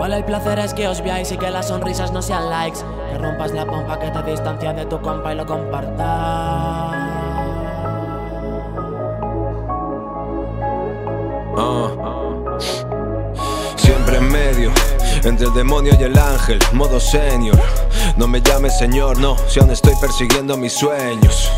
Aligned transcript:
Igual 0.00 0.14
el 0.14 0.24
placer 0.24 0.58
es 0.60 0.72
que 0.72 0.88
os 0.88 1.02
veáis 1.02 1.30
y 1.30 1.36
que 1.36 1.50
las 1.50 1.68
sonrisas 1.68 2.10
no 2.10 2.22
sean 2.22 2.48
likes. 2.48 2.78
Que 3.10 3.18
rompas 3.18 3.52
la 3.52 3.66
pompa 3.66 3.98
que 4.00 4.10
te 4.10 4.30
distancia 4.30 4.72
de 4.72 4.86
tu 4.86 4.98
compa 4.98 5.34
y 5.34 5.36
lo 5.36 5.44
compartas. 5.44 5.98
Ah. 11.58 12.56
Siempre 13.76 14.16
en 14.16 14.32
medio, 14.32 14.72
entre 15.22 15.48
el 15.48 15.52
demonio 15.52 15.92
y 16.00 16.04
el 16.04 16.18
ángel, 16.18 16.58
modo 16.72 16.98
senior. 16.98 17.60
No 18.16 18.26
me 18.26 18.40
llames 18.40 18.78
señor, 18.78 19.18
no, 19.18 19.36
si 19.48 19.60
aún 19.60 19.70
estoy 19.70 19.92
persiguiendo 20.00 20.56
mis 20.56 20.72
sueños. 20.72 21.50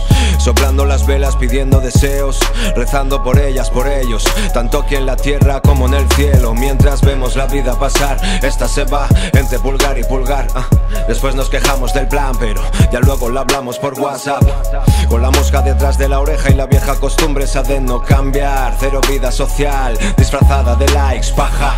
Soplando 0.42 0.84
las 0.84 1.06
velas 1.06 1.36
pidiendo 1.36 1.78
deseos, 1.78 2.40
rezando 2.74 3.22
por 3.22 3.38
ellas, 3.38 3.70
por 3.70 3.86
ellos, 3.86 4.24
tanto 4.52 4.80
aquí 4.80 4.96
en 4.96 5.06
la 5.06 5.14
tierra 5.14 5.60
como 5.60 5.86
en 5.86 5.94
el 5.94 6.08
cielo. 6.14 6.52
Mientras 6.52 7.00
vemos 7.00 7.36
la 7.36 7.46
vida 7.46 7.78
pasar, 7.78 8.20
esta 8.42 8.66
se 8.66 8.82
va 8.82 9.06
entre 9.34 9.60
pulgar 9.60 9.96
y 9.98 10.02
pulgar. 10.02 10.48
Ah, 10.56 10.66
después 11.06 11.36
nos 11.36 11.48
quejamos 11.48 11.94
del 11.94 12.08
plan, 12.08 12.32
pero 12.40 12.60
ya 12.90 12.98
luego 12.98 13.30
la 13.30 13.42
hablamos 13.42 13.78
por 13.78 13.96
WhatsApp. 14.00 14.42
Con 15.08 15.22
la 15.22 15.30
mosca 15.30 15.62
detrás 15.62 15.96
de 15.96 16.08
la 16.08 16.18
oreja 16.18 16.50
y 16.50 16.54
la 16.54 16.66
vieja 16.66 16.96
costumbre 16.96 17.44
esa 17.44 17.62
de 17.62 17.80
no 17.80 18.02
cambiar. 18.02 18.74
Cero 18.80 19.00
vida 19.08 19.30
social, 19.30 19.96
disfrazada 20.16 20.74
de 20.74 20.88
likes, 20.88 21.32
paja. 21.36 21.76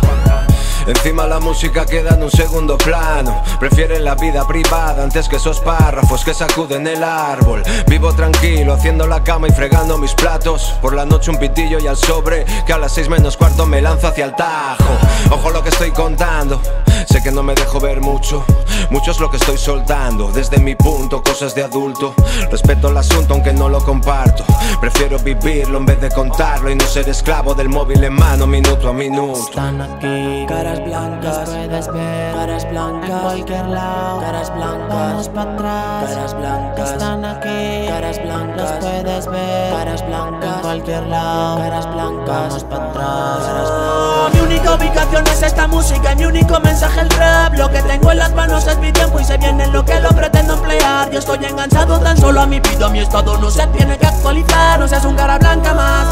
Encima 0.87 1.25
la 1.25 1.39
música 1.39 1.85
queda 1.85 2.15
en 2.15 2.23
un 2.23 2.31
segundo 2.31 2.77
plano. 2.77 3.41
Prefieren 3.59 4.03
la 4.03 4.15
vida 4.15 4.47
privada 4.47 5.03
antes 5.03 5.27
que 5.27 5.37
esos 5.37 5.59
párrafos 5.59 6.23
que 6.23 6.33
sacuden 6.33 6.85
el 6.87 7.03
árbol. 7.03 7.63
Vivo 7.87 8.13
tranquilo, 8.13 8.73
haciendo 8.73 9.07
la 9.07 9.23
cama 9.23 9.47
y 9.47 9.51
fregando 9.51 9.97
mis 9.97 10.13
platos. 10.13 10.73
Por 10.81 10.93
la 10.93 11.05
noche 11.05 11.31
un 11.31 11.37
pitillo 11.37 11.79
y 11.79 11.87
al 11.87 11.97
sobre, 11.97 12.45
que 12.65 12.73
a 12.73 12.77
las 12.77 12.93
seis 12.93 13.09
menos 13.09 13.35
cuarto 13.37 13.65
me 13.65 13.81
lanzo 13.81 14.07
hacia 14.07 14.25
el 14.25 14.35
tajo. 14.35 14.97
Ojo 15.31 15.49
lo 15.49 15.63
que 15.63 15.69
estoy 15.69 15.91
contando. 15.91 16.61
Sé 17.07 17.21
que 17.21 17.31
no 17.31 17.43
me 17.43 17.53
dejo 17.53 17.79
ver 17.79 18.01
mucho, 18.01 18.43
mucho 18.89 19.11
es 19.11 19.19
lo 19.19 19.29
que 19.29 19.37
estoy 19.37 19.57
soltando. 19.57 20.31
Desde 20.31 20.57
mi 20.57 20.75
punto, 20.75 21.21
cosas 21.23 21.53
de 21.55 21.63
adulto. 21.63 22.13
Respeto 22.51 22.89
el 22.89 22.97
asunto 22.97 23.33
aunque 23.33 23.53
no 23.53 23.69
lo 23.69 23.83
comparto. 23.83 24.43
Prefiero 24.81 25.19
vivirlo 25.19 25.77
en 25.77 25.85
vez 25.85 26.01
de 26.01 26.09
contarlo 26.09 26.69
y 26.69 26.75
no 26.75 26.85
ser 26.85 27.07
esclavo 27.09 27.53
del 27.53 27.69
móvil 27.69 28.03
en 28.03 28.13
mano 28.13 28.47
minuto 28.47 28.89
a 28.89 28.93
minuto. 28.93 29.49
Están 29.49 29.81
aquí, 29.81 30.45
caras 30.75 30.85
blancas, 30.85 31.49
puedes 31.49 31.87
ver, 31.93 32.35
caras 32.35 32.69
blancas, 32.69 33.09
en 33.09 33.19
cualquier 33.19 33.65
lado, 33.67 34.19
caras 34.19 34.55
blancas, 34.55 34.89
vamos 34.89 35.29
para 35.29 35.53
atrás, 35.53 36.09
caras 36.09 36.33
blancas, 36.37 36.91
están 36.91 37.25
aquí, 37.25 37.87
caras 37.87 38.23
blancas, 38.23 38.71
puedes 38.79 39.27
ver, 39.27 39.73
caras 39.73 40.05
blancas, 40.05 40.55
en 40.55 40.61
cualquier 40.61 41.03
lado, 41.07 41.57
caras 41.57 41.93
blancas, 41.93 42.27
vamos 42.27 42.63
para 42.65 42.89
atrás, 42.89 43.45
caras 43.45 43.69
blancas. 43.69 44.33
Mi 44.33 44.39
única 44.41 44.75
ubicación 44.75 45.27
es 45.27 45.43
esta 45.43 45.67
música 45.67 46.11
y 46.11 46.15
mi 46.15 46.25
único 46.25 46.59
mensaje 46.59 47.01
el 47.01 47.09
rap. 47.11 47.53
Lo 47.53 47.69
que 47.69 47.81
tengo 47.83 48.11
en 48.11 48.17
las 48.17 48.33
manos 48.33 48.67
es 48.67 48.77
mi 48.79 48.91
tiempo 48.91 49.19
y 49.19 49.23
se 49.23 49.37
viene 49.37 49.67
lo 49.67 49.85
que 49.85 49.99
lo 49.99 50.09
pretendo 50.09 50.55
emplear. 50.55 51.09
Yo 51.11 51.19
estoy 51.19 51.45
enganchado 51.45 51.99
tan 51.99 52.17
solo 52.17 52.41
a 52.41 52.45
mi 52.45 52.59
vida, 52.59 52.89
mi 52.89 52.99
estado 52.99 53.37
no 53.37 53.49
se 53.49 53.65
tiene 53.67 53.97
que 53.97 54.07
actualizar. 54.07 54.79
No 54.79 54.87
seas 54.87 55.05
un 55.05 55.15
cara 55.15 55.37
blanca 55.37 55.73
más. 55.73 56.05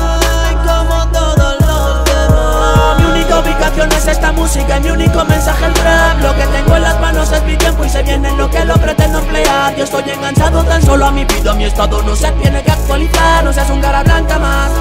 Como 0.63 1.11
todos 1.11 1.59
los 1.59 2.12
Mi 2.97 3.05
única 3.05 3.39
ubicación 3.39 3.91
es 3.91 4.07
esta 4.07 4.31
música 4.31 4.77
y 4.77 4.81
mi 4.81 4.89
único 4.91 5.23
mensaje 5.25 5.65
el 5.65 5.75
rap 5.75 6.21
Lo 6.21 6.35
que 6.35 6.45
tengo 6.47 6.75
en 6.75 6.83
las 6.83 6.99
manos 6.99 7.31
es 7.31 7.43
mi 7.43 7.55
tiempo 7.57 7.85
y 7.85 7.89
se 7.89 8.03
viene 8.03 8.31
lo 8.37 8.49
que 8.49 8.63
lo 8.65 8.75
pretendo 8.75 9.19
emplear. 9.19 9.75
Yo 9.75 9.83
estoy 9.83 10.09
enganchado 10.09 10.63
tan 10.63 10.81
solo 10.81 11.05
a 11.05 11.11
mi 11.11 11.25
vida, 11.25 11.53
mi 11.53 11.65
estado 11.65 12.01
no 12.03 12.15
se 12.15 12.31
tiene 12.33 12.63
que 12.63 12.71
actualizar. 12.71 13.43
No 13.43 13.53
seas 13.53 13.69
un 13.69 13.81
cara 13.81 14.03
blanca 14.03 14.39
más. 14.39 14.71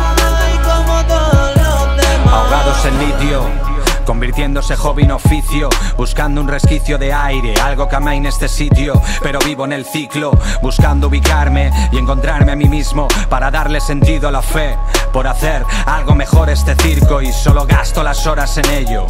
Todos 0.65 1.57
los 1.57 1.97
demás 1.97 2.35
ahogados 2.35 2.85
en 2.85 2.99
litio. 2.99 3.72
Convirtiéndose 4.13 4.77
hobby 4.77 5.05
en 5.05 5.13
oficio, 5.13 5.71
buscando 5.97 6.43
un 6.43 6.47
resquicio 6.47 6.99
de 6.99 7.15
aire, 7.15 7.55
algo 7.63 7.89
que 7.89 7.97
amé 7.97 8.17
en 8.17 8.27
este 8.27 8.47
sitio, 8.47 9.01
pero 9.23 9.39
vivo 9.39 9.65
en 9.65 9.73
el 9.73 9.87
ciclo, 9.87 10.39
buscando 10.61 11.07
ubicarme 11.07 11.73
y 11.91 11.97
encontrarme 11.97 12.53
a 12.53 12.57
mí 12.57 12.67
mismo 12.67 13.09
para 13.31 13.51
darle 13.51 13.81
sentido 13.81 14.29
a 14.29 14.31
la 14.31 14.43
fe, 14.43 14.77
por 15.15 15.27
hacer 15.27 15.65
algo 15.87 16.15
mejor 16.15 16.51
este 16.51 16.75
circo 16.75 17.23
y 17.23 17.33
solo 17.33 17.65
gasto 17.65 18.03
las 18.03 18.27
horas 18.27 18.59
en 18.59 18.71
ello. 18.71 19.07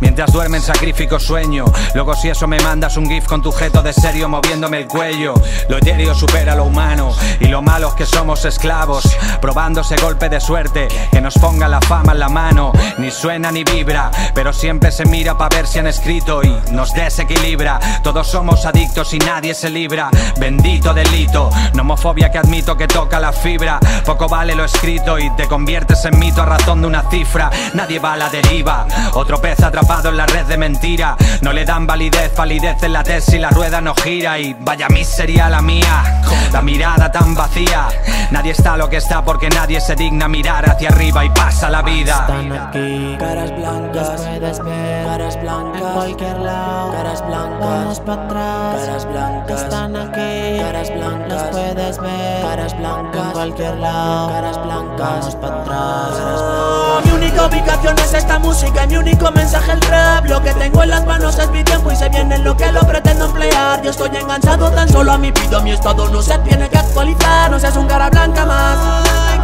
Mientras 0.00 0.32
duermen 0.32 0.62
sacrifico 0.62 1.18
sueño, 1.18 1.64
luego 1.94 2.14
si 2.14 2.28
eso 2.28 2.46
me 2.46 2.60
mandas 2.60 2.96
un 2.96 3.08
gif 3.08 3.26
con 3.26 3.42
tu 3.42 3.50
jeto 3.50 3.82
de 3.82 3.92
serio 3.92 4.28
moviéndome 4.28 4.78
el 4.78 4.86
cuello, 4.86 5.34
lo 5.68 5.78
etéreo 5.78 6.14
supera 6.14 6.54
lo 6.54 6.64
humano 6.64 7.12
y 7.40 7.46
lo 7.46 7.62
malo 7.62 7.88
es 7.88 7.94
que 7.94 8.06
somos 8.06 8.44
esclavos, 8.44 9.04
probando 9.40 9.80
ese 9.80 9.96
golpe 9.96 10.28
de 10.28 10.40
suerte 10.40 10.86
que 11.10 11.20
nos 11.20 11.34
ponga 11.34 11.66
la 11.66 11.80
fama 11.80 12.12
en 12.12 12.20
la 12.20 12.28
mano, 12.28 12.72
ni 12.98 13.10
suena 13.10 13.50
ni 13.50 13.64
vibra, 13.64 14.10
pero 14.34 14.52
siempre 14.52 14.90
se 14.90 15.04
mira 15.04 15.36
para 15.36 15.56
ver 15.56 15.66
si 15.66 15.78
han 15.78 15.86
escrito 15.86 16.42
y 16.42 16.54
nos 16.72 16.92
desequilibra. 16.92 17.78
Todos 18.02 18.26
somos 18.26 18.64
adictos 18.66 19.12
y 19.14 19.18
nadie 19.18 19.54
se 19.54 19.70
libra. 19.70 20.10
Bendito 20.38 20.94
delito, 20.94 21.50
no 21.74 21.82
homofobia 21.82 22.30
que 22.30 22.38
admito 22.38 22.76
que 22.76 22.86
toca 22.86 23.18
la 23.20 23.32
fibra. 23.32 23.80
Poco 24.04 24.28
vale 24.28 24.54
lo 24.54 24.64
escrito 24.64 25.18
y 25.18 25.30
te 25.36 25.46
conviertes 25.46 26.04
en 26.04 26.18
mito 26.18 26.42
a 26.42 26.46
razón 26.46 26.80
de 26.80 26.86
una 26.86 27.08
cifra. 27.10 27.50
Nadie 27.74 27.98
va 27.98 28.12
a 28.12 28.16
la 28.16 28.28
deriva, 28.28 28.86
otro 29.14 29.40
pez 29.40 29.62
atrapado 29.62 30.08
en 30.10 30.16
la 30.16 30.26
red 30.26 30.46
de 30.46 30.56
mentira. 30.56 31.16
No 31.40 31.52
le 31.52 31.64
dan 31.64 31.86
validez, 31.86 32.34
validez 32.36 32.82
en 32.82 32.92
la 32.92 33.02
tesis 33.02 33.40
la 33.40 33.50
rueda 33.50 33.80
no 33.80 33.94
gira. 33.94 34.38
Y 34.38 34.54
vaya 34.60 34.88
miseria 34.88 35.48
la 35.48 35.62
mía, 35.62 36.22
la 36.52 36.62
mirada 36.62 37.10
tan 37.10 37.34
vacía. 37.34 37.88
Nadie 38.30 38.52
está 38.52 38.76
lo 38.76 38.88
que 38.88 38.98
está 38.98 39.24
porque 39.24 39.48
nadie 39.48 39.80
se 39.80 39.94
digna 39.94 40.28
mirar 40.28 40.68
hacia 40.68 40.90
arriba 40.90 41.24
y 41.24 41.30
pasa 41.30 41.70
la 41.70 41.82
vida. 41.82 42.26
Están 42.28 42.52
aquí, 42.52 43.16
caras 43.18 43.56
blancas, 43.56 44.07
puedes 44.16 44.64
ver, 44.64 45.06
caras 45.06 45.40
blancas, 45.40 45.82
en 45.82 45.88
cualquier 45.88 46.38
lado, 46.38 46.92
caras 46.92 47.26
blancas, 47.26 47.60
vamos 47.60 48.00
para 48.00 48.24
atrás, 48.24 48.80
caras 48.80 49.06
blancas, 49.06 49.62
están 49.62 49.96
aquí, 49.96 50.58
caras 50.60 50.94
blancas, 50.94 51.42
puedes 51.50 51.98
ver, 51.98 52.42
caras 52.42 52.78
blancas, 52.78 53.24
en 53.24 53.32
cualquier 53.32 53.76
lado, 53.76 54.28
caras 54.28 54.64
blancas, 54.64 54.98
vamos 54.98 55.34
para 55.36 55.60
atrás, 55.60 56.18
caras 56.18 56.42
blancas. 56.42 57.04
Mi 57.04 57.12
única 57.12 57.46
ubicación 57.46 57.98
es 57.98 58.14
esta 58.14 58.38
música 58.38 58.84
y 58.84 58.86
mi 58.88 58.96
único 58.96 59.30
mensaje 59.30 59.72
el 59.72 59.80
rap. 59.82 60.26
Lo 60.26 60.42
que 60.42 60.52
tengo 60.54 60.82
en 60.82 60.90
las 60.90 61.06
manos 61.06 61.38
es 61.38 61.48
mi 61.50 61.62
tiempo 61.62 61.92
y 61.92 61.96
se 61.96 62.08
viene 62.08 62.38
lo 62.38 62.56
que 62.56 62.72
lo 62.72 62.80
pretendo 62.80 63.26
emplear. 63.26 63.80
Yo 63.82 63.90
estoy 63.90 64.10
enganchado 64.16 64.70
tan 64.70 64.88
solo 64.88 65.12
a 65.12 65.18
mi 65.18 65.30
vida, 65.30 65.60
mi 65.60 65.72
estado 65.72 66.08
no 66.08 66.20
se 66.22 66.36
tiene 66.38 66.68
que 66.68 66.78
actualizar. 66.78 67.50
No 67.50 67.58
seas 67.60 67.76
un 67.76 67.86
cara 67.86 68.10
blanca 68.10 68.44
más. 68.44 68.76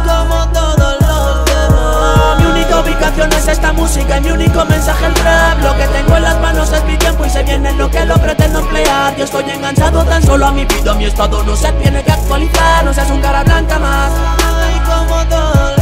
Como 0.05 0.47
todos 0.51 0.95
los 1.01 1.45
demás. 1.45 2.39
Mi 2.39 2.45
única 2.45 2.79
ubicación 2.79 3.31
es 3.31 3.47
esta 3.47 3.71
música 3.73 4.17
y 4.17 4.21
mi 4.21 4.31
único 4.31 4.54
mensaje 4.63 5.05
el 5.07 5.15
rap 5.15 5.61
Lo 5.61 5.75
que 5.75 5.87
tengo 5.87 6.15
en 6.15 6.23
las 6.23 6.39
manos 6.39 6.71
es 6.71 6.83
mi 6.85 6.95
tiempo 6.97 7.25
y 7.25 7.29
se 7.29 7.43
viene 7.43 7.73
lo 7.73 7.89
que 7.89 8.05
lo 8.05 8.15
pretendo 8.15 8.59
emplear. 8.59 9.15
Yo 9.17 9.25
estoy 9.25 9.49
enganchado 9.49 10.05
tan 10.05 10.23
solo 10.23 10.45
a 10.45 10.51
mi 10.51 10.63
vida, 10.65 10.93
mi 10.93 11.05
estado 11.05 11.43
no 11.43 11.55
se 11.55 11.71
tiene 11.73 12.03
que 12.03 12.11
actualizar 12.11 12.85
No 12.85 12.93
seas 12.93 13.09
un 13.09 13.21
cara 13.21 13.43
blanca 13.43 13.79
más. 13.79 14.11
Como 14.85 15.25
todos 15.25 15.74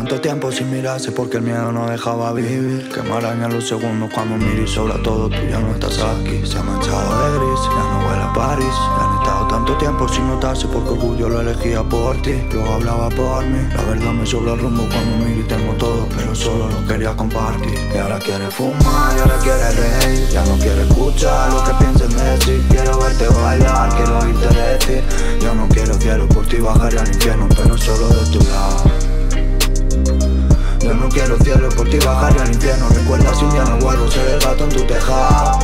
tanto 0.00 0.18
tiempo 0.18 0.50
sin 0.50 0.70
mirarse 0.70 1.12
porque 1.12 1.36
el 1.36 1.42
miedo 1.42 1.70
no 1.72 1.86
dejaba 1.86 2.32
vivir. 2.32 2.90
Que 2.90 3.02
me 3.02 3.12
arañan 3.12 3.52
los 3.52 3.68
segundos 3.68 4.08
cuando 4.14 4.38
miro 4.38 4.62
y 4.62 4.66
sobra 4.66 4.94
todo, 5.02 5.28
tú 5.28 5.36
ya 5.50 5.60
no 5.60 5.72
estás 5.72 5.98
aquí. 5.98 6.40
Se 6.46 6.56
ha 6.56 6.62
manchado 6.62 7.04
de 7.22 7.38
gris, 7.38 7.60
ya 7.64 7.84
no 7.90 8.08
huele 8.08 8.22
a 8.22 8.32
París. 8.32 8.64
Y 8.66 9.04
han 9.04 9.20
estado 9.20 9.48
tanto 9.48 9.76
tiempo 9.76 10.08
sin 10.08 10.26
notarse 10.26 10.66
porque 10.68 10.90
orgullo 10.90 11.28
lo 11.28 11.42
elegía 11.42 11.82
por 11.82 12.16
ti. 12.22 12.32
Luego 12.50 12.72
hablaba 12.72 13.10
por 13.10 13.44
mí. 13.44 13.58
La 13.76 13.82
verdad 13.82 14.12
me 14.12 14.24
sobra 14.24 14.54
rumbo 14.54 14.88
cuando 14.88 15.26
miro 15.26 15.40
y 15.40 15.42
tengo 15.42 15.74
todo, 15.74 16.08
pero 16.16 16.34
solo 16.34 16.68
lo 16.70 16.86
quería 16.86 17.14
compartir. 17.14 17.78
Y 17.94 17.98
ahora 17.98 18.18
quiere 18.20 18.50
fumar, 18.50 19.14
y 19.14 19.20
ahora 19.20 19.36
quiere 19.42 19.70
reír. 19.70 20.28
Ya 20.30 20.42
no 20.46 20.56
quiere 20.56 20.80
escuchar 20.80 21.52
lo 21.52 21.62
que 21.62 21.74
piensen 21.74 22.08
de 22.08 22.38
ti. 22.38 22.66
Quiero 22.70 22.98
verte 23.00 23.28
bailar, 23.28 23.94
quiero 23.94 24.18
oírte 24.20 24.48
decir. 24.48 25.04
Yo 25.42 25.54
no 25.54 25.68
quiero 25.68 25.92
cielo 25.92 26.26
por 26.26 26.46
ti, 26.46 26.56
bajaré 26.56 27.00
al 27.00 27.08
infierno, 27.08 27.46
pero 27.54 27.76
solo 27.76 28.08
de 28.08 28.30
tu 28.30 28.38
lado. 28.48 29.09
Yo 30.90 30.96
no 30.96 31.08
quiero 31.08 31.38
cielo 31.38 31.68
por 31.68 31.88
ti 31.88 32.00
bajar 32.00 32.36
al 32.40 32.52
infierno. 32.52 32.88
Recuerda 32.88 33.32
si 33.32 33.44
un 33.44 33.52
día 33.52 33.62
no 33.62 33.78
vuelvo 33.78 34.06
a 34.06 34.10
ser 34.10 34.26
el 34.26 34.40
gato 34.40 34.64
en 34.64 34.70
tu 34.70 34.82
tejado. 34.82 35.60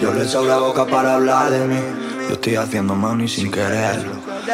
Yo 0.00 0.14
les 0.14 0.32
abro 0.36 0.48
la 0.48 0.58
boca 0.58 0.86
para 0.86 1.16
hablar 1.16 1.50
de 1.50 1.66
mí. 1.66 1.80
Yo 2.28 2.34
estoy 2.34 2.54
haciendo 2.54 2.94
money 2.94 3.26
sin 3.26 3.50
quererlo. 3.50 4.12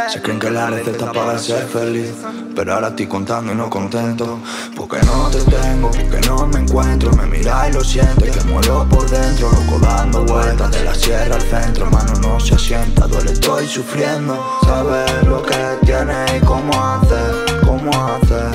Se 0.08 0.22
creen 0.22 0.38
que 0.38 0.50
la 0.50 0.70
receta 0.70 1.12
para 1.12 1.38
ser 1.38 1.66
feliz 1.66 2.14
Pero 2.56 2.72
ahora 2.72 2.88
estoy 2.88 3.06
contando 3.06 3.52
y 3.52 3.54
no 3.54 3.68
contento. 3.68 4.38
Porque 4.74 4.96
no 5.04 5.28
te 5.28 5.40
tengo, 5.40 5.90
porque 5.90 6.26
no 6.26 6.46
me 6.46 6.60
encuentro. 6.60 7.12
Me 7.12 7.26
mira 7.26 7.68
y 7.68 7.74
lo 7.74 7.84
siente, 7.84 8.30
que 8.30 8.44
muero 8.44 8.86
por 8.88 9.10
dentro. 9.10 9.50
Loco 9.52 9.78
dando 9.78 10.24
vueltas 10.24 10.70
de 10.70 10.84
la 10.84 10.94
sierra 10.94 11.34
al 11.34 11.42
centro. 11.42 11.90
Mano 11.90 12.14
no 12.22 12.40
se 12.40 12.54
asienta, 12.54 13.06
duele, 13.06 13.32
estoy 13.32 13.68
sufriendo. 13.68 14.58
Saber 14.62 15.26
lo 15.26 15.42
que 15.42 15.76
tiene 15.84 16.38
y 16.38 16.40
cómo 16.40 16.72
hacer 16.82 17.41
cómo 17.84 18.06
hacer 18.06 18.50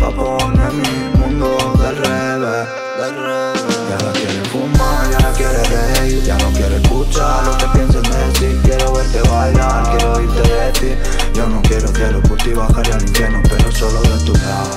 Pa' 0.00 0.10
poner 0.10 0.72
mi 0.72 1.18
mundo 1.18 1.56
del 1.78 1.96
revés, 1.96 2.68
del 2.98 3.16
revés 3.16 3.64
Ya 3.88 4.04
la 4.04 4.12
quiere 4.12 4.44
fumar, 4.50 5.10
ya 5.10 5.18
la 5.20 5.32
quiere 5.32 5.62
reír 5.64 6.22
Ya 6.24 6.36
no 6.38 6.50
quiere 6.50 6.76
escuchar 6.76 7.44
lo 7.44 7.56
que 7.56 7.66
piensen 7.68 8.02
de 8.02 8.38
ti 8.38 8.60
Quiero 8.64 8.92
verte 8.92 9.20
bailar, 9.28 9.90
quiero 9.90 10.12
oírte 10.14 10.42
decir 10.42 10.98
Yo 11.34 11.46
no 11.46 11.62
quiero 11.62 11.88
cielo 11.88 12.20
por 12.22 12.38
ti 12.38 12.52
bajaría 12.52 12.94
al 12.94 13.02
infierno, 13.02 13.42
pero 13.48 13.72
solo 13.72 14.00
de 14.02 14.24
tu 14.24 14.32
lado. 14.34 14.76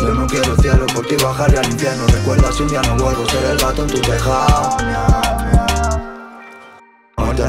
Yo 0.00 0.14
no 0.14 0.26
quiero 0.26 0.56
cielo 0.56 0.86
por 0.86 1.06
ti 1.06 1.16
bajaría 1.22 1.60
al 1.60 1.70
infierno. 1.70 2.06
Recuerda 2.06 2.52
si 2.52 2.62
un 2.62 2.68
día 2.68 2.82
no 2.82 2.96
vuelvo, 2.96 3.28
ser 3.28 3.44
el 3.44 3.58
gato 3.58 3.82
en 3.82 3.88
tu 3.88 4.00
tejado. 4.00 5.27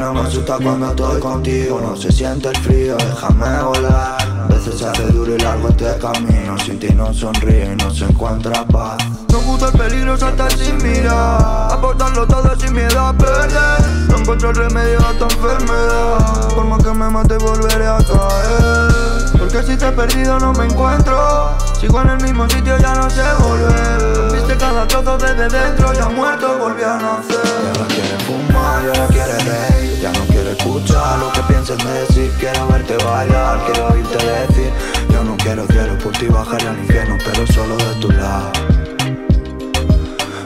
No 0.10 0.16
me 0.16 0.22
asusta 0.22 0.58
cuando 0.58 0.88
estoy 0.88 1.20
contigo, 1.20 1.80
no 1.80 1.96
se 1.96 2.12
siente 2.12 2.48
el 2.50 2.58
frío, 2.58 2.98
déjame 2.98 3.62
volar. 3.62 4.29
Veces 4.48 4.80
se 4.80 4.88
hace 4.88 5.04
duro 5.08 5.36
y 5.36 5.40
largo 5.40 5.70
este 5.70 5.98
camino, 6.00 6.58
sin 6.60 6.80
ti 6.80 6.90
no 6.94 7.14
sonríe 7.14 7.74
y 7.74 7.76
no 7.76 7.94
se 7.94 8.06
encuentra 8.06 8.66
paz. 8.66 8.98
No 9.32 9.40
gusta 9.42 9.68
el 9.68 9.74
peligro, 9.74 10.18
saltar 10.18 10.52
sin 10.52 10.78
mirar, 10.78 11.72
aportarlo 11.72 12.26
todo 12.26 12.56
sin 12.60 12.74
miedo 12.74 13.00
a 13.00 13.14
perder. 13.14 13.82
No 14.08 14.18
encuentro 14.18 14.50
el 14.52 14.56
remedio 14.56 15.00
a 15.00 15.12
esta 15.12 15.26
enfermedad, 15.26 16.48
por 16.56 16.66
más 16.66 16.84
que 16.84 16.92
me 16.92 17.10
mate 17.10 17.38
volveré 17.38 17.88
a 17.88 17.98
caer. 17.98 19.10
Porque 19.38 19.64
si 19.64 19.76
te 19.78 19.88
he 19.88 19.92
perdido 19.92 20.40
no 20.40 20.54
me 20.54 20.66
encuentro, 20.66 21.58
sigo 21.80 22.02
en 22.02 22.10
el 22.10 22.22
mismo 22.22 22.48
sitio 22.50 22.78
ya 22.78 22.94
no 22.96 23.10
sé 23.10 23.24
volver. 23.40 24.32
Viste 24.34 24.58
cada 24.58 24.88
trozo 24.88 25.18
desde 25.18 25.48
dentro, 25.50 25.94
ya 25.94 26.10
muerto 26.10 26.58
volví 26.60 26.84
a 26.84 26.98
nacer. 26.98 27.40
Ya 27.64 27.80
no 27.80 27.88
quiere 27.88 28.18
fumar, 28.26 28.84
ya 28.86 29.02
no 29.02 29.08
quiere 29.08 29.38
reír, 29.40 30.00
ya 30.02 30.12
no 30.12 30.26
quiere 30.26 30.39
escuchar 30.52 31.20
lo 31.20 31.32
que 31.32 31.42
pienses 31.44 31.78
decir. 31.78 32.32
Quiero 32.40 32.68
verte 32.68 32.98
bailar, 33.04 33.60
quiero 33.66 33.88
oírte 33.90 34.18
decir. 34.18 34.72
Yo 35.12 35.24
no 35.24 35.38
quiero 35.38 35.66
cielo 35.68 35.98
por 35.98 36.12
ti 36.14 36.28
bajar 36.28 36.62
al 36.68 36.78
infierno, 36.80 37.18
pero 37.26 37.48
solo 37.48 37.78
de 37.78 37.96
tu 38.02 38.12
lado. 38.12 38.52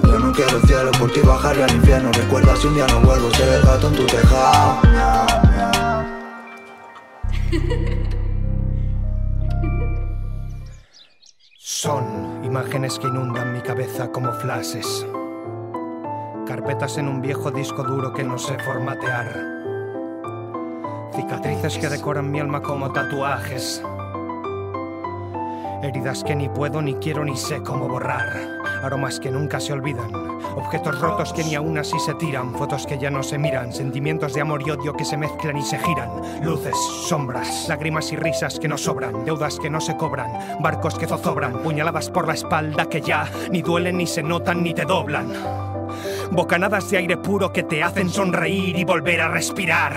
Yo 0.03 0.19
no 0.19 0.31
quiero 0.31 0.59
cielo 0.61 0.91
por 1.00 1.11
ti 1.11 1.21
bajar 1.21 1.61
al 1.61 1.71
infierno. 1.71 2.11
Recuerda 2.11 2.55
si 2.55 2.67
un 2.67 2.75
día 2.75 2.88
no 2.88 3.01
vuelvo, 3.01 3.31
ser 3.31 3.50
el 3.50 3.61
gato 3.63 3.88
en 3.88 3.95
tu 3.95 4.05
tejado. 4.05 4.81
Son 11.57 12.41
imágenes 12.44 12.97
que 12.97 13.07
inundan 13.07 13.53
mi 13.53 13.61
cabeza 13.61 14.11
como 14.11 14.31
flashes. 14.33 15.06
Carpetas 16.47 16.97
en 16.97 17.07
un 17.07 17.21
viejo 17.21 17.51
disco 17.51 17.83
duro 17.83 18.13
que 18.13 18.23
no 18.23 18.38
sé 18.38 18.57
formatear. 18.59 19.62
Cicatrices 21.15 21.77
que 21.77 21.89
decoran 21.89 22.31
mi 22.31 22.39
alma 22.39 22.62
como 22.62 22.92
tatuajes. 22.92 23.83
Heridas 25.83 26.24
que 26.24 26.36
ni 26.36 26.50
puedo, 26.50 26.81
ni 26.81 26.95
quiero, 26.95 27.24
ni 27.24 27.38
sé 27.38 27.62
cómo 27.62 27.88
borrar. 27.88 28.30
Aromas 28.83 29.19
que 29.19 29.30
nunca 29.30 29.60
se 29.60 29.74
olvidan. 29.74 30.12
Objetos 30.56 31.00
rotos 31.00 31.33
que 31.33 31.44
ni 31.44 31.56
aún 31.56 31.77
así 31.77 32.00
se 32.00 32.15
tiran. 32.15 32.54
Fotos 32.56 32.88
que 32.88 32.98
ya 32.98 33.12
no 33.12 33.21
se 33.21 33.38
miran. 33.38 33.71
Sentimientos 33.74 34.33
de 34.33 34.42
amor 34.42 34.63
y 34.65 34.71
odio 34.71 34.94
que 34.94 35.06
se 35.06 35.18
mezclan 35.18 35.57
y 35.57 35.62
se 35.62 35.77
giran. 35.77 36.10
Luces, 36.44 36.75
sombras, 37.07 37.68
lágrimas 37.68 38.12
y 38.12 38.16
risas 38.16 38.59
que 38.59 38.68
no 38.68 38.77
sobran. 38.77 39.24
Deudas 39.25 39.59
que 39.59 39.69
no 39.69 39.81
se 39.81 39.95
cobran. 39.95 40.31
Barcos 40.62 40.98
que 40.98 41.06
zozobran. 41.06 41.59
Puñaladas 41.59 42.09
por 42.09 42.27
la 42.27 42.33
espalda 42.33 42.88
que 42.88 43.01
ya 43.01 43.30
ni 43.51 43.62
duelen, 43.62 43.98
ni 43.98 44.07
se 44.07 44.24
notan, 44.24 44.63
ni 44.63 44.74
te 44.74 44.86
doblan. 44.86 45.31
Bocanadas 46.31 46.89
de 46.89 46.98
aire 46.98 47.18
puro 47.18 47.54
que 47.54 47.63
te 47.63 47.83
hacen 47.83 48.09
sonreír 48.09 48.77
y 48.77 48.83
volver 48.83 49.21
a 49.21 49.27
respirar. 49.27 49.94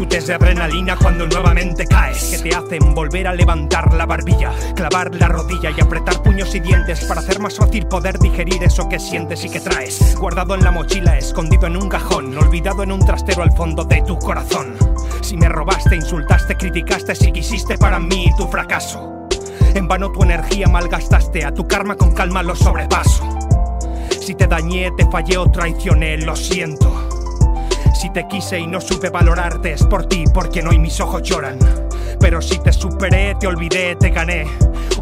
Chutes 0.00 0.28
de 0.28 0.32
adrenalina 0.32 0.96
cuando 0.96 1.26
nuevamente 1.26 1.84
caes, 1.84 2.30
que 2.30 2.38
te 2.48 2.56
hacen 2.56 2.94
volver 2.94 3.28
a 3.28 3.34
levantar 3.34 3.92
la 3.92 4.06
barbilla, 4.06 4.50
clavar 4.74 5.14
la 5.14 5.28
rodilla 5.28 5.70
y 5.76 5.78
apretar 5.78 6.22
puños 6.22 6.54
y 6.54 6.60
dientes 6.60 7.04
para 7.04 7.20
hacer 7.20 7.38
más 7.38 7.58
fácil 7.58 7.86
poder 7.86 8.18
digerir 8.18 8.64
eso 8.64 8.88
que 8.88 8.98
sientes 8.98 9.44
y 9.44 9.50
que 9.50 9.60
traes. 9.60 10.16
Guardado 10.16 10.54
en 10.54 10.64
la 10.64 10.70
mochila, 10.70 11.18
escondido 11.18 11.66
en 11.66 11.76
un 11.76 11.90
cajón, 11.90 12.34
olvidado 12.38 12.82
en 12.82 12.92
un 12.92 13.04
trastero 13.04 13.42
al 13.42 13.52
fondo 13.52 13.84
de 13.84 14.00
tu 14.00 14.18
corazón. 14.18 14.74
Si 15.20 15.36
me 15.36 15.50
robaste, 15.50 15.96
insultaste, 15.96 16.56
criticaste, 16.56 17.14
si 17.14 17.30
quisiste 17.30 17.76
para 17.76 17.98
mí 17.98 18.32
tu 18.38 18.48
fracaso. 18.48 19.28
En 19.74 19.86
vano 19.86 20.10
tu 20.12 20.22
energía 20.22 20.66
malgastaste, 20.66 21.44
a 21.44 21.52
tu 21.52 21.68
karma 21.68 21.96
con 21.96 22.14
calma 22.14 22.42
lo 22.42 22.56
sobrepaso. 22.56 23.28
Si 24.18 24.34
te 24.34 24.46
dañé, 24.46 24.92
te 24.96 25.04
fallé 25.10 25.36
o 25.36 25.50
traicioné, 25.50 26.16
lo 26.16 26.34
siento. 26.36 27.09
Si 28.00 28.08
te 28.08 28.26
quise 28.26 28.58
y 28.58 28.66
no 28.66 28.80
supe 28.80 29.10
valorarte, 29.10 29.72
es 29.72 29.84
por 29.84 30.06
ti, 30.06 30.24
porque 30.32 30.62
no 30.62 30.72
y 30.72 30.78
mis 30.78 30.98
ojos 31.02 31.22
lloran. 31.22 31.58
Pero 32.18 32.40
si 32.40 32.58
te 32.58 32.72
superé, 32.72 33.34
te 33.38 33.46
olvidé, 33.46 33.94
te 33.96 34.08
gané. 34.08 34.46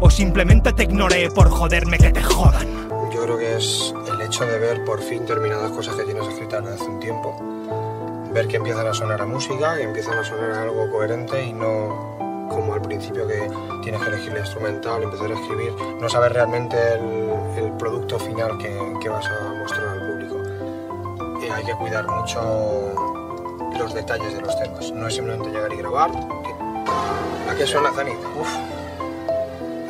O 0.01 0.09
simplemente 0.09 0.73
te 0.73 0.83
ignoré 0.83 1.29
por 1.29 1.49
joderme 1.49 1.97
que 1.97 2.11
te 2.11 2.21
jodan. 2.21 2.67
Yo 3.13 3.23
creo 3.23 3.37
que 3.37 3.55
es 3.55 3.95
el 4.11 4.19
hecho 4.19 4.45
de 4.45 4.59
ver 4.59 4.83
por 4.83 5.01
fin 5.01 5.25
terminadas 5.25 5.71
cosas 5.71 5.95
que 5.95 6.03
tienes 6.03 6.27
escritas 6.27 6.61
desde 6.61 6.75
hace 6.75 6.91
un 6.91 6.99
tiempo. 6.99 7.37
Ver 8.33 8.49
que 8.49 8.57
empiezan 8.57 8.85
a 8.85 8.93
sonar 8.93 9.21
a 9.21 9.25
música, 9.25 9.77
que 9.77 9.83
empiezan 9.83 10.17
a 10.17 10.23
sonar 10.25 10.51
a 10.51 10.63
algo 10.63 10.91
coherente 10.91 11.41
y 11.41 11.53
no 11.53 12.17
como 12.49 12.73
al 12.73 12.81
principio 12.81 13.25
que 13.25 13.49
tienes 13.81 14.01
que 14.01 14.07
elegir 14.09 14.33
el 14.33 14.39
instrumental, 14.39 15.03
empezar 15.03 15.31
a 15.31 15.35
escribir, 15.35 15.71
no 16.01 16.09
saber 16.09 16.33
realmente 16.33 16.75
el, 16.95 17.63
el 17.63 17.71
producto 17.77 18.19
final 18.19 18.57
que, 18.57 18.77
que, 19.01 19.07
vas 19.07 19.25
a 19.25 19.53
mostrar 19.53 19.88
hay 21.51 21.63
que 21.63 21.73
cuidar 21.73 22.07
mucho 22.07 22.93
los 23.77 23.93
detalles 23.93 24.33
de 24.33 24.41
los 24.41 24.57
temas, 24.59 24.91
no 24.91 25.07
es 25.07 25.15
simplemente 25.15 25.49
llegar 25.49 25.71
y 25.73 25.77
grabar. 25.77 26.11
¿A 27.49 27.55
qué 27.55 27.65
suena 27.65 27.91
Zani? 27.91 28.11
Uf, 28.11 28.49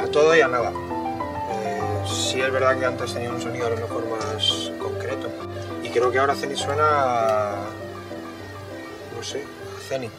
a 0.01 0.07
todo 0.11 0.35
y 0.35 0.41
a 0.41 0.47
nada. 0.47 0.71
Eh, 0.71 2.03
sí 2.06 2.41
es 2.41 2.51
verdad 2.51 2.77
que 2.77 2.85
antes 2.85 3.13
tenía 3.13 3.31
un 3.31 3.41
sonido 3.41 3.67
a 3.67 3.69
lo 3.71 3.77
mejor 3.77 4.06
más 4.09 4.71
concreto 4.79 5.29
y 5.83 5.89
creo 5.89 6.11
que 6.11 6.19
ahora 6.19 6.35
Zeni 6.35 6.56
suena 6.56 6.83
a, 6.83 7.56
no 9.15 9.23
sé, 9.23 9.44
a 9.44 9.81
Zeni. 9.81 10.09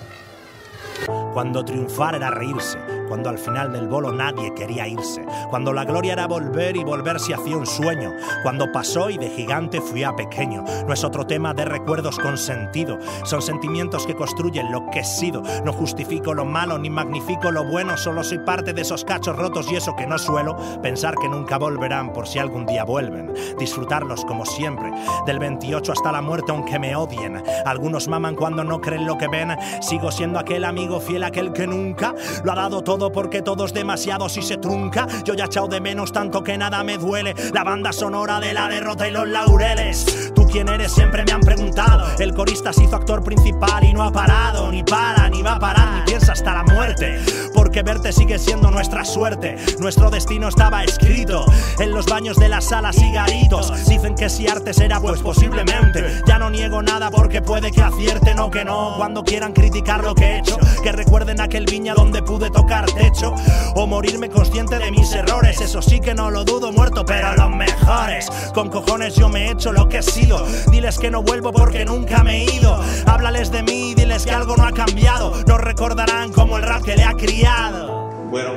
Cuando 1.32 1.64
triunfar 1.64 2.16
era 2.16 2.30
reírse, 2.30 2.78
cuando 3.08 3.28
al 3.28 3.38
final 3.38 3.72
del 3.72 3.88
bolo 3.88 4.12
nadie 4.12 4.54
quería 4.54 4.86
irse, 4.86 5.24
cuando 5.48 5.72
la 5.72 5.84
gloria 5.84 6.12
era 6.12 6.26
volver 6.26 6.76
y 6.76 6.84
volver 6.84 7.18
se 7.20 7.34
hacía 7.34 7.56
un 7.56 7.66
sueño, 7.66 8.12
cuando 8.42 8.70
pasó 8.72 9.10
y 9.10 9.18
de 9.18 9.30
gigante 9.30 9.80
fui 9.80 10.04
a 10.04 10.14
pequeño. 10.14 10.64
No 10.86 10.92
es 10.92 11.04
otro 11.04 11.26
tema 11.26 11.54
de 11.54 11.64
recuerdos 11.64 12.18
con 12.18 12.36
sentido, 12.36 12.98
son 13.24 13.42
sentimientos 13.42 14.06
que 14.06 14.14
construyen 14.14 14.70
lo 14.72 14.90
que 14.90 15.00
he 15.00 15.04
sido. 15.04 15.42
No 15.64 15.72
justifico 15.72 16.34
lo 16.34 16.44
malo 16.44 16.78
ni 16.78 16.90
magnifico 16.90 17.50
lo 17.50 17.64
bueno, 17.64 17.96
solo 17.96 18.22
soy 18.22 18.38
parte 18.38 18.72
de 18.72 18.82
esos 18.82 19.04
cachos 19.04 19.36
rotos 19.36 19.70
y 19.70 19.76
eso 19.76 19.94
que 19.96 20.06
no 20.06 20.18
suelo 20.18 20.56
pensar 20.82 21.14
que 21.16 21.28
nunca 21.28 21.58
volverán 21.58 22.12
por 22.12 22.26
si 22.26 22.38
algún 22.38 22.66
día 22.66 22.84
vuelven. 22.84 23.32
Disfrutarlos 23.58 24.24
como 24.24 24.44
siempre, 24.44 24.90
del 25.26 25.38
28 25.38 25.92
hasta 25.92 26.12
la 26.12 26.22
muerte 26.22 26.52
aunque 26.52 26.78
me 26.78 26.94
odien. 26.96 27.42
Algunos 27.66 28.08
maman 28.08 28.34
cuando 28.34 28.64
no 28.64 28.80
creen 28.80 29.06
lo 29.06 29.18
que 29.18 29.28
ven, 29.28 29.56
sigo 29.80 30.10
siendo 30.10 30.38
aquel 30.38 30.64
amigo 30.64 31.00
fiel, 31.00 31.19
aquel 31.24 31.52
que 31.52 31.66
nunca 31.66 32.14
lo 32.44 32.52
ha 32.52 32.54
dado 32.54 32.82
todo 32.82 33.12
porque 33.12 33.42
todo 33.42 33.64
es 33.64 33.72
demasiado 33.72 34.28
si 34.28 34.42
se 34.42 34.56
trunca. 34.56 35.06
Yo 35.24 35.34
ya 35.34 35.44
he 35.44 35.46
echado 35.46 35.68
de 35.68 35.80
menos 35.80 36.12
tanto 36.12 36.42
que 36.42 36.56
nada 36.58 36.82
me 36.84 36.98
duele. 36.98 37.34
La 37.52 37.64
banda 37.64 37.92
sonora 37.92 38.40
de 38.40 38.54
la 38.54 38.68
derrota 38.68 39.08
y 39.08 39.10
los 39.10 39.28
laureles. 39.28 40.32
¿Tú 40.34 40.46
quién 40.46 40.68
eres? 40.68 40.92
Siempre 40.92 41.24
me 41.24 41.32
han 41.32 41.40
preguntado. 41.40 42.06
El 42.18 42.34
corista 42.34 42.72
se 42.72 42.84
hizo 42.84 42.96
actor 42.96 43.22
principal 43.22 43.84
y 43.84 43.92
no 43.92 44.02
ha 44.02 44.12
parado, 44.12 44.70
ni 44.70 44.82
para, 44.82 45.28
ni 45.28 45.42
va 45.42 45.54
a 45.54 45.58
parar, 45.58 45.98
ni 45.98 46.02
piensa 46.02 46.32
hasta 46.32 46.54
la 46.54 46.64
muerte. 46.64 47.20
Porque 47.54 47.82
verte 47.82 48.12
sigue 48.12 48.38
siendo 48.38 48.70
nuestra 48.70 49.04
suerte. 49.04 49.56
Nuestro 49.78 50.10
destino 50.10 50.48
estaba 50.48 50.84
escrito 50.84 51.44
en 51.78 51.92
los 51.92 52.06
baños 52.06 52.36
de 52.36 52.48
las 52.48 52.66
salas 52.66 52.98
y 52.98 53.12
garitos. 53.12 53.72
Dicen 53.86 54.14
que 54.14 54.28
si 54.28 54.48
arte 54.48 54.74
será, 54.74 55.00
pues 55.00 55.20
posiblemente. 55.20 56.22
Ya 56.26 56.38
no 56.38 56.50
niego 56.50 56.82
nada 56.82 57.10
porque 57.10 57.42
puede 57.42 57.70
que 57.70 57.82
acierten 57.82 58.38
o 58.38 58.50
que 58.50 58.64
no. 58.64 58.94
Cuando 58.96 59.24
quieran 59.24 59.52
criticar 59.52 60.04
lo 60.04 60.14
que 60.14 60.24
he 60.24 60.38
hecho, 60.38 60.58
que 60.82 60.92
recuerden 61.10 61.40
aquel 61.40 61.66
viña 61.66 61.92
donde 61.92 62.22
pude 62.22 62.50
tocar 62.50 62.86
techo 62.86 63.34
o 63.74 63.84
morirme 63.84 64.28
consciente 64.28 64.78
de 64.78 64.92
mis 64.92 65.12
errores. 65.12 65.60
Eso 65.60 65.82
sí 65.82 65.98
que 65.98 66.14
no 66.14 66.30
lo 66.30 66.44
dudo, 66.44 66.70
muerto, 66.70 67.04
pero 67.04 67.34
los 67.34 67.50
mejores. 67.50 68.30
Con 68.54 68.70
cojones 68.70 69.16
yo 69.16 69.28
me 69.28 69.46
he 69.46 69.50
hecho 69.50 69.72
lo 69.72 69.88
que 69.88 69.98
he 69.98 70.02
sido. 70.04 70.46
Diles 70.70 71.00
que 71.00 71.10
no 71.10 71.24
vuelvo 71.24 71.50
porque 71.50 71.84
nunca 71.84 72.22
me 72.22 72.36
he 72.36 72.54
ido. 72.54 72.80
Háblales 73.06 73.50
de 73.50 73.64
mí, 73.64 73.92
diles 73.96 74.24
que 74.24 74.30
algo 74.30 74.56
no 74.56 74.64
ha 74.64 74.70
cambiado. 74.70 75.32
Nos 75.48 75.60
recordarán 75.60 76.32
como 76.32 76.58
el 76.58 76.62
rap 76.62 76.84
que 76.84 76.94
le 76.94 77.02
ha 77.02 77.14
criado. 77.14 78.12
Bueno, 78.30 78.52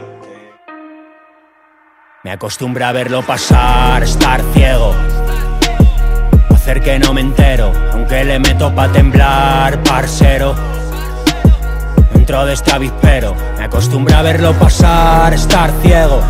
Me 2.23 2.31
acostumbré 2.31 2.83
a 2.83 2.91
verlo 2.91 3.23
pasar, 3.23 4.03
estar 4.03 4.43
ciego. 4.53 4.93
Hacer 6.53 6.81
que 6.83 6.99
no 6.99 7.15
me 7.15 7.21
entero, 7.21 7.71
aunque 7.93 8.23
le 8.23 8.37
meto 8.37 8.73
pa' 8.75 8.91
temblar, 8.91 9.81
parcero. 9.81 10.82
Dentro 12.23 12.45
de 12.45 12.53
este 12.53 12.71
avispero, 12.71 13.35
me 13.57 13.65
acostumbré 13.65 14.15
a 14.15 14.21
verlo 14.21 14.53
pasar, 14.53 15.33
estar 15.33 15.69
ciego. 15.81 16.21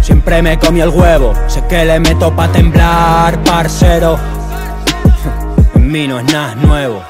Siempre 0.00 0.42
me 0.42 0.56
comí 0.60 0.80
el 0.80 0.90
huevo, 0.90 1.34
sé 1.48 1.66
que 1.66 1.84
le 1.84 1.98
meto 1.98 2.32
pa' 2.36 2.46
temblar, 2.52 3.42
parcero. 3.42 4.16
En 5.74 5.90
mí 5.90 6.06
no 6.06 6.20
es 6.20 6.32
nada 6.32 6.54
nuevo. 6.54 7.02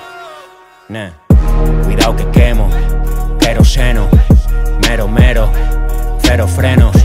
Nah. 0.88 1.10
Cuidado 1.84 2.16
que 2.16 2.30
quemo, 2.30 2.70
queroseno, 3.38 4.08
mero 4.88 5.06
mero, 5.06 5.50
cero 6.22 6.48
frenos, 6.48 6.96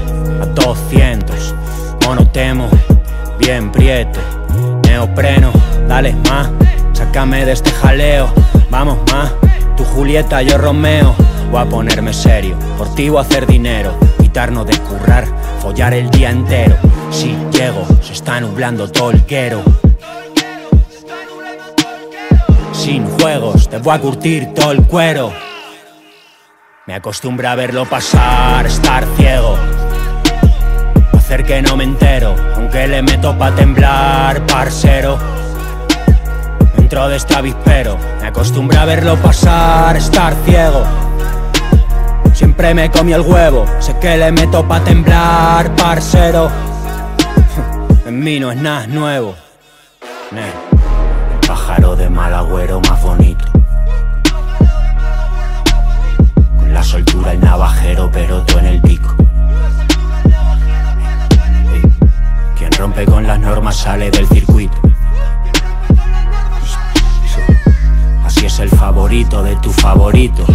a 0.41 0.45
200, 0.45 1.53
monotemo, 2.05 2.69
bien 3.39 3.73
prieto, 3.73 4.21
neopreno, 4.87 5.51
dale 5.89 6.15
más, 6.29 6.49
sácame 6.93 7.43
de 7.43 7.51
este 7.51 7.71
jaleo, 7.71 8.33
vamos 8.69 8.99
más, 9.11 9.33
tu 9.79 9.85
Julieta, 9.85 10.41
yo 10.41 10.57
Romeo. 10.57 11.15
Voy 11.51 11.61
a 11.61 11.65
ponerme 11.65 12.13
serio, 12.13 12.57
por 12.77 12.93
ti 12.93 13.07
voy 13.07 13.19
a 13.19 13.21
hacer 13.21 13.47
dinero, 13.47 13.97
quitarnos 14.21 14.67
de 14.67 14.77
currar, 14.77 15.25
follar 15.61 15.93
el 15.93 16.09
día 16.11 16.29
entero. 16.31 16.75
Si 17.09 17.35
llego, 17.51 17.87
se 18.01 18.11
está 18.11 18.41
nublando 18.41 18.91
todo 18.91 19.11
el 19.11 19.25
quero. 19.25 19.63
Sin 22.73 23.05
juegos, 23.17 23.69
te 23.69 23.77
voy 23.77 23.95
a 23.95 23.99
curtir 23.99 24.53
todo 24.53 24.71
el 24.71 24.83
cuero. 24.83 25.31
Me 26.85 26.95
acostumbré 26.95 27.47
a 27.47 27.55
verlo 27.55 27.85
pasar, 27.85 28.65
estar 28.65 29.05
ciego. 29.15 29.55
Hacer 31.13 31.45
que 31.45 31.61
no 31.61 31.77
me 31.77 31.85
entero, 31.85 32.35
aunque 32.55 32.85
le 32.85 33.01
meto 33.01 33.37
pa' 33.37 33.55
temblar, 33.55 34.45
parcero. 34.45 35.17
Dentro 36.89 37.07
de 37.07 37.17
este 37.17 37.35
avispero, 37.35 37.99
me 38.19 38.29
acostumbré 38.29 38.79
a 38.79 38.85
verlo 38.85 39.15
pasar, 39.17 39.95
estar 39.95 40.33
ciego. 40.43 40.83
Siempre 42.33 42.73
me 42.73 42.89
comí 42.89 43.13
el 43.13 43.21
huevo, 43.21 43.67
sé 43.77 43.95
que 43.99 44.17
le 44.17 44.31
meto 44.31 44.67
pa' 44.67 44.83
temblar, 44.83 45.75
parcero. 45.75 46.49
En 48.07 48.19
mí 48.23 48.39
no 48.39 48.51
es 48.51 48.57
nada 48.57 48.87
nuevo. 48.87 49.35
El 50.31 51.47
pájaro 51.47 51.95
de 51.95 52.09
mal 52.09 52.33
agüero 52.33 52.81
más 52.81 52.99
bonito. 53.03 53.45
Con 56.57 56.73
la 56.73 56.83
soltura 56.83 57.33
el 57.33 57.39
navajero, 57.39 58.09
pero 58.11 58.41
tú 58.41 58.57
en 58.57 58.65
el 58.65 58.81
pico. 58.81 59.15
Quien 62.57 62.71
rompe 62.71 63.05
con 63.05 63.27
las 63.27 63.39
normas 63.39 63.75
sale 63.75 64.09
del 64.09 64.27
circuito. 64.27 64.88
Así 68.39 68.45
es 68.45 68.59
el 68.59 68.69
favorito 68.69 69.43
de 69.43 69.57
tu 69.57 69.69
favorito. 69.69 70.45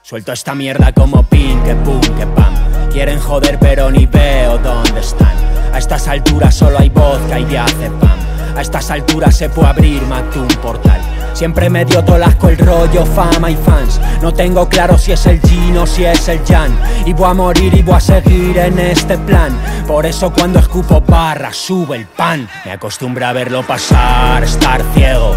Suelto 0.00 0.32
esta 0.32 0.54
mierda 0.54 0.90
como 0.90 1.22
pin, 1.24 1.62
que 1.64 1.74
pum, 1.74 2.00
que 2.00 2.26
pam. 2.28 2.54
Quieren 2.90 3.20
joder 3.20 3.58
pero 3.58 3.90
ni 3.90 4.06
veo 4.06 4.56
dónde 4.56 5.00
están. 5.00 5.36
A 5.74 5.76
estas 5.76 6.08
alturas 6.08 6.54
solo 6.54 6.78
hay 6.78 6.88
vodka 6.88 7.38
y 7.38 7.44
pam 7.44 8.18
A 8.56 8.62
estas 8.62 8.90
alturas 8.90 9.36
se 9.36 9.50
puede 9.50 9.68
abrir 9.68 10.00
más 10.06 10.22
que 10.32 10.38
un 10.38 10.48
portal. 10.62 11.02
Siempre 11.34 11.68
me 11.68 11.84
dio 11.84 12.02
tolasco 12.02 12.48
el 12.48 12.56
rollo, 12.56 13.04
fama 13.04 13.50
y 13.50 13.56
fans. 13.56 14.00
No 14.22 14.32
tengo 14.32 14.66
claro 14.66 14.96
si 14.96 15.12
es 15.12 15.26
el 15.26 15.42
Gino 15.42 15.82
o 15.82 15.86
si 15.86 16.06
es 16.06 16.26
el 16.28 16.42
Jan. 16.46 16.74
Y 17.04 17.12
voy 17.12 17.28
a 17.28 17.34
morir 17.34 17.74
y 17.74 17.82
voy 17.82 17.96
a 17.96 18.00
seguir 18.00 18.56
en 18.56 18.78
este 18.78 19.18
plan. 19.18 19.52
Por 19.86 20.06
eso 20.06 20.32
cuando 20.32 20.58
escupo 20.58 21.02
barra, 21.02 21.52
sube 21.52 21.98
el 21.98 22.06
pan. 22.06 22.48
Me 22.64 22.72
acostumbro 22.72 23.26
a 23.26 23.34
verlo 23.34 23.62
pasar, 23.62 24.42
estar 24.42 24.82
ciego 24.94 25.36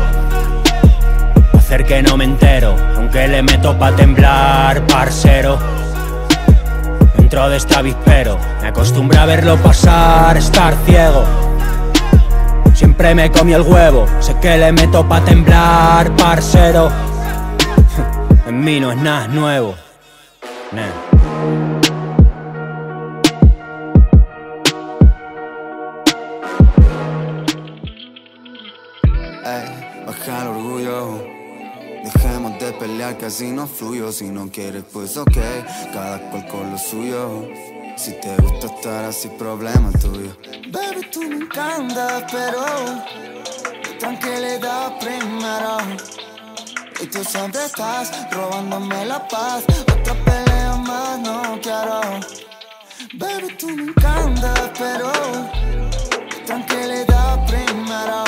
que 1.81 2.03
no 2.03 2.17
me 2.17 2.25
entero, 2.25 2.75
aunque 2.95 3.27
le 3.27 3.41
meto 3.41 3.77
pa' 3.77 3.95
temblar, 3.95 4.85
parcero. 4.85 5.57
Dentro 7.17 7.49
de 7.49 7.57
este 7.57 7.75
avispero, 7.75 8.37
me 8.61 8.67
acostumbré 8.67 9.17
a 9.17 9.25
verlo 9.25 9.57
pasar, 9.57 10.37
estar 10.37 10.75
ciego. 10.85 11.23
Siempre 12.75 13.15
me 13.15 13.31
comí 13.31 13.53
el 13.53 13.63
huevo, 13.63 14.05
sé 14.19 14.35
que 14.39 14.55
le 14.55 14.71
meto 14.71 15.07
pa' 15.07 15.21
temblar, 15.21 16.15
parcero. 16.15 16.91
En 18.47 18.63
mí 18.63 18.79
no 18.79 18.91
es 18.91 18.97
nada 18.97 19.27
nuevo. 19.27 19.73
Pelear 32.79 33.17
casi 33.17 33.51
no 33.51 33.67
fluyo. 33.67 34.11
Si 34.11 34.25
no 34.25 34.49
quieres, 34.49 34.83
pues 34.91 35.17
ok, 35.17 35.37
cada 35.93 36.19
cual 36.29 36.47
con 36.47 36.71
lo 36.71 36.77
suyo. 36.77 37.47
Si 37.95 38.11
te 38.19 38.35
gusta 38.37 38.67
estar 38.67 39.05
así, 39.05 39.29
problema 39.29 39.91
tuyo. 39.91 40.35
Baby, 40.71 41.07
tú 41.11 41.21
me 41.21 41.35
encantas, 41.35 42.23
pero 42.31 42.65
tranquilidad 43.99 44.99
primero. 44.99 45.77
Y 47.01 47.05
tú 47.07 47.23
siempre 47.23 47.65
estás 47.65 48.11
robándome 48.31 49.05
la 49.05 49.27
paz. 49.27 49.63
Otra 49.99 50.13
pelea 50.25 50.75
más 50.77 51.19
no 51.19 51.59
quiero. 51.61 52.01
Baby, 53.13 53.55
tú 53.59 53.67
me 53.69 53.83
encantas, 53.83 54.71
pero 54.77 55.11
tranquilidad 56.45 57.45
primero. 57.45 58.23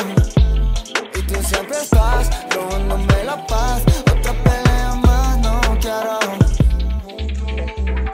Y 1.15 1.21
tú 1.23 1.35
siempre 1.43 1.77
estás 1.81 2.29
robándome 2.51 3.23
la 3.23 3.45
paz. 3.47 3.81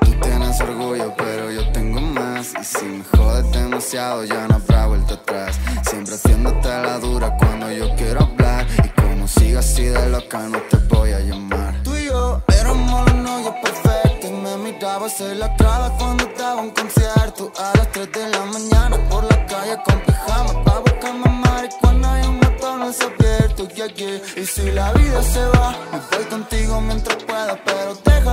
Tú 0.02 0.12
tienes 0.22 0.60
orgullo, 0.62 1.14
pero 1.18 1.52
yo 1.52 1.72
tengo 1.72 2.02
más. 2.02 2.54
Y 2.60 2.64
si 2.64 2.86
me 2.86 3.04
jodes 3.04 3.50
demasiado, 3.52 4.26
ya 4.26 4.48
no 4.48 4.56
habrá 4.56 4.88
vuelta 4.88 5.14
atrás. 5.14 5.60
Siempre 5.90 6.16
haciéndote 6.16 6.68
la 6.68 7.00
dura 7.00 7.36
cuando 7.38 7.72
yo 7.72 7.96
quiero 7.96 8.24
hablar. 8.24 8.68
Y 8.84 8.90
como 9.02 9.28
sigas 9.28 9.66
así 9.66 9.84
de 9.84 10.10
loca, 10.10 10.40
no 10.50 10.60
te 10.70 10.78
voy 10.94 11.12
a 11.12 11.20
llamar. 11.20 11.82
Tú 11.84 11.96
y 11.96 12.06
yo 12.08 12.42
éramos 12.48 13.06
los 13.06 13.16
novios 13.16 13.56
perfectos. 13.64 14.30
Y 14.30 14.34
me 14.34 14.58
mirabas 14.58 15.20
en 15.22 15.40
la 15.40 15.56
cara 15.56 15.92
cuando 15.98 16.26
estaba 16.26 16.62
en 16.62 16.72
concierto. 16.72 17.52
A 17.58 17.78
las 17.78 17.90
3 17.92 18.12
de 18.12 18.30
la 18.30 18.46
mañana 18.46 18.98
por 19.10 19.24
la 19.24 19.46
calle 19.46 19.78
con 19.86 20.00
pijama. 20.02 20.64
Pa' 20.64 20.80
buscarme 20.80 21.30
marihuana 21.30 22.22
y 22.22 22.28
un 22.28 22.41
montón 22.62 22.82
abierto. 22.82 23.68
Yeah, 23.76 23.88
yeah. 23.88 24.22
Y 24.36 24.46
si 24.46 24.72
la 24.72 24.94
vida 24.94 25.24
se 25.24 25.44
va, 25.46 25.76
me 25.92 26.18
voy 26.18 26.26
contigo 26.26 26.82
mientras 26.82 27.24
pueda, 27.24 27.60
pero 27.66 27.96
déjalo 28.06 28.31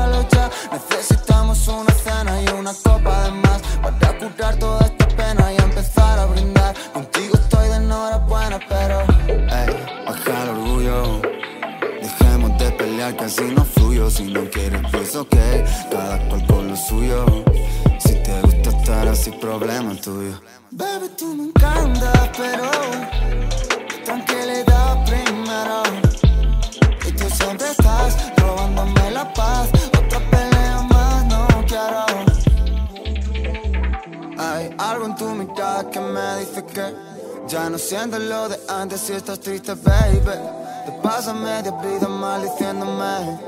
no 37.97 38.18
lo 38.18 38.49
de 38.50 38.59
antes 38.68 39.00
si 39.00 39.14
estás 39.14 39.40
triste, 39.40 39.73
baby. 39.75 40.37
Te 40.85 40.92
pasa 41.02 41.33
media 41.33 41.71
vida 41.83 42.07
maldiciéndome. 42.07 43.38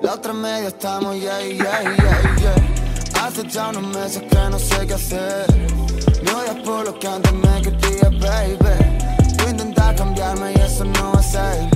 La 0.00 0.14
otra 0.14 0.32
media 0.32 0.68
estamos, 0.68 1.14
yeah, 1.16 1.40
yeah, 1.42 1.82
yeah, 1.82 2.36
yeah. 2.38 3.22
Hace 3.22 3.46
ya 3.48 3.68
unos 3.68 3.82
meses 3.94 4.22
que 4.22 4.38
no 4.50 4.58
sé 4.58 4.86
qué 4.86 4.94
hacer. 4.94 5.46
Me 6.22 6.30
odias 6.32 6.56
por 6.64 6.86
lo 6.86 6.98
que 6.98 7.06
antes 7.06 7.32
me 7.32 7.62
quería, 7.62 8.08
baby. 8.08 9.36
Tú 9.36 9.48
intentas 9.50 9.94
cambiarme 9.94 10.52
y 10.52 10.60
eso 10.60 10.84
no 10.84 11.12
va 11.12 11.20
a 11.20 11.22
ser. 11.22 11.68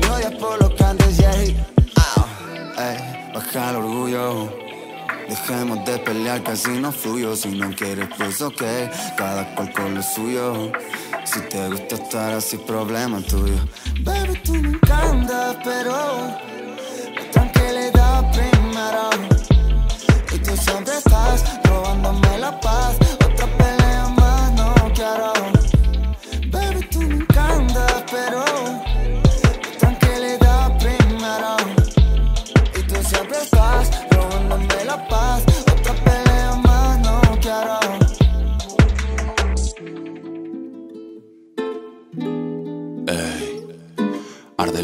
Me 0.00 0.10
odias 0.10 0.34
por 0.40 0.62
lo 0.62 0.74
que 0.74 0.84
antes, 0.84 1.16
yeah 1.18 1.66
baja 3.34 3.70
el 3.70 3.76
orgullo. 3.76 4.67
Dejemos 5.28 5.84
de 5.84 5.98
pelear, 5.98 6.42
casi 6.42 6.70
no 6.70 6.90
fluyo. 6.90 7.36
Si 7.36 7.48
no 7.50 7.70
quieres, 7.74 8.08
pues 8.16 8.40
ok, 8.40 8.62
cada 9.16 9.54
cual 9.54 9.72
con 9.72 9.94
lo 9.94 10.02
suyo. 10.02 10.72
Si 11.24 11.40
te 11.40 11.68
gusta 11.68 11.96
estar 11.96 12.32
así, 12.32 12.56
problema 12.56 13.20
tuyo. 13.20 13.58
Baby, 14.00 14.40
tú 14.42 14.54
me 14.54 14.68
encantas, 14.68 15.56
pero 15.62 15.94
tranquilidad 17.30 18.32
primero. 18.32 19.10
Y 20.34 20.38
tú 20.38 20.56
siempre 20.56 20.96
estás 20.96 21.44
robándome 21.64 22.38
la 22.38 22.58
paz. 22.60 22.96
Otra 23.26 23.46
pelea 23.58 24.08
más 24.16 24.52
no 24.52 24.74
quiero. 24.94 25.32
Baby, 26.50 26.88
tú 26.90 27.00
me 27.00 27.14
encantas, 27.16 28.04
pero 28.10 28.47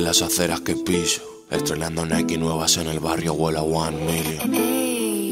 Las 0.04 0.20
aceras 0.20 0.60
que 0.60 0.76
piso, 0.76 1.22
estrenando 1.50 2.04
Nike 2.04 2.36
nuevas 2.36 2.76
en 2.76 2.88
el 2.88 3.00
barrio 3.00 3.32
huele 3.32 3.58
a 3.58 3.62
one 3.62 3.96
million. 4.04 4.54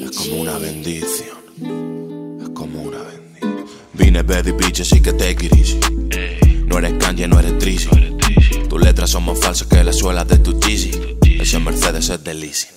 Es 0.02 0.16
como 0.16 0.40
una 0.40 0.56
bendición, 0.56 2.40
es 2.40 2.48
como 2.54 2.80
una 2.80 2.96
bendición. 3.02 3.66
Vine 3.92 4.22
baby 4.22 4.52
bitch, 4.52 4.80
así 4.80 5.02
que 5.02 5.12
te 5.12 5.30
it 5.30 6.64
No 6.64 6.78
eres 6.78 6.94
Kanye, 6.94 7.28
no 7.28 7.38
eres 7.38 7.58
Trizzy. 7.58 7.90
Tu 7.90 8.78
letra 8.78 8.78
letras 8.78 9.10
son 9.10 9.26
más 9.26 9.38
falsas 9.38 9.68
que 9.68 9.84
las 9.84 9.98
suelas 9.98 10.26
de 10.26 10.38
tu 10.38 10.58
Yeezy. 10.58 11.18
Ese 11.38 11.58
Mercedes 11.58 12.08
es 12.08 12.24
de 12.24 12.32
leasing. 12.32 12.70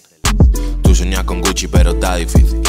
Tú 0.84 0.94
sueñas 0.94 1.24
con 1.24 1.40
Gucci, 1.40 1.70
pero 1.70 1.92
está 1.92 2.18
difícil. 2.18 2.62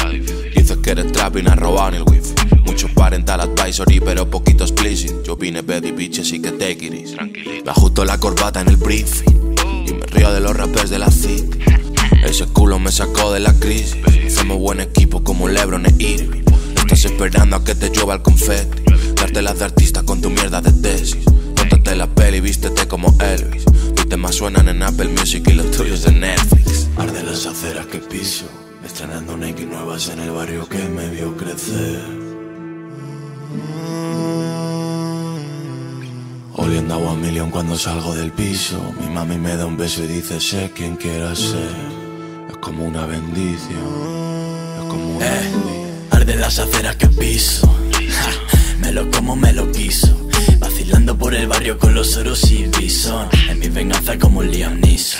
Dices 0.55 0.77
que 0.77 0.91
eres 0.91 1.11
trap 1.11 1.35
y 1.35 1.43
no 1.43 1.51
has 1.51 1.59
robado 1.59 1.91
ni 1.91 1.97
el 1.97 2.03
wifi. 2.03 2.36
Mucho 2.77 2.93
parental 2.93 3.41
advisory, 3.41 3.99
pero 3.99 4.29
poquito 4.29 4.63
explicit. 4.63 5.23
Yo 5.23 5.35
vine 5.35 5.63
Betty 5.63 5.91
bitches 5.91 6.31
y 6.31 6.39
que 6.39 6.51
take 6.51 6.85
it 6.85 6.93
easy. 6.93 7.15
Me 7.65 7.71
ajusto 7.71 8.05
la 8.05 8.19
corbata 8.19 8.61
en 8.61 8.67
el 8.67 8.77
briefing. 8.77 9.55
Y 9.87 9.93
me 9.93 10.05
río 10.05 10.31
de 10.31 10.39
los 10.39 10.55
rappers 10.55 10.91
de 10.91 10.99
la 10.99 11.09
CIC. 11.09 11.57
Ese 12.23 12.45
culo 12.45 12.77
me 12.77 12.91
sacó 12.91 13.33
de 13.33 13.39
la 13.39 13.51
crisis. 13.59 13.97
Hacemos 14.27 14.59
buen 14.59 14.79
equipo 14.79 15.23
como 15.23 15.47
Lebron 15.47 15.87
e 15.87 15.95
Irving. 15.97 16.43
Estás 16.75 17.05
esperando 17.05 17.55
a 17.55 17.63
que 17.63 17.73
te 17.73 17.89
llueva 17.89 18.13
el 18.13 18.21
confeti. 18.21 18.83
Darte 19.15 19.41
las 19.41 19.57
de 19.57 19.65
artista 19.65 20.03
con 20.03 20.21
tu 20.21 20.29
mierda 20.29 20.61
de 20.61 20.71
tesis. 20.71 21.25
Póntate 21.55 21.95
la 21.95 22.05
peli, 22.05 22.41
vístete 22.41 22.87
como 22.87 23.17
Elvis. 23.19 23.63
Mis 23.95 24.07
temas 24.07 24.35
suenan 24.35 24.69
en 24.69 24.83
Apple 24.83 25.07
Music 25.07 25.41
y 25.47 25.53
los 25.53 25.71
tuyos 25.71 26.03
de 26.03 26.11
Netflix. 26.11 26.89
Arde 26.95 27.23
las 27.23 27.43
aceras 27.47 27.87
que 27.87 27.97
piso. 27.97 28.45
Estrenando 28.85 29.35
Nike 29.35 29.65
nuevas 29.65 30.09
en 30.09 30.19
el 30.19 30.29
barrio 30.29 30.69
que 30.69 30.77
me 30.77 31.09
vio 31.09 31.35
crecer. 31.35 32.16
Oliendo 36.53 36.95
agua 36.95 37.15
million 37.15 37.49
cuando 37.49 37.77
salgo 37.77 38.13
del 38.15 38.31
piso. 38.31 38.93
Mi 38.99 39.07
mami 39.09 39.37
me 39.37 39.55
da 39.55 39.65
un 39.65 39.77
beso 39.77 40.03
y 40.03 40.07
dice: 40.07 40.39
Sé 40.39 40.71
quien 40.75 40.95
quieras 40.95 41.39
ser. 41.39 41.71
Es 42.49 42.57
como 42.57 42.85
una 42.85 43.05
bendición. 43.05 43.77
Es 44.79 44.85
como 44.89 45.17
una 45.17 45.25
Eh, 45.25 46.07
arde 46.11 46.35
las 46.35 46.59
aceras 46.59 46.95
que 46.95 47.07
piso. 47.07 47.67
Ja, 47.91 48.31
me 48.79 48.91
lo 48.91 49.09
como, 49.11 49.35
me 49.35 49.53
lo 49.53 49.71
quiso. 49.71 50.26
Vacilando 50.87 51.17
por 51.17 51.35
el 51.35 51.47
barrio 51.47 51.77
con 51.77 51.93
los 51.93 52.15
oros 52.15 52.49
y 52.49 52.65
bison. 52.65 53.27
En 53.49 53.59
mi 53.59 53.67
venganza 53.67 54.17
como 54.17 54.41
Liam 54.41 54.79
Neeson. 54.79 55.19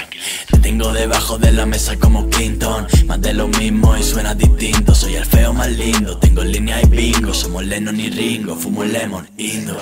Te 0.50 0.60
tengo 0.60 0.94
debajo 0.94 1.38
de 1.38 1.52
la 1.52 1.66
mesa 1.66 1.98
como 1.98 2.30
Clinton. 2.30 2.88
Más 3.06 3.20
de 3.20 3.34
lo 3.34 3.50
mismo 3.50 3.98
y 3.98 4.02
suena 4.02 4.34
distinto. 4.34 4.96
Soy 4.96 5.16
el 5.16 5.26
feo 5.26 5.52
más 5.52 5.70
lindo. 5.70 6.18
Tengo 6.20 6.42
línea 6.46 6.82
y 6.82 6.86
bingo. 6.86 7.34
Somos 7.34 7.66
Lennon 7.66 8.00
y 8.00 8.10
Ringo. 8.10 8.56
Fumo 8.56 8.86
lemon 8.86 9.28
indoor. 9.36 9.82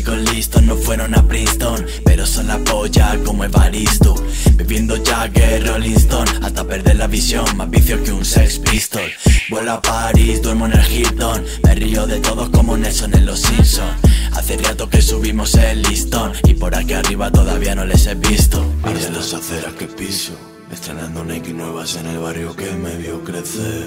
Chicos 0.00 0.16
listos 0.32 0.62
no 0.62 0.76
fueron 0.76 1.14
a 1.14 1.28
Princeton, 1.28 1.84
pero 2.06 2.24
son 2.24 2.46
la 2.46 2.56
polla 2.56 3.18
como 3.22 3.44
Evaristo. 3.44 4.14
Bebiendo 4.54 4.96
Jagger, 5.04 5.66
Rolling 5.66 5.96
Stone, 5.96 6.30
hasta 6.40 6.64
perder 6.64 6.96
la 6.96 7.06
visión, 7.06 7.44
más 7.54 7.68
vicio 7.68 8.02
que 8.02 8.10
un 8.10 8.24
sex 8.24 8.60
pistol. 8.60 9.02
Vuelo 9.50 9.72
a 9.72 9.82
París, 9.82 10.40
duermo 10.40 10.64
en 10.64 10.72
el 10.72 10.90
Hilton, 10.90 11.44
me 11.62 11.74
río 11.74 12.06
de 12.06 12.18
todos 12.18 12.48
como 12.48 12.78
Nelson 12.78 13.12
en 13.12 13.26
Los 13.26 13.40
Simpsons. 13.40 13.92
Hace 14.32 14.56
rato 14.56 14.88
que 14.88 15.02
subimos 15.02 15.54
el 15.56 15.82
listón, 15.82 16.32
y 16.44 16.54
por 16.54 16.74
aquí 16.74 16.94
arriba 16.94 17.30
todavía 17.30 17.74
no 17.74 17.84
les 17.84 18.06
he 18.06 18.14
visto. 18.14 18.64
Arde 18.82 19.10
las 19.10 19.34
aceras 19.34 19.74
que 19.74 19.86
piso. 19.86 20.32
Estrenando 20.72 21.22
Nike 21.24 21.52
nuevas 21.52 21.96
en 21.96 22.06
el 22.06 22.16
barrio 22.20 22.56
que 22.56 22.72
me 22.72 22.96
vio 22.96 23.22
crecer. 23.22 23.84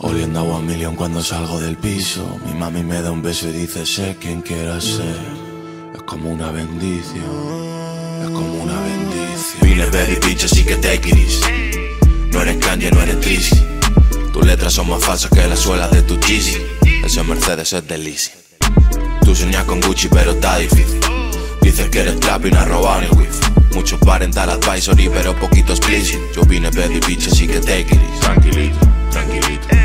Oliendo 0.00 0.40
agua 0.40 0.60
million 0.60 0.94
cuando 0.94 1.22
salgo 1.22 1.60
del 1.60 1.76
piso. 1.76 2.38
Mi 2.46 2.52
mami 2.54 2.84
me 2.84 3.02
da 3.02 3.10
un 3.10 3.20
beso 3.20 3.48
y 3.48 3.52
dice: 3.52 3.84
Sé 3.84 4.16
quien 4.20 4.42
quieras 4.42 4.84
ser. 4.84 5.18
Es 5.94 6.02
como 6.02 6.30
una 6.30 6.52
bendición. 6.52 7.24
Es 8.22 8.30
como 8.30 8.62
una 8.62 8.80
bendición. 8.80 9.60
Vine 9.60 9.86
Betty 9.86 10.26
bitches 10.26 10.56
y 10.56 10.64
que 10.64 10.76
take 10.76 11.10
it. 11.10 12.32
No 12.32 12.42
eres 12.42 12.58
Kanye, 12.58 12.90
no 12.92 13.02
eres 13.02 13.20
Drizzy. 13.20 13.56
Tus 14.32 14.46
letras 14.46 14.72
son 14.72 14.88
más 14.88 15.02
falsas 15.02 15.30
que 15.30 15.46
las 15.48 15.58
suelas 15.58 15.90
de 15.90 16.02
tu 16.02 16.18
Yeezy. 16.20 16.58
Ese 17.04 17.22
Mercedes 17.24 17.72
es 17.72 17.88
de 17.88 17.98
leasing. 17.98 18.34
Tú 19.22 19.34
sueñas 19.34 19.64
con 19.64 19.80
Gucci, 19.80 20.08
pero 20.08 20.30
está 20.32 20.58
difícil. 20.58 21.00
Dices 21.60 21.88
que 21.90 22.00
eres 22.00 22.20
trap 22.20 22.46
y 22.46 22.50
no 22.52 22.60
has 22.60 22.68
robado 22.68 23.00
ni 23.00 23.08
wifi. 23.08 23.74
Mucho 23.74 23.98
parental 23.98 24.50
advisory, 24.50 25.08
pero 25.08 25.34
poquito 25.34 25.72
explicit. 25.72 26.20
Yo 26.36 26.42
vine 26.42 26.70
Betty 26.70 27.00
bitches 27.00 27.40
y 27.40 27.48
que 27.48 27.60
take 27.60 27.94
it 27.94 28.20
tranquilito, 28.20 28.78
tranquilito, 29.10 29.77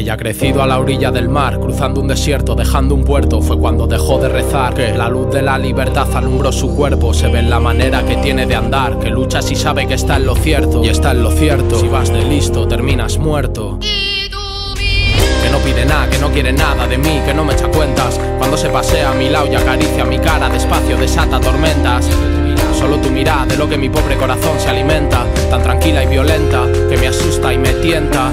Ella 0.00 0.14
ha 0.14 0.16
crecido 0.16 0.62
a 0.62 0.66
la 0.66 0.78
orilla 0.78 1.10
del 1.10 1.28
mar, 1.28 1.60
cruzando 1.60 2.00
un 2.00 2.08
desierto, 2.08 2.54
dejando 2.54 2.94
un 2.94 3.04
puerto. 3.04 3.42
Fue 3.42 3.58
cuando 3.58 3.86
dejó 3.86 4.18
de 4.18 4.30
rezar, 4.30 4.72
que 4.72 4.94
la 4.94 5.10
luz 5.10 5.30
de 5.30 5.42
la 5.42 5.58
libertad 5.58 6.08
alumbró 6.16 6.50
su 6.52 6.74
cuerpo. 6.74 7.12
Se 7.12 7.28
ve 7.28 7.40
en 7.40 7.50
la 7.50 7.60
manera 7.60 8.02
que 8.06 8.16
tiene 8.16 8.46
de 8.46 8.54
andar, 8.54 8.98
que 8.98 9.10
lucha 9.10 9.42
si 9.42 9.54
sabe 9.54 9.86
que 9.86 9.92
está 9.92 10.16
en 10.16 10.24
lo 10.24 10.34
cierto. 10.36 10.82
Y 10.82 10.88
está 10.88 11.10
en 11.10 11.22
lo 11.22 11.30
cierto, 11.30 11.78
si 11.78 11.86
vas 11.86 12.10
de 12.10 12.24
listo, 12.24 12.66
terminas 12.66 13.18
muerto. 13.18 13.78
Que 13.78 15.50
no 15.50 15.58
pide 15.58 15.84
nada, 15.84 16.08
que 16.08 16.16
no 16.16 16.30
quiere 16.30 16.54
nada 16.54 16.86
de 16.86 16.96
mí, 16.96 17.20
que 17.26 17.34
no 17.34 17.44
me 17.44 17.52
echa 17.52 17.68
cuentas. 17.68 18.18
Cuando 18.38 18.56
se 18.56 18.70
pasea 18.70 19.10
a 19.10 19.14
mi 19.14 19.28
lado 19.28 19.52
y 19.52 19.54
acaricia 19.54 20.06
mi 20.06 20.18
cara, 20.18 20.48
despacio 20.48 20.96
desata 20.96 21.38
tormentas. 21.38 22.08
Solo 22.72 22.96
tu 22.96 23.10
mirada 23.10 23.44
de 23.44 23.58
lo 23.58 23.68
que 23.68 23.76
mi 23.76 23.90
pobre 23.90 24.16
corazón 24.16 24.58
se 24.60 24.70
alimenta, 24.70 25.26
tan 25.50 25.62
tranquila 25.62 26.02
y 26.02 26.06
violenta, 26.06 26.66
que 26.88 26.96
me 26.96 27.08
asusta 27.08 27.52
y 27.52 27.58
me 27.58 27.74
tienta. 27.74 28.30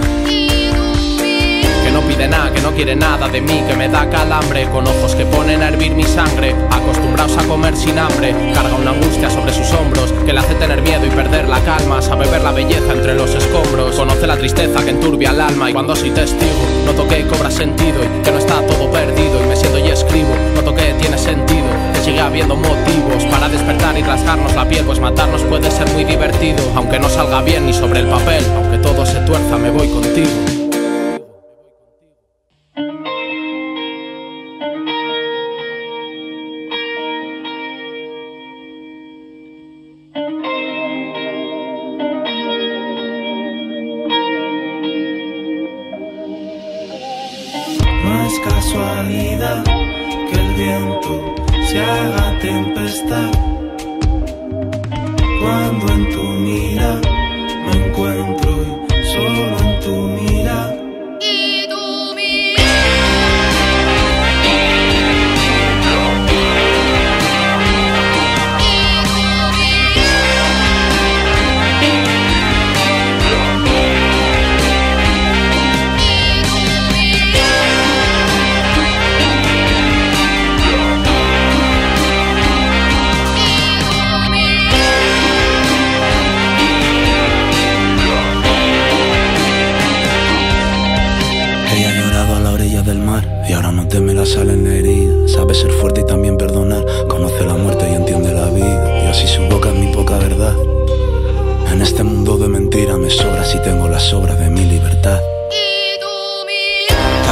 Pide 2.08 2.28
nada, 2.28 2.52
que 2.54 2.62
no 2.62 2.72
quiere 2.72 2.96
nada 2.96 3.28
de 3.28 3.42
mí, 3.42 3.62
que 3.68 3.76
me 3.76 3.90
da 3.90 4.10
calambre, 4.10 4.66
con 4.70 4.88
ojos 4.88 5.14
que 5.14 5.26
ponen 5.26 5.62
a 5.62 5.68
hervir 5.68 5.94
mi 5.94 6.04
sangre, 6.04 6.56
acostumbrados 6.72 7.38
a 7.38 7.44
comer 7.44 7.76
sin 7.76 8.00
hambre, 8.00 8.34
carga 8.54 8.76
una 8.76 8.92
angustia 8.92 9.30
sobre 9.30 9.54
sus 9.54 9.72
hombros, 9.74 10.14
que 10.26 10.32
le 10.32 10.40
hace 10.40 10.56
tener 10.56 10.82
miedo 10.82 11.06
y 11.06 11.10
perder 11.10 11.48
la 11.50 11.60
calma, 11.62 12.02
sabe 12.02 12.28
ver 12.30 12.42
la 12.42 12.52
belleza 12.52 12.94
entre 12.94 13.14
los 13.14 13.36
escombros, 13.36 13.96
conoce 13.96 14.26
la 14.26 14.38
tristeza 14.38 14.84
que 14.84 14.92
enturbia 14.92 15.32
el 15.32 15.42
alma. 15.42 15.70
Y 15.70 15.74
cuando 15.74 15.96
soy 15.96 16.12
testigo, 16.12 16.52
noto 16.86 17.08
que 17.08 17.28
cobra 17.28 17.52
sentido 17.52 18.00
y 18.04 18.24
que 18.24 18.32
no 18.32 18.40
está 18.40 18.66
todo 18.66 18.90
perdido. 18.90 19.44
Y 19.44 19.48
me 19.48 19.56
siento 19.56 19.78
y 19.78 19.90
escribo, 19.90 20.34
noto 20.56 20.74
que 20.74 20.94
tiene 20.94 21.18
sentido, 21.18 21.68
que 21.94 22.00
sigue 22.00 22.22
habiendo 22.22 22.56
motivos 22.56 23.26
para 23.30 23.50
despertar 23.50 23.98
y 23.98 24.04
rasgarnos 24.04 24.56
la 24.56 24.68
piel, 24.68 24.86
pues 24.86 25.00
matarnos 25.00 25.42
puede 25.44 25.70
ser 25.72 25.90
muy 25.92 26.06
divertido, 26.06 26.64
aunque 26.76 27.00
no 27.00 27.10
salga 27.10 27.42
bien 27.42 27.66
ni 27.66 27.74
sobre 27.74 28.00
el 28.00 28.08
papel, 28.08 28.44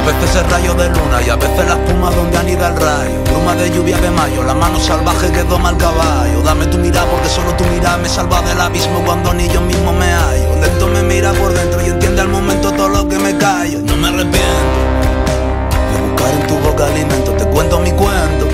veces 0.05 0.35
es 0.35 0.49
rayo 0.51 0.73
de 0.75 0.87
luna 0.89 1.21
y 1.25 1.29
a 1.29 1.35
veces 1.35 1.65
la 1.67 1.73
espuma 1.73 2.11
donde 2.11 2.37
anida 2.37 2.67
el 2.67 2.75
rayo. 2.75 3.23
Bruma 3.25 3.55
de 3.55 3.71
lluvia 3.71 3.97
de 3.97 4.11
mayo, 4.11 4.43
la 4.43 4.53
mano 4.53 4.79
salvaje 4.79 5.31
que 5.31 5.43
doma 5.43 5.71
el 5.71 5.77
caballo. 5.77 6.41
Dame 6.43 6.67
tu 6.67 6.77
mirada 6.77 7.07
porque 7.09 7.27
solo 7.27 7.51
tu 7.55 7.63
mirada 7.65 7.97
me 7.97 8.07
salva 8.07 8.41
del 8.43 8.59
abismo 8.61 9.01
cuando 9.03 9.33
ni 9.33 9.47
yo 9.49 9.61
mismo 9.61 9.91
me 9.93 10.05
hallo. 10.05 10.55
Lento 10.61 10.87
me 10.87 11.01
mira 11.01 11.33
por 11.33 11.53
dentro 11.53 11.81
y 11.81 11.89
entiende 11.89 12.21
al 12.21 12.29
momento 12.29 12.71
todo 12.71 12.89
lo 12.89 13.09
que 13.09 13.17
me 13.17 13.35
callo. 13.37 13.79
No 13.81 13.95
me 13.97 14.09
arrepiento 14.09 14.79
de 15.91 16.01
buscar 16.07 16.33
en 16.33 16.47
tu 16.47 16.55
boca 16.59 16.85
alimento. 16.85 17.31
Te 17.31 17.45
cuento 17.45 17.79
mi 17.79 17.91
cuento. 17.91 18.45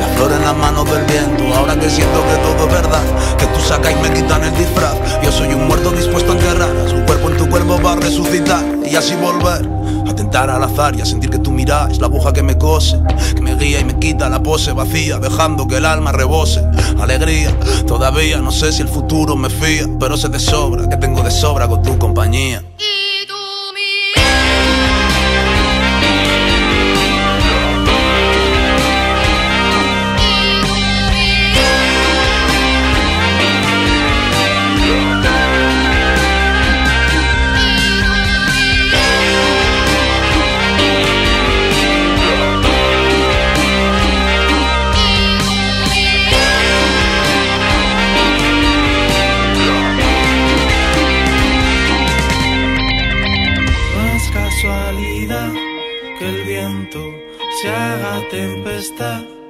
La 0.00 0.06
flor 0.16 0.32
en 0.32 0.42
las 0.42 0.56
manos 0.56 0.84
del 0.90 1.04
viento. 1.04 1.44
Ahora 1.54 1.78
que 1.78 1.88
siento 1.88 2.20
que 2.26 2.36
todo 2.42 2.66
es 2.66 2.72
verdad, 2.74 3.02
que 3.38 3.46
tú 3.46 3.60
sacas 3.60 3.92
y 3.92 4.02
me 4.02 4.12
quitan 4.12 4.42
el 4.42 4.54
disfraz. 4.56 4.94
Yo 5.22 5.30
soy 5.30 5.54
un 5.54 5.68
muerto 5.68 5.92
dispuesto 5.92 6.32
a 6.32 6.34
enterrar 6.34 6.76
a 6.84 6.88
su 6.88 7.04
cuerpo 7.04 7.30
en 7.30 7.36
tu 7.36 7.48
cuerpo 7.48 7.76
para 7.76 8.00
resucitar 8.00 8.64
y 8.84 8.96
así 8.96 9.14
volver. 9.14 9.93
A 10.06 10.14
tentar 10.14 10.50
al 10.50 10.62
azar 10.62 10.94
y 10.96 11.00
a 11.00 11.06
sentir 11.06 11.30
que 11.30 11.38
tu 11.38 11.50
mirada 11.50 11.90
es 11.90 11.98
la 11.98 12.06
aguja 12.06 12.32
que 12.32 12.42
me 12.42 12.56
cose, 12.58 12.98
que 13.34 13.40
me 13.40 13.56
guía 13.56 13.80
y 13.80 13.84
me 13.84 13.98
quita 13.98 14.28
la 14.28 14.42
pose 14.42 14.72
vacía, 14.72 15.18
dejando 15.18 15.66
que 15.66 15.76
el 15.78 15.84
alma 15.86 16.12
rebose. 16.12 16.64
Alegría, 17.00 17.56
todavía 17.86 18.38
no 18.40 18.50
sé 18.50 18.72
si 18.72 18.82
el 18.82 18.88
futuro 18.88 19.36
me 19.36 19.50
fía, 19.50 19.86
pero 19.98 20.16
sé 20.16 20.28
de 20.28 20.38
sobra 20.38 20.88
que 20.88 20.96
tengo 20.96 21.22
de 21.22 21.30
sobra 21.30 21.68
con 21.68 21.82
tu 21.82 21.98
compañía. 21.98 22.62
Tempestad. 58.54 59.43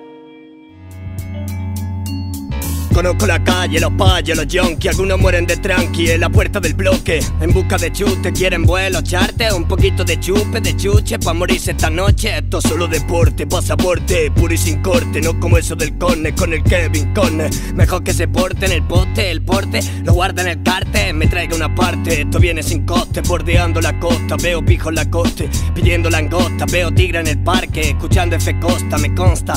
Conozco 2.95 3.27
la 3.27 3.43
calle, 3.43 3.81
los 3.81 3.93
payos, 3.95 4.37
los 4.37 4.47
yonkis 4.47 4.93
Algunos 4.93 5.19
mueren 5.19 5.47
de 5.47 5.57
tranqui 5.57 6.11
en 6.11 6.21
la 6.21 6.31
puerta 6.31 6.61
del 6.61 6.75
bloque. 6.75 7.21
En 7.41 7.53
busca 7.53 7.77
de 7.77 7.91
chute, 7.91 8.33
quieren 8.33 8.63
vuelo, 8.65 9.03
charte. 9.03 9.53
Un 9.53 9.67
poquito 9.67 10.05
de 10.05 10.21
chupe, 10.21 10.61
de 10.61 10.77
chuche 10.77 11.19
Pa' 11.19 11.35
morirse 11.35 11.73
esta 11.73 11.91
noche. 11.91 12.39
Esto 12.39 12.59
es 12.59 12.65
solo 12.65 12.87
deporte, 12.87 13.47
pasaporte 13.47 14.31
Puro 14.31 14.55
y 14.55 14.57
sin 14.57 14.81
corte, 14.81 15.21
no 15.21 15.39
como 15.41 15.59
eso 15.59 15.75
del 15.75 15.97
corne 15.99 16.35
Con 16.35 16.53
el 16.53 16.63
Kevin 16.63 17.13
Conne 17.15 17.51
Mejor 17.75 18.05
que 18.05 18.13
se 18.13 18.29
porte 18.29 18.67
en 18.67 18.73
el 18.73 18.83
poste, 18.83 19.31
el 19.31 19.43
porte 19.43 19.81
Lo 20.05 20.13
guarda 20.15 20.43
en 20.43 20.49
el 20.49 20.63
carte, 20.63 21.13
me 21.13 21.27
traiga 21.27 21.57
una 21.57 21.75
parte 21.75 22.23
Esto 22.23 22.39
viene 22.39 22.63
sin 22.63 22.87
coste, 22.87 23.23
bordeando 23.23 23.81
la 23.81 23.99
costa 23.99 24.37
Veo 24.37 24.65
pijo 24.65 24.91
en 24.91 24.95
la 24.97 25.11
coste, 25.11 25.49
pidiendo 25.75 26.11
langosta 26.11 26.67
Veo 26.71 26.93
tigre 26.93 27.21
en 27.21 27.27
el 27.27 27.39
parque, 27.39 27.91
escuchando 27.91 28.37
F 28.37 28.59
Costa 28.61 28.99
Me 28.99 29.15
consta 29.15 29.55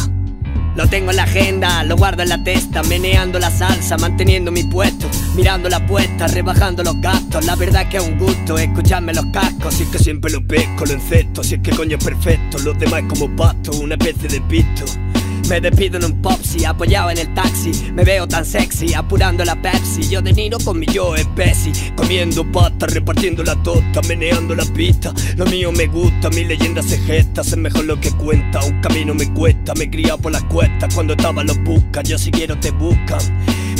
lo 0.77 0.87
tengo 0.87 1.09
en 1.09 1.15
la 1.15 1.23
agenda, 1.23 1.83
lo 1.83 1.97
guardo 1.97 2.21
en 2.21 2.29
la 2.29 2.43
testa, 2.43 2.83
meneando 2.83 3.39
la 3.39 3.49
salsa, 3.49 3.97
manteniendo 3.97 4.51
mi 4.51 4.63
puesto, 4.63 5.09
mirando 5.35 5.69
la 5.69 5.83
puesta, 5.87 6.27
rebajando 6.27 6.83
los 6.83 7.01
gastos. 7.01 7.43
La 7.45 7.55
verdad 7.55 7.81
es 7.81 7.87
que 7.89 7.97
es 7.97 8.03
un 8.03 8.19
gusto 8.19 8.59
escucharme 8.59 9.11
los 9.11 9.25
cascos, 9.33 9.73
si 9.73 9.83
es 9.83 9.89
que 9.89 9.97
siempre 9.97 10.31
lo 10.31 10.45
pesco, 10.45 10.85
lo 10.85 10.93
encesto, 10.93 11.43
si 11.43 11.55
es 11.55 11.61
que 11.61 11.71
coño 11.71 11.97
es 11.97 12.03
perfecto, 12.03 12.59
los 12.59 12.77
demás 12.77 13.03
como 13.09 13.35
pasto, 13.35 13.71
una 13.71 13.95
especie 13.95 14.29
de 14.29 14.39
pisto. 14.41 14.85
Me 15.49 15.61
despido 15.61 15.97
en 15.97 16.05
un 16.05 16.21
popsi, 16.21 16.65
apoyado 16.65 17.09
en 17.09 17.17
el 17.17 17.33
taxi. 17.33 17.71
Me 17.93 18.03
veo 18.03 18.27
tan 18.27 18.45
sexy, 18.45 18.93
apurando 18.93 19.45
la 19.45 19.61
Pepsi. 19.61 20.09
Yo 20.09 20.21
de 20.21 20.33
Niro 20.33 20.57
con 20.63 20.79
mi 20.79 20.85
yo 20.85 21.15
Pepsi. 21.35 21.71
Comiendo 21.95 22.43
pasta, 22.51 22.85
repartiendo 22.87 23.43
la 23.43 23.55
tota 23.63 24.01
Meneando 24.07 24.55
la 24.55 24.65
pista, 24.65 25.13
lo 25.35 25.45
mío 25.45 25.71
me 25.71 25.87
gusta 25.87 26.29
Mi 26.29 26.43
leyenda 26.43 26.81
se 26.81 26.97
gesta, 26.99 27.41
es 27.41 27.57
mejor 27.57 27.85
lo 27.85 27.99
que 27.99 28.11
cuenta 28.11 28.63
Un 28.63 28.81
camino 28.81 29.13
me 29.13 29.31
cuesta, 29.33 29.73
me 29.75 29.89
criado 29.89 30.19
por 30.19 30.31
las 30.31 30.43
cuestas 30.43 30.93
Cuando 30.93 31.13
estaba 31.13 31.43
los 31.43 31.61
buscan, 31.63 32.05
yo 32.05 32.17
si 32.17 32.31
quiero 32.31 32.57
te 32.59 32.71
buscan 32.71 33.19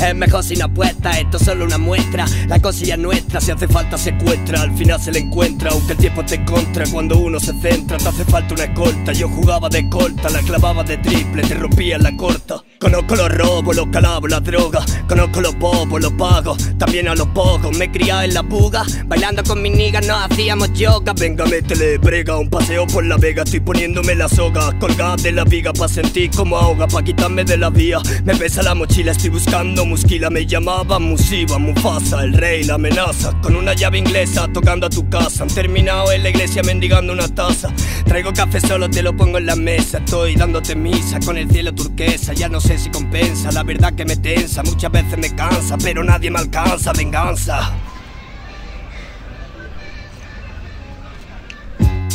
es 0.00 0.14
mejor 0.14 0.44
sin 0.44 0.62
apuesta, 0.62 1.18
esto 1.18 1.36
es 1.36 1.44
solo 1.44 1.64
una 1.64 1.78
muestra. 1.78 2.26
La 2.46 2.60
cosilla 2.60 2.94
es 2.94 3.00
nuestra, 3.00 3.40
si 3.40 3.50
hace 3.50 3.68
falta 3.68 3.98
secuestra 3.98 4.62
Al 4.62 4.76
final 4.76 5.00
se 5.00 5.12
le 5.12 5.20
encuentra, 5.20 5.70
aunque 5.70 5.92
el 5.92 5.98
tiempo 5.98 6.24
te 6.24 6.44
contra 6.44 6.84
Cuando 6.90 7.18
uno 7.18 7.40
se 7.40 7.52
centra, 7.60 7.98
te 7.98 8.08
hace 8.08 8.24
falta 8.24 8.54
una 8.54 8.64
escolta. 8.64 9.12
Yo 9.12 9.28
jugaba 9.28 9.68
de 9.68 9.88
corta, 9.88 10.30
la 10.30 10.40
clavaba 10.40 10.84
de 10.84 10.98
triple 10.98 11.42
Te 11.42 11.54
rompía 11.54 11.98
la 11.98 12.16
corta. 12.16 12.62
Conozco 12.80 13.16
los 13.16 13.28
robos, 13.30 13.74
los 13.74 13.88
calabos, 13.88 14.30
las 14.30 14.44
drogas 14.44 14.86
Conozco 15.08 15.40
los 15.40 15.58
bobos, 15.58 16.00
los 16.00 16.12
pagos 16.12 16.58
También 16.78 17.08
a 17.08 17.14
los 17.16 17.26
pocos, 17.28 17.76
me 17.76 17.86
he 17.86 17.90
criado 17.90 18.22
en 18.22 18.34
la 18.34 18.44
puga 18.44 18.84
Bailando 19.06 19.42
con 19.42 19.60
mis 19.60 19.72
niggas 19.72 20.06
no 20.06 20.14
hacíamos 20.14 20.72
yoga. 20.74 21.12
Venga, 21.12 21.44
métele 21.46 21.98
brega, 21.98 22.38
un 22.38 22.48
paseo 22.48 22.86
por 22.86 23.04
la 23.04 23.16
vega 23.16 23.42
Estoy 23.42 23.60
poniéndome 23.60 24.14
la 24.14 24.28
soga, 24.28 24.78
colgada 24.78 25.16
de 25.16 25.32
la 25.32 25.44
viga 25.44 25.72
Pa' 25.72 25.88
sentir 25.88 26.30
como 26.30 26.56
ahoga, 26.56 26.86
pa' 26.86 27.02
quitarme 27.02 27.44
de 27.44 27.56
la 27.56 27.70
vía. 27.70 28.00
Me 28.24 28.36
pesa 28.36 28.62
la 28.62 28.74
mochila, 28.74 29.12
estoy 29.12 29.30
buscando 29.30 29.84
musquila 29.88 30.30
Me 30.30 30.46
llamaban 30.46 31.02
Musiba, 31.02 31.58
Mufasa, 31.58 32.22
el 32.22 32.34
rey, 32.34 32.64
la 32.64 32.74
amenaza. 32.74 33.32
Con 33.40 33.56
una 33.56 33.74
llave 33.74 33.98
inglesa, 33.98 34.46
tocando 34.52 34.86
a 34.86 34.90
tu 34.90 35.08
casa. 35.08 35.42
Han 35.42 35.48
terminado 35.48 36.12
en 36.12 36.22
la 36.22 36.30
iglesia 36.30 36.62
mendigando 36.62 37.12
una 37.12 37.28
taza. 37.28 37.72
Traigo 38.04 38.32
café 38.32 38.60
solo, 38.60 38.88
te 38.88 39.02
lo 39.02 39.16
pongo 39.16 39.38
en 39.38 39.46
la 39.46 39.56
mesa. 39.56 39.98
Estoy 39.98 40.36
dándote 40.36 40.76
misa 40.76 41.18
con 41.20 41.36
el 41.36 41.50
cielo 41.50 41.74
turquesa. 41.74 42.32
Ya 42.34 42.48
no 42.48 42.60
sé 42.60 42.78
si 42.78 42.90
compensa, 42.90 43.50
la 43.50 43.64
verdad 43.64 43.94
que 43.94 44.04
me 44.04 44.16
tensa. 44.16 44.62
Muchas 44.62 44.92
veces 44.92 45.18
me 45.18 45.34
cansa, 45.34 45.76
pero 45.78 46.04
nadie 46.04 46.30
me 46.30 46.38
alcanza. 46.38 46.92
Venganza 46.92 47.72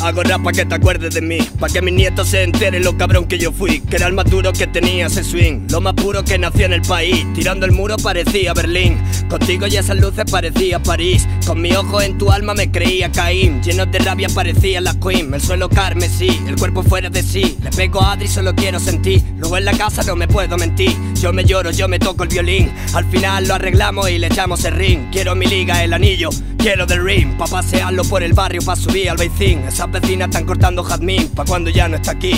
Hago 0.04 0.22
rap 0.22 0.42
pa' 0.42 0.52
que 0.52 0.66
te 0.66 0.74
acuerdes 0.74 1.14
de 1.14 1.22
mí 1.22 1.38
Pa' 1.58 1.70
que 1.70 1.80
mis 1.80 1.94
nietos 1.94 2.28
se 2.28 2.42
enteren 2.42 2.84
lo 2.84 2.94
cabrón 2.98 3.24
que 3.24 3.38
yo 3.38 3.52
fui 3.52 3.80
Que 3.80 3.96
era 3.96 4.06
el 4.06 4.12
más 4.12 4.26
duro 4.26 4.52
que 4.52 4.66
tenía 4.66 5.06
ese 5.06 5.24
swing 5.24 5.66
Lo 5.70 5.80
más 5.80 5.94
puro 5.94 6.22
que 6.22 6.36
nació 6.36 6.66
en 6.66 6.74
el 6.74 6.82
país 6.82 7.26
Tirando 7.32 7.64
el 7.64 7.72
muro 7.72 7.96
parecía 7.96 8.52
Berlín 8.52 8.98
Contigo 9.30 9.66
y 9.66 9.78
esas 9.78 9.96
luces 9.96 10.30
parecía 10.30 10.78
París 10.78 11.26
Con 11.46 11.62
mi 11.62 11.72
ojo 11.72 12.02
en 12.02 12.18
tu 12.18 12.30
alma 12.30 12.52
me 12.52 12.70
creía 12.70 13.10
Caín 13.10 13.62
Lleno 13.62 13.86
de 13.86 13.98
rabia 13.98 14.28
parecía 14.28 14.82
la 14.82 14.92
Queen 14.92 15.32
El 15.32 15.40
suelo 15.40 15.70
carmesí, 15.70 16.38
el 16.46 16.56
cuerpo 16.56 16.82
fuera 16.82 17.08
de 17.08 17.22
sí 17.22 17.56
Le 17.62 17.70
pego 17.70 18.02
a 18.02 18.12
Adri, 18.12 18.28
solo 18.28 18.54
quiero 18.54 18.78
sentir 18.78 19.22
Luego 19.38 19.56
en 19.56 19.64
la 19.64 19.72
casa 19.72 20.02
no 20.02 20.16
me 20.16 20.28
puedo 20.28 20.58
mentir 20.58 20.94
Yo 21.14 21.32
me 21.32 21.46
lloro, 21.46 21.70
yo 21.70 21.88
me 21.88 21.98
toco 21.98 22.24
el 22.24 22.28
violín 22.28 22.70
Al 22.92 23.06
final 23.06 23.48
lo 23.48 23.54
arreglamos 23.54 24.10
y 24.10 24.18
le 24.18 24.26
echamos 24.26 24.66
el 24.66 24.74
ring 24.74 25.10
Quiero 25.10 25.34
mi 25.34 25.46
liga, 25.46 25.82
el 25.82 25.94
anillo 25.94 26.28
Quiero 26.64 26.86
del 26.86 27.04
ring, 27.04 27.36
pa' 27.36 27.46
pasearlo 27.46 28.04
por 28.04 28.22
el 28.22 28.32
barrio, 28.32 28.62
pa' 28.62 28.74
subir 28.74 29.10
al 29.10 29.20
Esas 29.20 29.90
vecinas 29.94 30.28
están 30.28 30.44
cortando 30.44 30.82
jazmín, 30.82 31.28
pa' 31.28 31.44
cuando 31.44 31.70
ya 31.70 31.88
no 31.88 31.96
está 31.96 32.12
aquí 32.12 32.34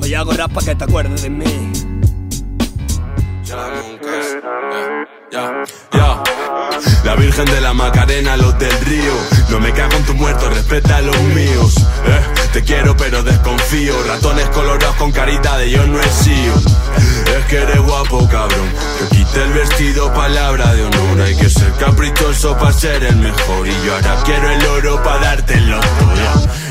Hoy 0.00 0.14
hago 0.14 0.32
rap 0.32 0.52
pa' 0.52 0.62
que 0.62 0.74
te 0.74 0.84
acuerdes 0.84 1.22
de 1.22 1.30
mí 1.30 1.72
Ya, 5.30 5.62
ya. 5.92 6.22
La 7.04 7.14
Virgen 7.16 7.44
de 7.46 7.60
la 7.60 7.74
Macarena, 7.74 8.36
los 8.36 8.58
del 8.58 8.72
río. 8.80 9.12
No 9.50 9.60
me 9.60 9.72
cago 9.72 9.94
en 9.96 10.04
tu 10.04 10.14
muerto, 10.14 10.48
respeta 10.48 10.96
a 10.96 11.00
los 11.02 11.20
míos. 11.34 11.74
Eh, 12.06 12.37
te 12.52 12.62
quiero 12.62 12.96
pero 12.96 13.22
desconfío. 13.22 13.94
Ratones 14.04 14.48
colorados 14.50 14.96
con 14.96 15.12
carita 15.12 15.56
de 15.58 15.70
yo 15.70 15.86
no 15.86 16.00
he 16.00 16.08
sido. 16.08 16.54
Es 17.38 17.44
que 17.46 17.56
eres 17.56 17.80
guapo, 17.80 18.26
cabrón. 18.28 18.68
Que 18.98 19.16
quite 19.16 19.42
el 19.42 19.52
vestido, 19.52 20.12
palabra 20.14 20.74
de 20.74 20.82
honor. 20.84 21.20
Hay 21.22 21.36
que 21.36 21.48
ser 21.48 21.72
caprichoso 21.74 22.56
para 22.58 22.72
ser 22.72 23.02
el 23.04 23.16
mejor. 23.16 23.66
Y 23.66 23.72
yo 23.84 23.94
ahora 23.94 24.22
quiero 24.24 24.50
el 24.50 24.66
oro 24.66 25.02
para 25.02 25.36
ya. 25.46 25.80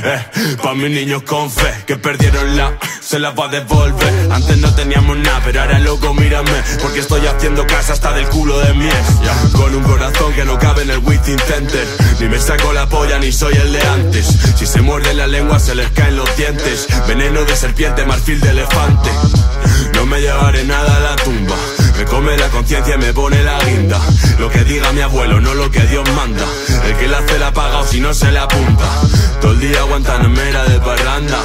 Eh, 0.04 0.26
pa' 0.62 0.76
mis 0.76 0.92
niños 0.92 1.24
con 1.24 1.50
fe 1.50 1.74
que 1.86 1.98
perdieron 1.98 2.56
la, 2.56 2.78
se 3.02 3.20
la 3.20 3.32
va 3.32 3.46
a 3.46 3.48
devolver. 3.50 4.32
Antes 4.32 4.58
no 4.58 4.74
teníamos 4.76 5.18
nada, 5.18 5.42
pero 5.44 5.62
ahora 5.62 5.80
loco, 5.80 6.14
mírame. 6.14 6.52
Porque 6.82 7.00
estoy 7.00 7.26
haciendo 7.26 7.66
casa 7.66 7.94
hasta 7.94 8.14
del 8.14 8.28
culo 8.28 8.60
de 8.60 8.74
mi 8.74 8.86
ex. 8.86 9.22
Ya, 9.22 9.36
Con 9.58 9.76
un 9.76 9.84
corazón 9.84 10.34
que 10.34 10.46
no 10.46 10.58
cabe 10.60 10.84
en 10.84 10.92
el 10.92 11.00
Within 11.00 11.40
Center. 11.40 11.88
Ni 12.20 12.28
me 12.28 12.40
saco 12.40 12.74
la 12.74 12.88
polla 12.88 13.20
ni 13.20 13.32
soy 13.32 13.54
el 13.56 13.74
de 13.74 13.82
antes. 13.82 14.26
Si 14.56 14.66
se 14.66 14.82
muerden 14.82 15.18
la 15.18 15.28
lengua 15.28 15.60
se 15.60 15.76
les 15.76 15.90
caen 15.92 16.16
los 16.16 16.36
dientes. 16.36 16.88
Veneno 17.08 17.44
de 17.44 17.56
serpiente, 17.56 18.06
marfil 18.06 18.40
de 18.42 18.50
elefante. 18.50 19.10
No 19.94 20.06
me 20.06 20.20
llevaré 20.20 20.64
nada 20.64 20.98
a 20.98 21.00
la 21.00 21.16
tumba. 21.16 21.56
Me 21.98 22.06
come 22.06 22.38
la 22.38 22.48
conciencia 22.50 22.96
y 22.96 22.98
me 22.98 23.14
pone 23.14 23.44
la 23.44 23.60
guinda. 23.64 24.00
Lo 24.40 24.50
que 24.50 24.64
diga 24.64 24.92
mi 24.94 25.02
abuelo, 25.02 25.40
no 25.40 25.54
lo 25.54 25.70
que 25.70 25.82
Dios 25.82 26.10
manda. 26.16 26.46
El 26.86 26.96
que 26.96 27.08
la 27.08 27.20
hace 27.20 27.38
la 27.38 27.52
paga 27.54 27.80
o 27.80 27.88
si 27.88 28.00
no 28.00 28.14
se 28.14 28.32
la 28.32 28.44
apunta. 28.44 28.86
Todo 29.42 29.52
el 29.52 29.60
día 29.60 29.84
guantanamera 29.84 30.66
de 30.66 30.80
parranda. 30.80 31.40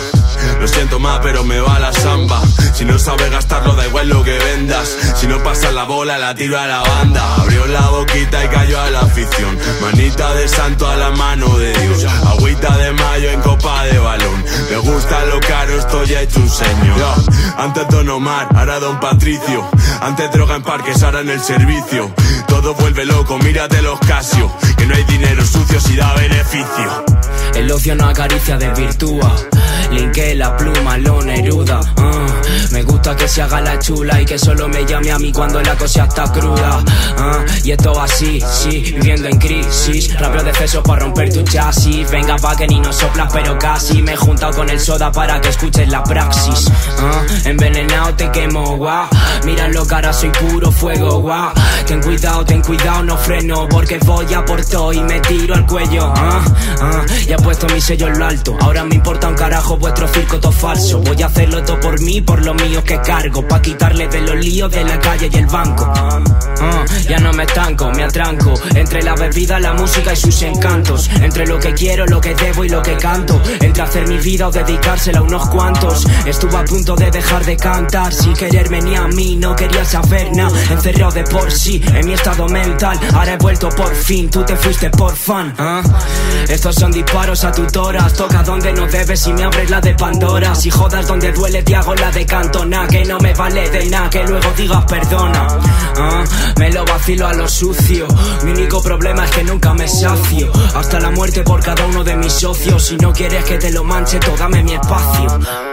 Lo 0.62 0.68
siento 0.68 1.00
más, 1.00 1.18
pero 1.24 1.42
me 1.42 1.58
va 1.58 1.80
la 1.80 1.92
samba. 1.92 2.40
Si 2.72 2.84
no 2.84 2.96
sabes 2.96 3.32
gastarlo, 3.32 3.74
da 3.74 3.84
igual 3.84 4.08
lo 4.08 4.22
que 4.22 4.38
vendas. 4.38 4.96
Si 5.16 5.26
no 5.26 5.42
pasas 5.42 5.74
la 5.74 5.82
bola, 5.82 6.18
la 6.18 6.36
tiro 6.36 6.56
a 6.56 6.68
la 6.68 6.78
banda. 6.78 7.34
Abrió 7.34 7.66
la 7.66 7.88
boquita 7.88 8.44
y 8.44 8.46
cayó 8.46 8.80
a 8.80 8.88
la 8.90 9.00
afición. 9.00 9.58
Manita 9.80 10.32
de 10.34 10.46
santo 10.46 10.86
a 10.86 10.94
la 10.94 11.10
mano 11.10 11.58
de 11.58 11.76
Dios. 11.76 12.04
Agüita 12.04 12.76
de 12.76 12.92
mayo 12.92 13.30
en 13.30 13.40
copa 13.40 13.86
de 13.86 13.98
balón. 13.98 14.44
Me 14.70 14.76
gusta 14.76 15.24
lo 15.24 15.40
caro, 15.40 15.76
estoy 15.76 16.14
hecho 16.14 16.38
un 16.38 16.48
señor. 16.48 17.24
Antes 17.58 17.88
Don 17.88 18.08
Omar, 18.08 18.46
ahora 18.54 18.78
Don 18.78 19.00
Patricio. 19.00 19.68
Antes 20.00 20.30
droga 20.30 20.54
en 20.54 20.62
parques, 20.62 21.02
ahora 21.02 21.22
en 21.22 21.30
el 21.30 21.40
servicio. 21.40 22.14
Todo 22.46 22.74
vuelve 22.74 23.04
loco, 23.04 23.36
mírate 23.38 23.82
los 23.82 23.98
Casio. 23.98 24.48
Que 24.78 24.86
no 24.86 24.94
hay 24.94 25.02
dinero 25.02 25.44
sucio 25.44 25.80
si 25.80 25.96
da 25.96 26.14
beneficio. 26.14 27.04
El 27.56 27.68
ocio 27.72 27.96
no 27.96 28.06
acaricia, 28.06 28.56
desvirtúa. 28.56 29.34
Linké 29.92 30.34
la 30.34 30.56
pluma, 30.56 30.96
lo 30.98 31.22
neruda. 31.22 31.80
ah. 31.96 32.26
Me 32.70 32.82
gusta 32.82 33.14
que 33.14 33.28
se 33.28 33.42
haga 33.42 33.60
la 33.60 33.78
chula 33.78 34.20
y 34.20 34.24
que 34.24 34.38
solo 34.38 34.68
me 34.68 34.84
llame 34.86 35.10
a 35.12 35.18
mí 35.18 35.32
cuando 35.32 35.60
la 35.60 35.74
cosa 35.76 36.04
está 36.04 36.24
cruda. 36.32 36.82
ah. 37.18 37.44
Y 37.64 37.72
esto 37.72 38.00
así, 38.00 38.40
sí, 38.40 38.80
viviendo 38.94 39.28
en 39.28 39.38
crisis. 39.38 40.18
Rapeo 40.18 40.42
de 40.42 40.50
exceso 40.50 40.82
para 40.82 41.00
romper 41.00 41.32
tu 41.32 41.42
chasis. 41.42 42.10
Venga 42.10 42.36
pa' 42.36 42.56
que 42.56 42.66
ni 42.66 42.80
nos 42.80 42.96
soplas, 42.96 43.30
pero 43.32 43.58
casi. 43.58 44.02
Me 44.02 44.12
he 44.12 44.16
juntado 44.16 44.52
con 44.54 44.68
el 44.70 44.80
soda 44.80 45.12
para 45.12 45.40
que 45.40 45.48
escuches 45.50 45.88
la 45.88 46.02
praxis. 46.02 46.70
ah. 46.98 47.22
Envenenado 47.44 48.14
te 48.14 48.30
quemo, 48.30 48.76
guau. 48.76 49.06
Míralo 49.44 49.86
cara, 49.86 50.12
soy 50.12 50.30
puro 50.30 50.72
fuego, 50.72 51.20
guau. 51.20 51.52
Ten 51.86 52.00
cuidado, 52.00 52.44
ten 52.44 52.62
cuidado, 52.62 53.02
no 53.02 53.16
freno. 53.18 53.68
Porque 53.68 53.98
voy 54.04 54.32
a 54.34 54.44
por 54.44 54.64
todo 54.64 54.92
y 54.92 55.00
me 55.02 55.20
tiro 55.20 55.54
al 55.54 55.66
cuello. 55.66 56.12
Ya 57.26 57.34
he 57.36 57.42
puesto 57.42 57.66
mi 57.68 57.80
sello 57.80 58.06
en 58.08 58.18
lo 58.18 58.26
alto. 58.26 58.56
Ahora 58.60 58.84
me 58.84 58.94
importa 58.94 59.28
un 59.28 59.34
carajo 59.34 59.78
vuestro 59.82 60.06
circo 60.08 60.38
todo 60.38 60.52
falso. 60.52 61.00
Voy 61.00 61.20
a 61.22 61.26
hacerlo 61.26 61.62
todo 61.64 61.80
por 61.80 62.00
mí, 62.00 62.20
por 62.20 62.42
lo 62.42 62.54
mío 62.54 62.82
que 62.84 62.98
cargo. 63.00 63.46
Pa' 63.46 63.60
quitarle 63.60 64.06
de 64.08 64.20
los 64.20 64.36
líos 64.36 64.70
de 64.70 64.84
la 64.84 64.98
calle 65.00 65.28
y 65.30 65.36
el 65.36 65.46
banco. 65.46 65.92
Ah, 65.94 66.84
ya 67.08 67.18
no 67.18 67.32
me 67.32 67.42
estanco, 67.42 67.90
me 67.90 68.04
atranco. 68.04 68.54
Entre 68.74 69.02
la 69.02 69.14
bebida, 69.16 69.58
la 69.58 69.74
música 69.74 70.12
y 70.12 70.16
sus 70.16 70.40
encantos. 70.42 71.10
Entre 71.20 71.46
lo 71.46 71.58
que 71.58 71.74
quiero, 71.74 72.06
lo 72.06 72.20
que 72.20 72.34
debo 72.34 72.64
y 72.64 72.68
lo 72.68 72.80
que 72.80 72.96
canto. 72.96 73.42
Entre 73.60 73.82
hacer 73.82 74.06
mi 74.06 74.18
vida 74.18 74.46
o 74.46 74.52
dedicársela 74.52 75.18
a 75.18 75.22
unos 75.22 75.48
cuantos. 75.48 76.06
Estuve 76.24 76.56
a 76.56 76.64
punto 76.64 76.94
de 76.94 77.10
dejar 77.10 77.44
de 77.44 77.56
cantar. 77.56 78.12
Sin 78.14 78.34
quererme 78.34 78.80
ni 78.80 78.94
a 78.94 79.08
mí, 79.08 79.36
no 79.36 79.56
quería 79.56 79.84
saber 79.84 80.30
nada. 80.34 80.56
Encerrado 80.70 81.12
de 81.12 81.24
por 81.24 81.50
sí, 81.50 81.82
en 81.92 82.06
mi 82.06 82.12
estado 82.12 82.48
mental. 82.48 82.98
Ahora 83.14 83.34
he 83.34 83.36
vuelto 83.36 83.68
por 83.70 83.92
fin, 83.96 84.30
tú 84.30 84.44
te 84.44 84.56
fuiste 84.56 84.90
por 84.90 85.16
fan. 85.16 85.52
ah. 85.58 85.82
Estos 86.48 86.76
son 86.76 86.92
disparos 86.92 87.42
a 87.42 87.50
tutoras. 87.50 88.12
Toca 88.14 88.44
donde 88.44 88.72
no 88.72 88.86
debes 88.86 89.26
y 89.26 89.32
me 89.32 89.42
abres 89.42 89.71
la 89.72 89.80
de 89.80 89.94
Pandora. 89.94 90.54
Si 90.54 90.68
jodas 90.68 91.06
donde 91.06 91.32
duele, 91.32 91.62
te 91.62 91.74
hago 91.74 91.94
la 91.94 92.10
de 92.10 92.26
cantona. 92.26 92.86
Que 92.88 93.06
no 93.06 93.18
me 93.20 93.32
vale 93.32 93.70
de 93.70 93.86
nada, 93.86 94.10
que 94.10 94.22
luego 94.24 94.52
digas 94.54 94.84
perdona. 94.84 95.48
Ah, 95.96 96.24
me 96.58 96.70
lo 96.70 96.84
vacilo 96.84 97.26
a 97.26 97.32
lo 97.32 97.48
sucio. 97.48 98.06
Mi 98.44 98.50
único 98.50 98.82
problema 98.82 99.24
es 99.24 99.30
que 99.30 99.44
nunca 99.44 99.72
me 99.72 99.88
sacio. 99.88 100.52
Hasta 100.74 101.00
la 101.00 101.10
muerte 101.10 101.42
por 101.42 101.62
cada 101.62 101.86
uno 101.86 102.04
de 102.04 102.16
mis 102.16 102.34
socios. 102.34 102.84
Si 102.84 102.96
no 102.98 103.14
quieres 103.14 103.44
que 103.44 103.56
te 103.56 103.72
lo 103.72 103.82
manche, 103.82 104.18
todo 104.18 104.36
dame 104.36 104.62
mi 104.62 104.74
espacio. 104.74 105.71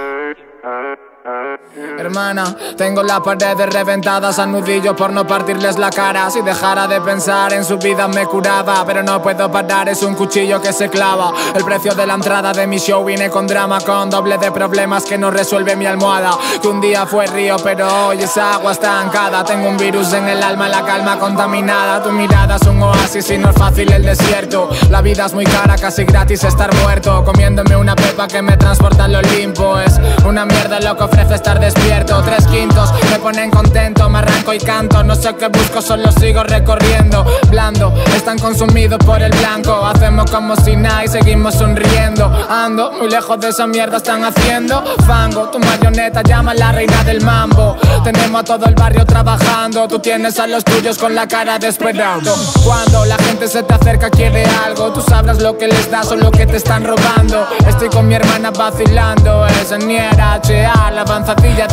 Hermana, 1.99 2.55
tengo 2.77 3.03
las 3.03 3.19
paredes 3.19 3.73
reventadas 3.73 4.39
a 4.39 4.45
nudillos 4.45 4.95
por 4.95 5.11
no 5.11 5.27
partirles 5.27 5.77
la 5.77 5.89
cara. 5.89 6.29
Si 6.29 6.41
dejara 6.41 6.87
de 6.87 7.01
pensar 7.01 7.51
en 7.51 7.65
su 7.65 7.77
vida 7.77 8.07
me 8.07 8.25
curaba, 8.25 8.85
pero 8.85 9.03
no 9.03 9.21
puedo 9.21 9.51
parar, 9.51 9.89
es 9.89 10.01
un 10.01 10.15
cuchillo 10.15 10.61
que 10.61 10.71
se 10.71 10.89
clava. 10.89 11.33
El 11.53 11.65
precio 11.65 11.93
de 11.93 12.07
la 12.07 12.13
entrada 12.13 12.53
de 12.53 12.65
mi 12.67 12.77
show 12.79 13.03
vine 13.03 13.29
con 13.29 13.45
drama, 13.47 13.81
con 13.81 14.09
doble 14.09 14.37
de 14.37 14.49
problemas 14.49 15.03
que 15.03 15.17
no 15.17 15.29
resuelve 15.29 15.75
mi 15.75 15.87
almohada. 15.87 16.31
Que 16.61 16.69
un 16.69 16.79
día 16.79 17.05
fue 17.05 17.27
río, 17.27 17.57
pero 17.61 18.07
hoy 18.07 18.23
es 18.23 18.37
agua 18.37 18.71
estancada. 18.71 19.43
Tengo 19.43 19.67
un 19.67 19.75
virus 19.75 20.13
en 20.13 20.29
el 20.29 20.41
alma, 20.41 20.69
la 20.69 20.85
calma 20.85 21.19
contaminada. 21.19 22.01
Tu 22.01 22.13
mirada 22.13 22.55
es 22.55 22.65
un 22.65 22.81
oasis 22.81 23.29
y 23.31 23.37
no 23.37 23.49
es 23.49 23.57
fácil 23.57 23.91
el 23.91 24.03
desierto. 24.03 24.69
La 24.89 25.01
vida 25.01 25.25
es 25.25 25.33
muy 25.33 25.43
cara, 25.43 25.75
casi 25.75 26.05
gratis 26.05 26.45
estar 26.45 26.73
muerto. 26.75 27.25
Comiéndome 27.25 27.75
una 27.75 27.97
pepa 27.97 28.25
que 28.29 28.41
me 28.41 28.55
transporta 28.55 29.03
al 29.03 29.15
Olimpo. 29.15 29.77
Es 29.79 29.99
una 30.25 30.45
mierda 30.45 30.79
lo 30.79 30.95
que 30.95 31.03
ofrece 31.03 31.35
estar 31.35 31.59
despierto. 31.59 31.88
Tres 32.29 32.45
quintos 32.47 32.91
me 33.11 33.17
ponen 33.19 33.49
contento, 33.49 34.09
me 34.09 34.19
arranco 34.19 34.53
y 34.53 34.59
canto. 34.59 35.03
No 35.03 35.15
sé 35.15 35.35
qué 35.35 35.47
busco, 35.47 35.81
solo 35.81 36.11
sigo 36.11 36.43
recorriendo. 36.43 37.25
Blando, 37.49 37.93
están 38.15 38.37
consumidos 38.37 38.99
por 39.05 39.21
el 39.21 39.31
blanco. 39.31 39.85
Hacemos 39.85 40.29
como 40.29 40.55
si 40.55 40.75
nada 40.75 41.05
y 41.05 41.07
seguimos 41.07 41.55
sonriendo. 41.55 42.25
Ando 42.49 42.91
muy 42.91 43.09
lejos 43.09 43.39
de 43.39 43.49
esa 43.49 43.67
mierda, 43.67 43.97
están 43.97 44.23
haciendo 44.23 44.83
fango. 45.07 45.49
Tu 45.49 45.59
marioneta 45.59 46.21
llama 46.21 46.51
a 46.51 46.55
la 46.55 46.71
reina 46.71 47.03
del 47.03 47.21
mambo. 47.21 47.77
Tenemos 48.03 48.41
a 48.41 48.43
todo 48.43 48.65
el 48.65 48.75
barrio 48.75 49.05
trabajando. 49.05 49.87
Tú 49.87 49.99
tienes 49.99 50.39
a 50.39 50.47
los 50.47 50.63
tuyos 50.63 50.97
con 50.97 51.15
la 51.15 51.27
cara 51.27 51.57
de 51.57 51.67
esperando. 51.67 52.35
Cuando 52.63 53.05
la 53.05 53.17
gente 53.17 53.47
se 53.47 53.63
te 53.63 53.73
acerca, 53.73 54.09
quiere 54.09 54.45
algo. 54.65 54.91
Tú 54.91 55.01
sabrás 55.01 55.39
lo 55.41 55.57
que 55.57 55.67
les 55.67 55.89
das 55.89 56.11
o 56.11 56.15
lo 56.15 56.31
que 56.31 56.45
te 56.45 56.57
están 56.57 56.83
robando. 56.85 57.47
Estoy 57.67 57.89
con 57.89 58.07
mi 58.07 58.15
hermana 58.15 58.51
vacilando. 58.51 59.47
Es 59.47 59.71
Niera 59.85 60.39
HA, 60.43 60.91
la 60.91 61.01
avanzadilla 61.01 61.67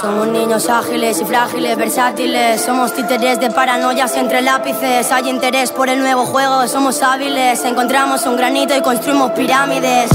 Somos 0.00 0.28
niños 0.28 0.68
ágiles 0.68 1.20
y 1.20 1.24
frágiles, 1.24 1.76
versátiles. 1.76 2.60
Somos 2.60 2.94
títeres 2.94 3.40
de 3.40 3.50
paranoias 3.50 4.16
entre 4.16 4.42
lápices. 4.42 5.10
Hay 5.10 5.28
interés 5.28 5.72
por 5.72 5.88
el 5.88 5.98
nuevo 6.00 6.24
juego, 6.24 6.66
somos 6.68 7.02
hábiles. 7.02 7.64
Encontramos 7.64 8.24
un 8.26 8.36
granito 8.36 8.76
y 8.76 8.80
construimos 8.80 9.32
pirámides. 9.32 10.10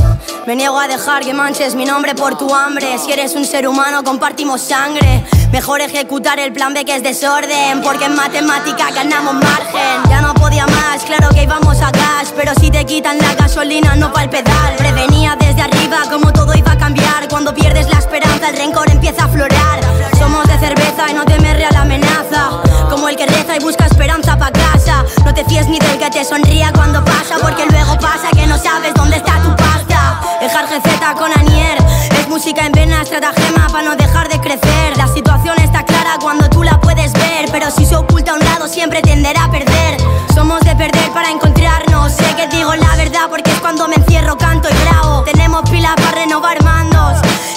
Me 0.45 0.55
niego 0.55 0.79
a 0.79 0.87
dejar 0.87 1.23
que 1.23 1.33
manches 1.33 1.75
mi 1.75 1.85
nombre 1.85 2.15
por 2.15 2.37
tu 2.37 2.53
hambre. 2.53 2.97
Si 2.97 3.11
eres 3.11 3.35
un 3.35 3.45
ser 3.45 3.67
humano, 3.67 4.03
compartimos 4.03 4.61
sangre. 4.61 5.25
Mejor 5.51 5.81
ejecutar 5.81 6.39
el 6.39 6.51
plan 6.51 6.73
B 6.73 6.83
que 6.83 6.95
es 6.95 7.03
desorden. 7.03 7.81
Porque 7.81 8.05
en 8.05 8.15
matemática 8.15 8.89
ganamos 8.91 9.35
margen. 9.35 10.09
Ya 10.09 10.21
no 10.21 10.33
podía 10.33 10.65
más, 10.65 11.03
claro 11.03 11.29
que 11.29 11.43
íbamos 11.43 11.81
a 11.81 11.91
gas. 11.91 12.33
Pero 12.35 12.53
si 12.59 12.71
te 12.71 12.85
quitan 12.85 13.17
la 13.19 13.35
gasolina, 13.35 13.95
no 13.95 14.11
pa'l 14.11 14.29
pedal. 14.29 14.75
Prevenía 14.77 15.35
desde 15.39 15.61
arriba 15.61 15.99
como 16.09 16.31
todo 16.33 16.53
iba 16.55 16.71
a 16.71 16.77
cambiar. 16.77 17.27
Cuando 17.29 17.53
pierdes 17.53 17.89
la 17.89 17.99
esperanza, 17.99 18.49
el 18.49 18.57
rencor 18.57 18.89
empieza 18.93 19.25
a 19.25 19.27
florar. 19.27 19.79
Somos 20.17 20.47
de 20.47 20.57
cerveza 20.59 21.09
y 21.09 21.13
no 21.13 21.25
temer 21.25 21.57
real 21.57 21.75
amenaza. 21.75 22.61
Como 22.89 23.09
el 23.09 23.15
que 23.15 23.25
reza 23.25 23.57
y 23.57 23.59
busca 23.59 23.85
esperanza 23.85 24.37
pa' 24.37 24.51
casa. 24.51 25.03
No 25.25 25.33
te 25.33 25.43
fíes 25.45 25.67
ni 25.67 25.79
del 25.79 25.97
que 25.97 26.09
te 26.09 26.23
sonría 26.23 26.71
cuando 26.73 27.03
pasa. 27.03 27.35
Porque 27.41 27.65
luego 27.65 27.97
pasa 27.99 28.29
que 28.33 28.45
no 28.47 28.57
sabes 28.57 28.93
dónde 28.93 29.17
está 29.17 29.41
tu 29.41 29.53
pasta. 29.55 30.21
Dejar 30.39 30.65
GZ 30.67 31.19
con 31.19 31.31
Anier. 31.31 31.77
Es 32.19 32.27
música 32.29 32.65
en 32.65 32.71
vena, 32.71 33.01
estratagema 33.01 33.67
para 33.71 33.83
no 33.83 33.95
dejar 33.95 34.29
de 34.29 34.39
crecer. 34.39 34.97
La 34.97 35.07
situación 35.07 35.57
está 35.59 35.83
clara 35.83 36.17
cuando 36.21 36.49
tú 36.49 36.63
la 36.63 36.79
puedes 36.79 37.11
ver. 37.13 37.49
Pero 37.51 37.71
si 37.71 37.85
se 37.85 37.95
oculta 37.95 38.31
a 38.31 38.35
un 38.35 38.45
lado, 38.45 38.67
siempre 38.67 39.01
tenderá 39.01 39.45
a 39.45 39.51
perder. 39.51 39.97
Somos 40.33 40.61
de 40.61 40.75
perder 40.75 41.09
para 41.11 41.29
encontrarnos. 41.31 42.13
Sé 42.13 42.35
que 42.35 42.47
digo 42.47 42.73
la 42.75 42.95
verdad 42.95 43.27
porque 43.29 43.51
es 43.51 43.59
cuando 43.59 43.87
me 43.87 43.95
encierro, 43.95 44.37
canto 44.37 44.69
y 44.69 44.85
grabo. 44.85 45.23
Tenemos 45.23 45.69
pilas 45.69 45.95
para 45.95 46.11
renovar 46.11 46.61
mandos. 46.63 46.72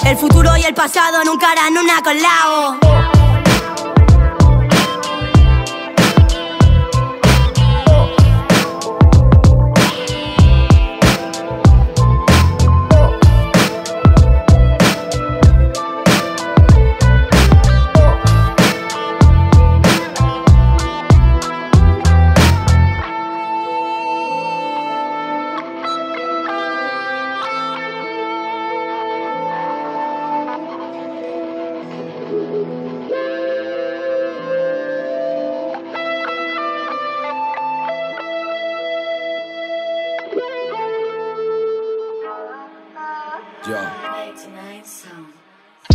El 0.07 0.15
futuro 0.15 0.55
y 0.55 0.63
el 0.63 0.73
pasado 0.73 1.21
nunca 1.25 1.51
harán 1.51 1.77
una 1.77 2.01
colabo. 2.01 3.16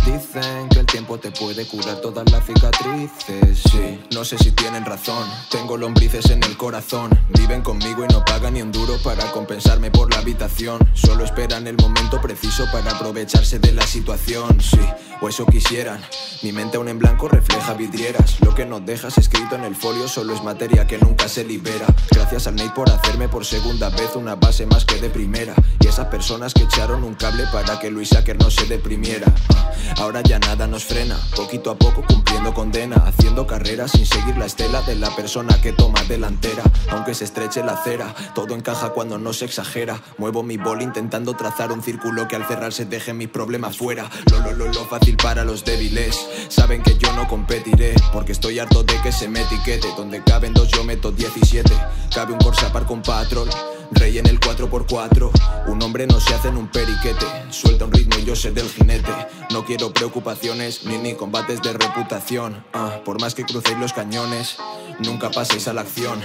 Dicen 0.05 0.69
que 0.69 0.72
el 0.72 0.72
tiempo 0.93 1.17
te 1.17 1.31
puede 1.31 1.65
curar 1.65 2.01
todas 2.01 2.23
las 2.31 2.45
cicatrices. 2.45 3.63
Sí, 3.63 3.99
no 4.13 4.23
sé 4.23 4.37
si 4.37 4.51
tienen 4.51 4.85
razón. 4.85 5.27
Tengo 5.49 5.75
lombrices 5.75 6.29
en 6.29 6.43
el 6.43 6.55
corazón. 6.55 7.09
Viven 7.29 7.63
conmigo 7.63 8.05
y 8.07 8.13
no 8.13 8.23
pagan 8.23 8.53
ni 8.53 8.61
un 8.61 8.71
duro 8.71 8.97
para 9.03 9.31
compensarme 9.31 9.89
por 9.89 10.13
la 10.13 10.19
habitación. 10.19 10.77
Solo 10.93 11.25
esperan 11.25 11.65
el 11.65 11.77
momento 11.77 12.21
preciso 12.21 12.67
para 12.71 12.91
aprovecharse 12.91 13.57
de 13.57 13.71
la 13.71 13.87
situación. 13.87 14.61
Sí, 14.61 14.77
o 15.19 15.29
eso 15.29 15.47
quisieran. 15.47 15.99
Mi 16.43 16.51
mente 16.51 16.77
aún 16.77 16.89
en 16.89 16.99
blanco 16.99 17.27
refleja 17.27 17.73
vidrieras. 17.73 18.39
Lo 18.41 18.53
que 18.53 18.67
nos 18.67 18.85
dejas 18.85 19.17
escrito 19.17 19.55
en 19.55 19.63
el 19.63 19.75
folio 19.75 20.07
solo 20.07 20.35
es 20.35 20.43
materia 20.43 20.85
que 20.85 20.99
nunca 20.99 21.27
se 21.27 21.43
libera. 21.43 21.87
Gracias 22.11 22.45
al 22.45 22.55
Nate 22.55 22.69
por 22.75 22.91
hacerme 22.91 23.29
por 23.29 23.45
segunda 23.45 23.89
vez 23.89 24.15
una 24.15 24.35
base 24.35 24.67
más 24.67 24.85
que 24.85 25.01
de 25.01 25.09
primera. 25.09 25.55
Y 25.79 25.87
esas 25.87 26.05
personas 26.09 26.53
que 26.53 26.61
echaron 26.61 27.03
un 27.03 27.15
cable 27.15 27.45
para 27.51 27.79
que 27.79 27.89
Luis 27.89 28.13
Acker 28.13 28.37
no 28.37 28.51
se 28.51 28.67
deprimiera. 28.67 29.25
Ah, 29.55 29.73
Ahora 29.97 30.21
ya 30.21 30.39
nada 30.39 30.67
nos 30.67 30.82
frena, 30.83 31.19
poquito 31.35 31.71
a 31.71 31.75
poco 31.75 32.03
cumpliendo 32.07 32.53
condena, 32.53 32.97
haciendo 33.05 33.47
carrera 33.47 33.87
sin 33.87 34.05
seguir 34.05 34.37
la 34.37 34.45
estela 34.45 34.81
de 34.81 34.95
la 34.95 35.15
persona 35.15 35.59
que 35.61 35.71
toma 35.71 36.03
delantera. 36.03 36.63
Aunque 36.91 37.13
se 37.13 37.25
estreche 37.25 37.63
la 37.63 37.73
acera, 37.73 38.13
todo 38.35 38.55
encaja 38.55 38.89
cuando 38.89 39.17
no 39.17 39.33
se 39.33 39.45
exagera. 39.45 40.01
Muevo 40.17 40.43
mi 40.43 40.57
bol 40.57 40.81
intentando 40.81 41.35
trazar 41.35 41.71
un 41.71 41.81
círculo 41.81 42.27
que 42.27 42.35
al 42.35 42.45
cerrarse 42.45 42.85
deje 42.85 43.13
mis 43.13 43.29
problemas 43.29 43.77
fuera. 43.77 44.09
Lo, 44.31 44.39
lo, 44.39 44.51
lo, 44.51 44.65
lo 44.67 44.85
fácil 44.85 45.17
para 45.17 45.43
los 45.43 45.63
débiles. 45.65 46.19
Saben 46.49 46.83
que 46.83 46.97
yo 46.97 47.13
no 47.13 47.27
competiré, 47.27 47.95
porque 48.11 48.33
estoy 48.33 48.59
harto 48.59 48.83
de 48.83 49.01
que 49.01 49.11
se 49.11 49.27
me 49.27 49.41
etiquete. 49.41 49.87
Donde 49.97 50.23
caben 50.23 50.53
dos, 50.53 50.69
yo 50.69 50.83
meto 50.83 51.11
17. 51.11 51.71
Cabe 52.13 52.33
un 52.33 52.39
Corsa 52.39 52.71
Par 52.71 52.85
con 52.85 53.01
Patrol. 53.01 53.49
Rey 53.95 54.17
en 54.17 54.27
el 54.27 54.39
4x4, 54.39 55.31
un 55.67 55.83
hombre 55.83 56.07
no 56.07 56.19
se 56.19 56.33
hace 56.33 56.49
en 56.49 56.57
un 56.57 56.67
periquete. 56.67 57.25
Suelta 57.49 57.85
un 57.85 57.91
ritmo 57.91 58.17
y 58.19 58.25
yo 58.25 58.35
sé 58.35 58.51
del 58.51 58.69
jinete. 58.69 59.11
No 59.51 59.65
quiero 59.65 59.93
preocupaciones 59.93 60.85
ni 60.85 60.97
ni 60.97 61.13
combates 61.13 61.61
de 61.61 61.73
reputación. 61.73 62.63
Ah, 62.73 63.01
por 63.03 63.19
más 63.21 63.35
que 63.35 63.45
crucéis 63.45 63.77
los 63.77 63.93
cañones, 63.93 64.57
nunca 64.99 65.29
paséis 65.29 65.67
a 65.67 65.73
la 65.73 65.81
acción. 65.81 66.21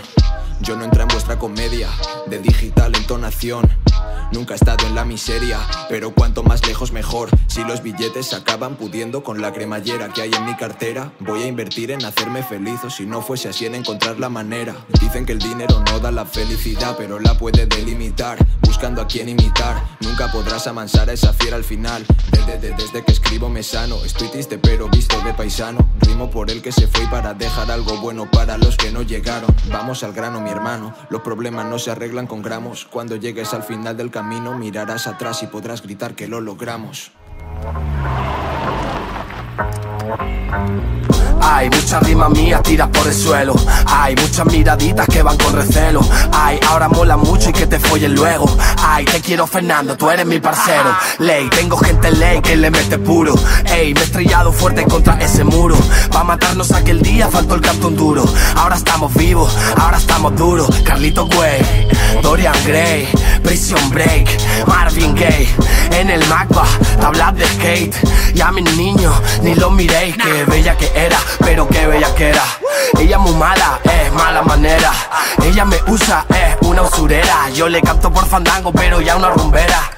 Yo 0.60 0.76
no 0.76 0.84
entré 0.84 1.02
en 1.02 1.08
vuestra 1.08 1.38
comedia 1.38 1.88
de 2.26 2.38
digital 2.38 2.94
entonación. 2.96 3.68
Nunca 4.32 4.52
he 4.52 4.56
estado 4.56 4.86
en 4.86 4.94
la 4.94 5.06
miseria, 5.06 5.58
pero 5.88 6.12
cuanto 6.12 6.42
más 6.42 6.66
lejos 6.66 6.92
mejor. 6.92 7.30
Si 7.46 7.64
los 7.64 7.82
billetes 7.82 8.26
se 8.26 8.36
acaban 8.36 8.76
pudiendo 8.76 9.22
con 9.22 9.40
la 9.40 9.52
cremallera 9.52 10.10
que 10.10 10.20
hay 10.20 10.30
en 10.32 10.44
mi 10.44 10.54
cartera, 10.54 11.12
voy 11.20 11.42
a 11.42 11.46
invertir 11.46 11.90
en 11.92 12.04
hacerme 12.04 12.42
feliz 12.42 12.80
o 12.84 12.90
si 12.90 13.06
no 13.06 13.22
fuese 13.22 13.48
así 13.48 13.64
en 13.64 13.74
encontrar 13.74 14.20
la 14.20 14.28
manera. 14.28 14.74
Dicen 15.00 15.24
que 15.24 15.32
el 15.32 15.38
dinero 15.38 15.82
no 15.90 15.98
da 15.98 16.12
la 16.12 16.26
felicidad, 16.26 16.94
pero 16.98 17.18
la 17.18 17.38
puede 17.38 17.57
delimitar. 17.66 18.38
Buscando 18.60 19.02
a 19.02 19.06
quien 19.06 19.28
imitar, 19.28 19.82
nunca 20.00 20.30
podrás 20.30 20.66
amansar 20.66 21.08
a 21.10 21.12
esa 21.12 21.32
fiera 21.32 21.56
al 21.56 21.64
final. 21.64 22.04
Desde, 22.30 22.70
desde 22.70 23.04
que 23.04 23.12
escribo 23.12 23.48
me 23.48 23.62
sano, 23.62 24.04
estoy 24.04 24.28
triste 24.28 24.58
pero 24.58 24.88
visto 24.88 25.20
de 25.22 25.34
paisano. 25.34 25.88
Rimo 26.00 26.30
por 26.30 26.50
el 26.50 26.62
que 26.62 26.72
se 26.72 26.86
fue 26.86 27.06
para 27.08 27.34
dejar 27.34 27.70
algo 27.70 28.00
bueno 28.00 28.30
para 28.30 28.58
los 28.58 28.76
que 28.76 28.90
no 28.90 29.02
llegaron. 29.02 29.54
Vamos 29.70 30.02
al 30.04 30.12
grano, 30.12 30.40
mi 30.40 30.50
hermano. 30.50 30.94
Los 31.10 31.22
problemas 31.22 31.66
no 31.66 31.78
se 31.78 31.90
arreglan 31.90 32.26
con 32.26 32.42
gramos. 32.42 32.84
Cuando 32.84 33.16
llegues 33.16 33.54
al 33.54 33.62
final 33.62 33.96
del 33.96 34.10
camino, 34.10 34.56
mirarás 34.56 35.06
atrás 35.06 35.42
y 35.42 35.46
podrás 35.46 35.82
gritar 35.82 36.14
que 36.14 36.28
lo 36.28 36.40
logramos. 36.40 37.12
Hay 41.50 41.70
muchas 41.70 42.02
rimas 42.02 42.30
mías 42.30 42.62
tiras 42.62 42.88
por 42.88 43.06
el 43.06 43.14
suelo. 43.14 43.54
Hay 43.86 44.14
muchas 44.16 44.44
miraditas 44.46 45.06
que 45.06 45.22
van 45.22 45.36
con 45.38 45.54
recelo. 45.54 46.00
Ay, 46.32 46.60
ahora 46.68 46.88
mola 46.88 47.16
mucho 47.16 47.50
y 47.50 47.52
que 47.52 47.66
te 47.66 47.78
follen 47.78 48.14
luego. 48.14 48.46
Ay, 48.78 49.06
te 49.06 49.20
quiero 49.20 49.46
Fernando, 49.46 49.96
tú 49.96 50.10
eres 50.10 50.26
mi 50.26 50.40
parcero. 50.40 50.94
Ley, 51.18 51.48
tengo 51.48 51.76
gente 51.78 52.08
en 52.08 52.20
ley 52.20 52.40
que 52.42 52.54
le 52.56 52.70
mete 52.70 52.98
puro. 52.98 53.34
Ey, 53.64 53.94
me 53.94 54.00
he 54.00 54.04
estrellado 54.04 54.52
fuerte 54.52 54.84
contra 54.84 55.14
ese 55.20 55.42
muro. 55.42 55.76
Pa' 56.12 56.22
matarnos 56.22 56.70
aquel 56.72 57.00
día 57.00 57.28
faltó 57.28 57.54
el 57.54 57.62
cartón 57.62 57.96
duro. 57.96 58.24
Ahora 58.56 58.76
estamos 58.76 59.14
vivos, 59.14 59.56
ahora 59.76 59.96
estamos 59.96 60.36
duros. 60.36 60.68
Carlito 60.84 61.24
Way, 61.26 61.88
Dorian 62.22 62.54
Gray, 62.66 63.08
Prison 63.42 63.90
Break, 63.90 64.28
Marvin 64.66 65.14
Gaye. 65.14 65.48
En 65.98 66.10
el 66.10 66.24
Magba, 66.28 66.64
tablas 67.00 67.34
de 67.36 67.46
skate. 67.46 67.96
Y 68.34 68.40
a 68.40 68.52
mis 68.52 68.76
niños 68.76 69.14
ni 69.42 69.54
los 69.54 69.72
miréis, 69.72 70.16
que 70.16 70.44
bella 70.44 70.76
que 70.76 70.90
era, 70.94 71.18
pero 71.40 71.66
qué 71.68 71.86
bella 71.86 72.14
que 72.14 72.30
era. 72.30 72.44
Ella 72.98 73.18
muy 73.18 73.34
mala, 73.34 73.80
es 73.84 74.12
mala 74.12 74.42
manera. 74.42 74.92
Ella 75.42 75.64
me 75.64 75.76
usa, 75.88 76.24
es 76.30 76.56
una 76.66 76.82
usurera. 76.82 77.50
Yo 77.50 77.68
le 77.68 77.80
canto 77.82 78.10
por 78.10 78.26
fandango, 78.26 78.72
pero 78.72 79.00
ya 79.00 79.16
una 79.16 79.30
rumbera. 79.30 79.90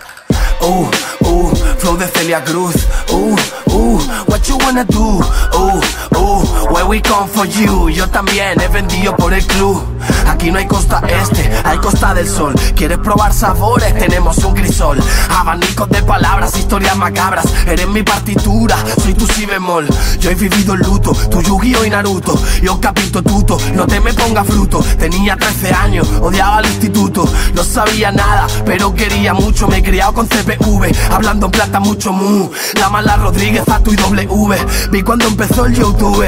Uh, 0.60 0.86
uh, 1.20 1.54
flow 1.78 1.96
de 1.96 2.06
Celia 2.08 2.44
Cruz. 2.44 2.74
Uh, 3.10 3.36
uh, 3.66 3.98
what 4.26 4.46
you 4.46 4.58
wanna 4.58 4.84
do? 4.84 5.20
Uh, 5.52 5.80
uh, 6.14 6.72
where 6.72 6.86
we 6.86 7.00
come 7.00 7.28
for 7.28 7.46
you. 7.46 7.88
Yo 7.88 8.06
también 8.08 8.60
he 8.60 8.68
vendido 8.68 9.16
por 9.16 9.32
el 9.32 9.46
club. 9.46 9.82
Aquí 10.28 10.50
no 10.50 10.58
hay 10.58 10.66
costa 10.66 11.02
este, 11.08 11.50
hay 11.64 11.78
costa 11.78 12.14
del 12.14 12.28
sol. 12.28 12.54
¿Quieres 12.74 12.98
probar 12.98 13.32
sabores? 13.32 13.96
Tenemos 13.98 14.38
un 14.38 14.54
crisol. 14.54 14.98
Abanicos 15.30 15.88
de 15.88 16.02
palabras, 16.02 16.56
historias 16.56 16.96
macabras. 16.96 17.46
Eres 17.66 17.88
mi 17.88 18.02
partitura, 18.02 18.76
soy 19.02 19.14
tu 19.14 19.26
si 19.26 19.46
bemol. 19.46 19.86
Yo 20.18 20.30
he 20.30 20.34
vivido 20.34 20.74
el 20.74 20.80
luto, 20.80 21.12
tu 21.12 21.42
Yu-Gi-Oh 21.42 21.84
y 21.84 21.90
Naruto. 21.90 22.40
Yo 22.62 22.80
capito 22.80 23.22
tuto, 23.22 23.58
no 23.74 23.86
te 23.86 24.00
me 24.00 24.12
ponga 24.14 24.44
fruto. 24.44 24.80
Tenía 24.98 25.36
13 25.36 25.72
años, 25.72 26.08
odiaba 26.20 26.60
el 26.60 26.66
instituto. 26.66 27.28
No 27.54 27.64
sabía 27.64 28.12
nada, 28.12 28.46
pero 28.64 28.94
quería 28.94 29.34
mucho. 29.34 29.68
Me 29.68 29.78
he 29.78 29.82
criado 29.82 30.14
con 30.14 30.26
CPV, 30.26 30.94
hablando 31.10 31.46
en 31.46 31.52
plata 31.52 31.80
mucho 31.80 32.12
mu. 32.12 32.50
La 32.78 32.88
mala 32.88 33.16
Rodríguez, 33.16 33.68
Atu 33.68 33.92
y 33.92 33.96
W. 33.96 34.58
Vi 34.90 35.02
cuando 35.02 35.26
empezó 35.26 35.66
el 35.66 35.74
YouTube. 35.74 36.24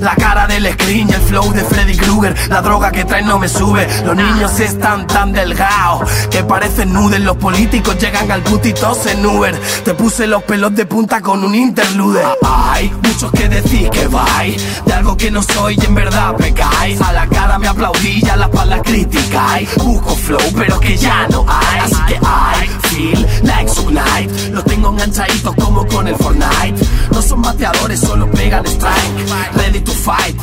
La 0.00 0.14
cara 0.14 0.46
del 0.46 0.72
screen 0.72 1.08
y 1.08 1.12
el 1.12 1.20
flow 1.20 1.52
de 1.52 1.62
Freddy 1.64 1.96
Krueger. 1.96 2.34
La 2.48 2.60
droga 2.62 2.90
que 2.90 3.04
traen 3.04 3.26
no 3.26 3.38
me 3.38 3.48
sube. 3.48 3.86
Los 4.04 4.16
niños 4.16 4.58
están 4.60 5.06
tan 5.06 5.32
delgados 5.32 6.10
Que 6.30 6.42
parecen 6.44 6.92
nudes. 6.92 7.20
Los 7.20 7.36
políticos 7.36 7.96
llegan 7.98 8.30
al 8.30 8.42
putito 8.42 8.96
en 9.06 9.26
Uber. 9.26 9.58
Te 9.84 9.94
puse 9.94 10.26
los 10.26 10.42
pelos 10.42 10.74
de 10.74 10.86
punta 10.86 11.20
con 11.20 11.44
un 11.44 11.54
interlude. 11.54 12.22
Hay 12.42 12.92
muchos 13.02 13.30
que 13.32 13.48
decís 13.48 13.88
que 13.90 14.06
vais 14.08 14.84
De 14.84 14.92
algo 14.92 15.16
que 15.16 15.30
no 15.30 15.42
soy 15.42 15.78
y 15.80 15.84
en 15.84 15.94
verdad 15.94 16.34
pecáis. 16.36 17.00
A 17.00 17.12
la 17.12 17.26
cara 17.26 17.58
me 17.58 17.68
aplaudí 17.68 18.20
y 18.22 18.28
a 18.28 18.36
la 18.36 18.46
espalda 18.46 18.82
criticáis. 18.82 19.74
Busco 19.76 20.14
flow 20.14 20.52
pero 20.56 20.78
que 20.80 20.96
ya 20.96 21.26
no 21.28 21.44
hay. 21.48 21.80
Así 21.80 22.02
que 22.08 22.20
hay 22.24 22.68
feel 22.94 23.26
like 23.42 23.68
Sugnite 23.68 24.50
Los 24.50 24.64
tengo 24.64 24.90
enganchaditos 24.90 25.54
como 25.56 25.86
con 25.86 26.06
el 26.06 26.14
Fortnite. 26.16 26.84
No 27.12 27.22
son 27.22 27.42
bateadores 27.42 28.00
solo 28.00 28.30
pegan 28.30 28.64
strike 28.66 29.73
Ready 29.74 29.86
to 29.86 29.92
fight, 29.92 30.34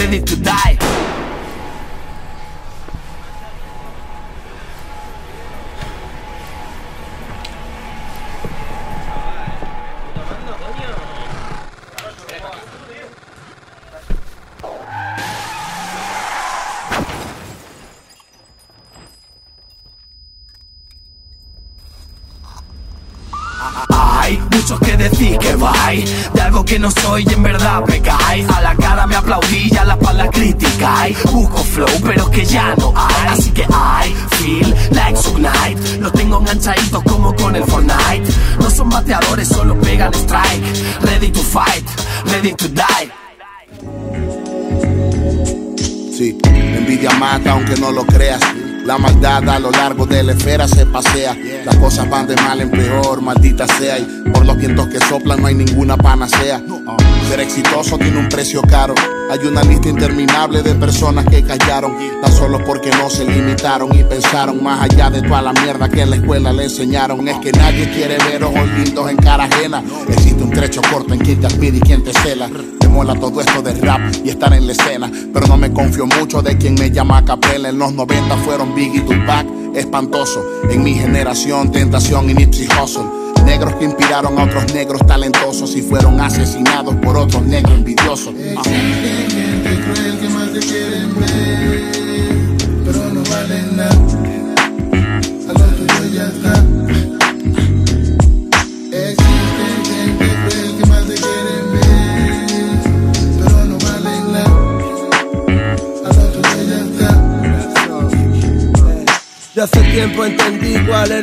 ready 0.00 0.20
to 0.20 0.36
die. 0.42 1.19
Que 24.78 24.96
decís 24.96 25.38
que 25.38 25.54
vais. 25.56 26.32
De 26.34 26.40
algo 26.40 26.64
que 26.64 26.78
no 26.78 26.90
soy 26.90 27.26
y 27.28 27.32
en 27.32 27.42
verdad 27.42 27.82
pecáis 27.84 28.48
A 28.48 28.60
la 28.60 28.74
cara 28.76 29.06
me 29.06 29.16
aplaudí 29.16 29.68
y 29.70 29.76
a 29.76 29.84
la 29.84 29.94
espalda 29.94 30.28
criticáis. 30.30 31.16
Busco 31.32 31.58
flow 31.58 32.00
pero 32.04 32.30
que 32.30 32.44
ya 32.44 32.74
no 32.76 32.92
hay. 32.96 33.28
Así 33.28 33.50
que 33.50 33.66
hay 33.72 34.14
feel 34.40 34.74
like 34.92 35.16
Sugnite 35.16 35.98
Los 36.00 36.12
tengo 36.12 36.38
enganchaditos 36.38 37.02
como 37.04 37.34
con 37.34 37.56
el 37.56 37.64
Fortnite. 37.64 38.32
No 38.58 38.70
son 38.70 38.88
bateadores, 38.90 39.48
solo 39.48 39.78
pegan 39.80 40.12
strike. 40.14 40.64
Ready 41.02 41.30
to 41.30 41.40
fight, 41.40 41.84
ready 42.26 42.52
to 42.54 42.68
die. 42.68 43.10
Sí, 46.12 46.36
envidia 46.44 47.10
mata 47.18 47.52
aunque 47.52 47.76
no 47.76 47.90
lo 47.90 48.04
creas. 48.04 48.40
La 48.90 48.98
maldad 48.98 49.48
a 49.48 49.60
lo 49.60 49.70
largo 49.70 50.04
de 50.04 50.20
la 50.24 50.32
esfera 50.32 50.66
se 50.66 50.84
pasea. 50.84 51.36
Las 51.64 51.76
cosas 51.76 52.10
van 52.10 52.26
de 52.26 52.34
mal 52.34 52.60
en 52.60 52.72
peor, 52.72 53.22
maldita 53.22 53.64
sea. 53.78 53.96
Y 54.00 54.02
por 54.32 54.44
los 54.44 54.56
vientos 54.56 54.88
que 54.88 54.98
soplan 54.98 55.40
no 55.40 55.46
hay 55.46 55.54
ninguna 55.54 55.96
panacea. 55.96 56.60
Ser 57.28 57.38
exitoso 57.38 57.96
tiene 57.98 58.18
un 58.18 58.28
precio 58.28 58.60
caro. 58.62 58.96
Hay 59.30 59.46
una 59.46 59.62
lista 59.62 59.90
interminable 59.90 60.64
de 60.64 60.74
personas 60.74 61.24
que 61.26 61.44
callaron, 61.44 61.96
tan 62.20 62.32
solo 62.32 62.64
porque 62.64 62.90
no 62.90 63.08
se 63.08 63.24
limitaron 63.24 63.96
y 63.96 64.02
pensaron 64.02 64.60
más 64.60 64.82
allá 64.82 65.08
de 65.08 65.22
toda 65.22 65.40
la 65.40 65.52
mierda 65.52 65.88
que 65.88 66.02
en 66.02 66.10
la 66.10 66.16
escuela 66.16 66.52
le 66.52 66.64
enseñaron. 66.64 67.28
Es 67.28 67.38
que 67.38 67.52
nadie 67.52 67.88
quiere 67.92 68.18
ver 68.18 68.42
ojos 68.42 68.68
lindos 68.76 69.08
en 69.08 69.18
cara 69.18 69.44
ajena. 69.44 69.84
Existe 70.08 70.42
un 70.42 70.50
trecho 70.50 70.82
corto 70.90 71.14
en 71.14 71.20
quien 71.20 71.40
te 71.40 71.46
admira 71.46 71.76
y 71.76 71.80
quien 71.80 72.02
te 72.02 72.12
cela. 72.12 72.50
Mola 72.90 73.14
todo 73.14 73.40
esto 73.40 73.62
de 73.62 73.72
rap 73.74 74.00
y 74.24 74.30
estar 74.30 74.52
en 74.52 74.66
la 74.66 74.72
escena, 74.72 75.10
pero 75.32 75.46
no 75.46 75.56
me 75.56 75.72
confío 75.72 76.06
mucho 76.06 76.42
de 76.42 76.58
quien 76.58 76.74
me 76.74 76.90
llama 76.90 77.18
a 77.18 77.24
capela. 77.24 77.68
En 77.68 77.78
los 77.78 77.92
90 77.92 78.36
fueron 78.38 78.74
Biggie 78.74 79.00
Tupac, 79.00 79.46
espantoso. 79.74 80.44
En 80.68 80.82
mi 80.82 80.94
generación, 80.94 81.70
Tentación 81.70 82.28
y 82.30 82.34
Nipsey 82.34 82.68
Hussle. 82.68 83.04
Negros 83.44 83.74
que 83.76 83.84
inspiraron 83.84 84.38
a 84.38 84.44
otros 84.44 84.72
negros 84.74 85.06
talentosos 85.06 85.74
y 85.76 85.82
fueron 85.82 86.20
asesinados 86.20 86.94
por 86.96 87.16
otros 87.16 87.42
negros 87.42 87.72
envidiosos. 87.72 88.34
Ah. 88.56 88.62
gente 88.64 89.80
cruel 89.82 90.18
que 90.18 90.28
más 90.28 90.52
te 90.52 90.60
quieren 90.60 91.14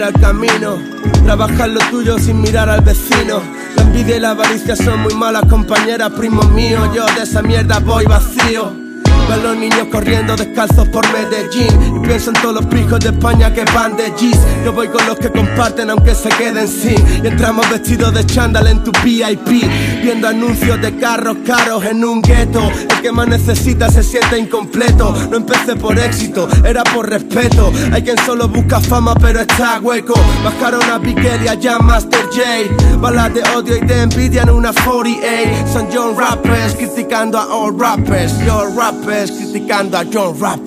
el 0.08 0.20
camino. 0.20 0.78
Trabajar 1.24 1.70
lo 1.70 1.80
tuyo 1.92 2.18
sin 2.18 2.42
mirar 2.42 2.70
al 2.70 2.82
vecino. 2.82 3.42
La 3.76 3.84
envidia 3.84 4.18
y 4.18 4.20
la 4.20 4.32
avaricia 4.32 4.76
son 4.76 5.02
muy 5.02 5.14
malas 5.14 5.46
compañeras, 5.46 6.12
primos 6.12 6.50
míos. 6.52 6.90
Yo 6.96 7.06
de 7.06 7.24
esa 7.24 7.42
mierda 7.42 7.80
voy 7.80 8.06
vacío. 8.06 8.87
Veo 9.28 9.34
a 9.34 9.38
los 9.38 9.58
niños 9.58 9.88
corriendo 9.92 10.36
descalzos 10.36 10.88
por 10.90 11.06
Medellín. 11.12 11.98
Y 11.98 12.08
pienso 12.08 12.30
en 12.30 12.36
todos 12.42 12.56
los 12.56 12.66
pijos 12.68 13.00
de 13.00 13.10
España 13.10 13.54
que 13.54 13.66
van 13.74 13.98
de 13.98 14.10
G's 14.12 14.40
Yo 14.64 14.72
voy 14.72 14.88
con 14.88 15.06
los 15.06 15.18
que 15.18 15.30
comparten 15.32 15.90
aunque 15.90 16.16
se 16.16 16.30
queden 16.30 16.68
sin. 16.68 16.98
Y 17.24 17.28
entramos 17.28 17.70
vestidos 17.70 18.14
de 18.14 18.26
chándal 18.26 18.68
en 18.68 18.84
tu 18.84 18.92
VIP 19.04 19.66
Viendo 20.02 20.28
anuncios 20.28 20.82
de 20.82 20.96
carros 20.98 21.38
caros 21.46 21.84
en 21.86 22.04
un 22.06 22.22
gueto. 22.22 22.72
El 22.90 23.02
que 23.02 23.12
más 23.12 23.28
necesita 23.28 23.90
se 23.90 24.04
siente 24.04 24.38
incompleto. 24.38 25.14
No 25.30 25.38
empecé 25.38 25.76
por 25.76 25.98
éxito, 26.00 26.48
era 26.64 26.84
por 26.84 27.10
respeto. 27.10 27.72
Hay 27.92 28.04
quien 28.04 28.18
solo 28.26 28.48
busca 28.48 28.80
fama 28.80 29.14
pero 29.16 29.42
está 29.42 29.80
hueco. 29.82 30.14
Bajaron 30.44 30.90
a 30.90 31.00
Piquel 31.00 31.44
y 31.44 31.48
allá 31.48 31.80
Master 31.80 32.22
J. 32.32 32.98
Balas 33.00 33.34
de 33.34 33.44
odio 33.56 33.76
y 33.78 33.82
de 33.82 34.02
envidia 34.04 34.44
en 34.44 34.52
una 34.52 34.72
48 34.72 35.74
Son 35.74 35.88
John 35.94 36.18
Rappers 36.18 36.76
criticando 36.76 37.38
a 37.38 37.54
all 37.54 37.78
rappers. 37.78 38.34
Yo 38.46 38.68
rappers 38.76 39.17
criticando 39.26 39.98
a 39.98 40.06
John 40.12 40.40
Rap. 40.40 40.60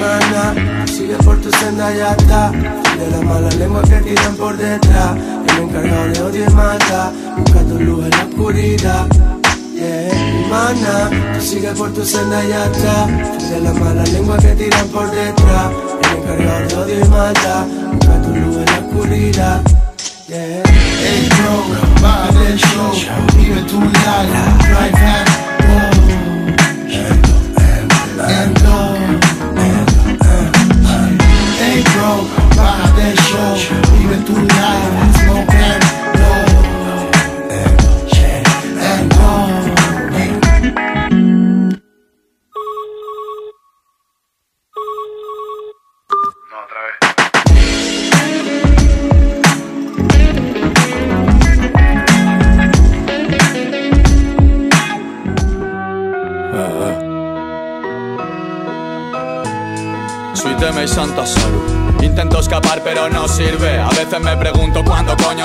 Mana, 0.00 0.86
sigue 0.86 1.14
por 1.24 1.40
tu 1.40 1.50
senda 1.52 1.94
ya 1.94 2.12
está. 2.12 2.50
De 2.50 3.10
la 3.10 3.20
mala 3.22 3.48
lengua 3.50 3.82
que 3.82 3.96
tiran 4.00 4.34
por 4.36 4.56
detrás. 4.56 5.14
Me 5.14 5.62
encargado 5.62 6.08
de 6.08 6.22
odio 6.22 6.44
y 6.44 6.52
mata. 6.52 7.12
Busca 7.36 7.60
tu 7.60 7.78
luz 7.78 8.04
en 8.04 8.10
la 8.10 8.24
oscuridad. 8.24 9.06
Yeah, 9.74 10.46
mana, 10.50 11.10
tú 11.34 11.40
sigue 11.40 11.72
por 11.72 11.92
tu 11.92 12.04
senda 12.04 12.42
ya 12.44 12.64
está. 12.66 13.06
De 13.48 13.60
la 13.60 13.72
mala 13.72 14.04
lengua 14.04 14.36
que 14.38 14.54
tiran 14.56 14.88
por 14.88 15.08
detrás. 15.10 15.70
Me 16.02 16.18
encargado 16.18 16.66
de 16.66 16.94
odio 16.94 17.04
y 17.04 17.08
mata. 17.08 17.66
Busca 17.92 18.22
tu 18.22 18.34
luz 18.34 18.56
en 18.56 18.64
la 18.64 18.78
oscuridad. 18.86 19.62
Yeah. 20.28 20.62
Hey 21.04 21.28
bro, 21.28 22.00
baja 22.00 22.32
del 22.32 22.58
show, 22.58 22.92
vive 23.36 23.60
tu 23.62 23.80
life, 23.80 24.32
drive 24.60 25.31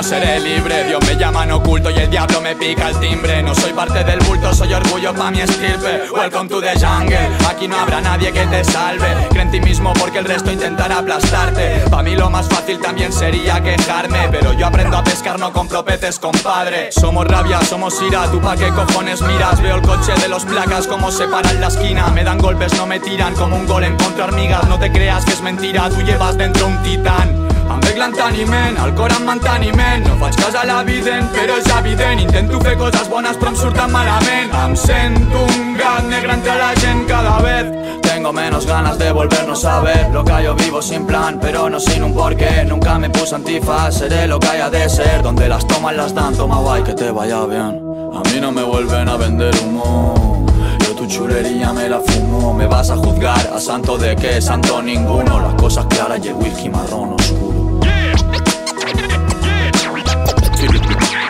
seré 0.07 0.39
libre. 0.39 0.85
Dios 0.85 1.05
me 1.05 1.17
llama 1.17 1.43
en 1.43 1.51
oculto 1.51 1.89
y 1.89 1.95
el 1.95 2.09
diablo 2.09 2.39
me 2.39 2.55
pica 2.55 2.89
el 2.89 2.99
timbre. 2.99 3.43
No 3.43 3.53
soy 3.53 3.73
parte 3.73 4.05
del 4.05 4.19
bulto, 4.19 4.53
soy 4.53 4.73
orgullo 4.73 5.13
pa' 5.13 5.31
mi 5.31 5.41
estirpe. 5.41 6.09
Welcome 6.11 6.47
to 6.47 6.61
the 6.61 6.73
jungle, 6.79 7.29
aquí 7.49 7.67
no 7.67 7.77
habrá 7.77 7.99
nadie 7.99 8.31
que 8.31 8.45
te 8.47 8.63
salve. 8.63 9.07
Cree 9.29 9.41
en 9.41 9.51
ti 9.51 9.59
mismo 9.59 9.91
porque 9.99 10.19
el 10.19 10.25
resto 10.25 10.49
intentará 10.51 10.99
aplastarte. 10.99 11.83
Pa' 11.89 12.03
mí 12.03 12.15
lo 12.15 12.29
más 12.29 12.47
fácil 12.47 12.79
también 12.79 13.11
sería 13.11 13.61
quejarme 13.61 14.29
Pero 14.31 14.53
yo 14.53 14.67
aprendo 14.67 14.97
a 14.97 15.03
pescar, 15.03 15.39
no 15.39 15.51
compro 15.51 15.83
peces, 15.83 16.19
compadre. 16.19 16.89
Somos 16.91 17.27
rabia, 17.27 17.59
somos 17.61 18.01
ira, 18.01 18.31
tú 18.31 18.39
pa' 18.39 18.55
qué 18.55 18.69
cojones 18.69 19.21
miras 19.21 19.61
Veo 19.61 19.75
el 19.75 19.81
coche 19.81 20.13
de 20.21 20.29
los 20.29 20.45
placas 20.45 20.87
como 20.87 21.11
se 21.11 21.27
para 21.27 21.51
en 21.51 21.59
la 21.59 21.67
esquina. 21.67 22.07
Me 22.07 22.23
dan 22.23 22.37
golpes, 22.37 22.73
no 22.77 22.85
me 22.85 23.01
tiran 23.01 23.33
como 23.35 23.57
un 23.57 23.65
gol 23.65 23.83
en 23.83 23.97
contra 23.97 24.25
hormigas. 24.25 24.63
No 24.69 24.79
te 24.79 24.89
creas 24.89 25.25
que 25.25 25.33
es 25.33 25.41
mentira, 25.41 25.89
tú 25.89 26.01
llevas 26.01 26.37
dentro 26.37 26.67
un 26.67 26.81
titán 26.81 27.56
em 27.69 27.79
veig 27.83 27.97
l'enteniment, 27.99 28.77
el 28.83 28.93
cor 28.95 29.11
em 29.11 29.25
manteniment. 29.27 30.05
No 30.07 30.15
faig 30.21 30.37
cas 30.39 30.55
a 30.55 30.63
l'evident, 30.67 31.27
però 31.35 31.57
és 31.59 31.67
evident. 31.77 32.21
Intento 32.23 32.61
fer 32.63 32.77
coses 32.79 33.09
bones 33.11 33.37
però 33.37 33.51
em 33.53 33.59
surten 33.59 33.91
malament. 33.91 34.53
Em 34.63 34.75
sento 34.75 35.43
un 35.57 35.75
gat 35.77 36.07
negre 36.07 36.33
entre 36.37 36.55
la 36.55 36.73
gent 36.81 37.05
cada 37.09 37.37
vez. 37.43 38.01
Tengo 38.01 38.31
menos 38.33 38.65
ganas 38.65 38.97
de 38.97 39.11
volvernos 39.11 39.65
a 39.65 39.81
ver. 39.81 40.09
Lo 40.11 40.23
que 40.23 40.43
yo 40.43 40.55
vivo 40.55 40.81
sin 40.81 41.05
plan, 41.05 41.39
pero 41.39 41.69
no 41.69 41.79
sin 41.79 42.03
un 42.03 42.13
porqué. 42.13 42.63
Nunca 42.65 42.97
me 42.97 43.09
puse 43.09 43.35
antifaz, 43.35 43.95
seré 43.99 44.27
lo 44.27 44.39
que 44.39 44.47
haya 44.47 44.69
de 44.69 44.89
ser. 44.89 45.21
Donde 45.21 45.47
las 45.47 45.67
toman 45.67 45.97
las 45.97 46.13
dan, 46.13 46.35
toma 46.35 46.57
guay, 46.59 46.83
que 46.83 46.93
te 46.93 47.11
vaya 47.11 47.45
bien. 47.45 47.81
A 48.13 48.21
mí 48.29 48.39
no 48.41 48.51
me 48.51 48.63
vuelven 48.63 49.09
a 49.09 49.17
vender 49.17 49.53
humo. 49.63 50.45
Yo 50.85 50.95
tu 50.95 51.05
chulería 51.05 51.73
me 51.73 51.89
la 51.89 51.99
fumo. 51.99 52.53
Me 52.53 52.65
vas 52.65 52.89
a 52.89 52.95
juzgar 52.95 53.51
a 53.53 53.59
santo 53.59 53.97
de 53.97 54.15
qué, 54.15 54.41
santo 54.41 54.81
ninguno. 54.81 55.39
Las 55.39 55.53
cosas 55.55 55.85
claras 55.85 56.19
y 56.23 56.29
el 56.29 56.35
whisky 56.35 56.69
marrón 56.69 57.13
oscuro 57.13 57.56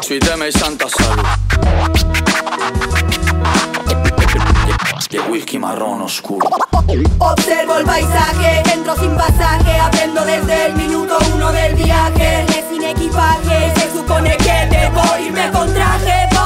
Suíteme 0.07 0.47
y 0.47 0.51
santa 0.53 0.85
salud. 0.87 1.25
El 5.09 5.21
whisky 5.29 5.59
marrón 5.59 6.01
oscuro. 6.01 6.47
Observo 7.19 7.75
el 7.75 7.85
paisaje, 7.85 8.63
entro 8.73 8.95
sin 8.95 9.13
pasaje 9.17 9.77
Aprendo 9.77 10.23
desde 10.23 10.67
el 10.67 10.75
minuto 10.75 11.17
uno 11.35 11.51
del 11.51 11.75
viaje. 11.75 12.45
Es 12.47 12.65
sin 12.71 12.83
equipaje, 12.83 13.73
se 13.75 13.91
supone 13.91 14.37
que 14.37 14.67
debo 14.71 15.03
irme 15.25 15.51
con 15.51 15.73
traje. 15.73 16.36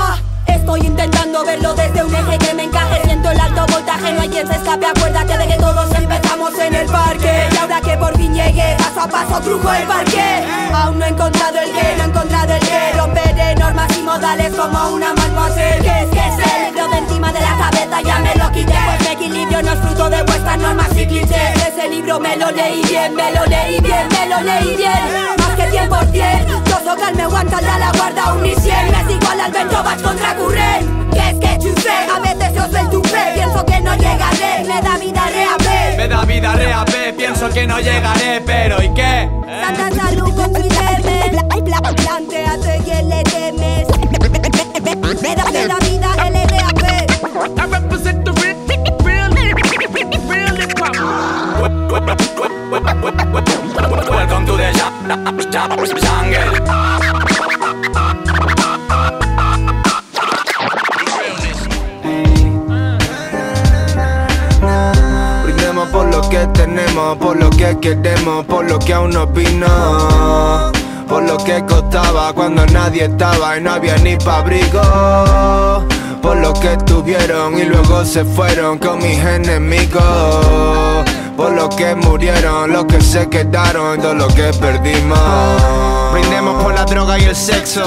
Estoy 0.61 0.81
intentando 0.81 1.43
verlo 1.43 1.73
desde 1.73 2.03
un 2.03 2.13
eje 2.13 2.37
que 2.37 2.53
me 2.53 2.63
encaje. 2.65 3.01
Siento 3.03 3.31
el 3.31 3.39
alto 3.39 3.65
voltaje, 3.73 4.13
no 4.13 4.21
hay 4.21 4.29
quien 4.29 4.45
se 4.45 4.53
escape. 4.53 4.85
Acuérdate 4.85 5.35
de 5.35 5.47
que 5.47 5.55
todos 5.55 5.91
empezamos 5.95 6.53
en 6.59 6.75
el 6.75 6.85
parque. 6.85 7.49
Y 7.51 7.57
ahora 7.57 7.81
que 7.81 7.97
por 7.97 8.15
fin 8.15 8.31
llegué, 8.31 8.77
paso 8.77 9.01
a 9.01 9.07
paso 9.07 9.41
trujo 9.41 9.73
el 9.73 9.87
parque. 9.87 10.45
Aún 10.71 10.99
no 10.99 11.05
he 11.05 11.09
encontrado 11.09 11.57
el 11.57 11.71
que, 11.71 11.95
no 11.97 12.03
he 12.03 12.05
encontrado 12.05 12.53
el 12.53 12.59
que 12.59 12.93
Romperé 12.95 13.55
normas 13.55 13.97
y 13.97 14.01
modales 14.03 14.53
como 14.55 14.89
una 14.89 15.13
mademoiselle 15.15 15.81
Que 15.81 16.03
es 16.03 16.09
que 16.09 16.19
es 16.19 16.53
el 16.53 16.65
libro 16.65 16.87
de 16.89 16.97
encima 16.99 17.33
de 17.33 17.39
la 17.39 17.57
cabeza 17.57 18.01
ya 18.01 18.19
me 18.19 18.35
lo 18.35 18.51
quité. 18.51 18.77
Pues 18.85 18.99
mi 19.01 19.07
equilibrio 19.15 19.63
no 19.63 19.73
es 19.73 19.79
fruto 19.79 20.09
de 20.11 20.21
vuestras 20.21 20.57
normas 20.59 20.89
y 20.95 21.07
clichés. 21.07 21.67
Ese 21.67 21.89
libro 21.89 22.19
me 22.19 22.37
lo 22.37 22.51
leí 22.51 22.83
bien, 22.83 23.15
me 23.15 23.31
lo 23.31 23.45
leí 23.47 23.79
bien, 23.79 24.07
me 24.09 24.27
lo 24.27 24.41
leí 24.41 24.77
bien 24.77 25.41
100% 25.71 26.69
Yo 26.69 26.77
soc 26.85 26.99
el 27.09 27.15
meu 27.15 27.29
guantal 27.29 27.63
de 27.63 27.79
la 27.79 27.91
guarda 27.97 28.33
omniscient 28.33 28.91
M'és 28.91 29.15
igual 29.15 29.39
al 29.39 29.51
vento, 29.51 29.83
vaig 29.83 30.01
contra 30.01 30.35
corrent 30.35 31.13
¿Qué 31.13 31.29
es 31.29 31.39
que 31.39 31.57
tu 31.63 31.81
fe? 31.81 31.97
A 32.15 32.19
veces 32.19 32.61
os 32.63 32.73
el 32.79 32.89
tupé 32.89 33.23
Pienso 33.35 33.65
que 33.65 33.81
no 33.81 33.95
llegaré, 33.95 34.53
me 34.67 34.81
da 34.81 34.97
vida 34.97 35.23
reapé 35.37 35.97
Me 35.97 36.07
da 36.07 36.25
vida 36.25 36.53
reapé, 36.53 37.13
pienso 37.13 37.49
que 37.49 37.67
no 37.67 37.79
llegaré 37.79 38.41
Pero 38.45 38.83
¿y 38.83 38.93
qué? 38.93 39.29
Santa 39.61 40.03
salud 40.03 40.35
con 40.35 40.53
Twitter 40.53 40.81
Plantéate 41.95 42.83
que 42.83 43.03
le 43.03 43.23
temes. 43.23 43.87
Me 45.21 45.35
da, 45.35 45.43
me 45.51 45.67
da 45.67 45.77
vida 45.79 46.09
LRAP 46.29 46.81
I 47.57 47.65
represent 47.65 48.25
the 48.25 48.31
real, 48.33 48.55
real, 49.03 49.31
real 49.33 50.55
hip 50.55 50.79
Welcome 54.09 54.45
to 54.45 54.57
the 54.57 54.71
jungle 54.73 54.80
Brindemos 65.43 65.89
por 65.89 66.07
lo 66.07 66.21
que 66.29 66.47
tenemos, 66.53 67.17
por 67.17 67.35
lo 67.35 67.49
que 67.49 67.77
queremos, 67.81 68.45
por 68.45 68.69
lo 68.69 68.79
que 68.79 68.93
aún 68.93 69.11
no 69.11 69.27
vino. 69.27 70.71
Por 71.09 71.23
lo 71.23 71.37
que 71.39 71.65
costaba 71.65 72.31
cuando 72.31 72.65
nadie 72.67 73.03
estaba 73.03 73.57
y 73.57 73.61
no 73.61 73.71
había 73.71 73.97
ni 73.97 74.15
pa' 74.15 74.37
abrigo. 74.37 75.85
Por 76.21 76.37
lo 76.37 76.53
que 76.53 76.77
tuvieron 76.85 77.57
y 77.57 77.63
luego 77.63 78.05
se 78.05 78.23
fueron 78.23 78.77
con 78.77 78.99
mis 78.99 79.19
enemigos. 79.19 80.90
Por 81.41 81.55
lo 81.55 81.69
que 81.69 81.95
murieron, 81.95 82.71
los 82.71 82.85
que 82.85 83.01
se 83.01 83.27
quedaron, 83.27 83.99
todo 83.99 84.13
lo 84.13 84.27
que 84.27 84.51
perdimos. 84.61 85.17
Brindemos 86.13 86.61
por 86.63 86.71
la 86.75 86.85
droga 86.85 87.17
y 87.17 87.23
el 87.23 87.35
sexo, 87.35 87.81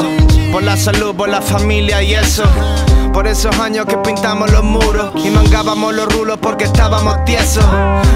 por 0.51 0.65
la 0.65 0.77
salud, 0.77 1.15
por 1.15 1.29
la 1.29 1.41
familia 1.41 2.03
y 2.03 2.15
eso. 2.15 2.43
Por 3.15 3.29
esos 3.29 3.57
años 3.61 3.87
que 3.87 3.97
pintamos 3.99 4.51
los 4.51 4.65
muros 4.65 5.13
y 5.25 5.31
mangábamos 5.31 5.95
los 5.95 6.13
rulos 6.13 6.37
porque 6.43 6.65
estábamos 6.65 7.25
tiesos. 7.25 7.65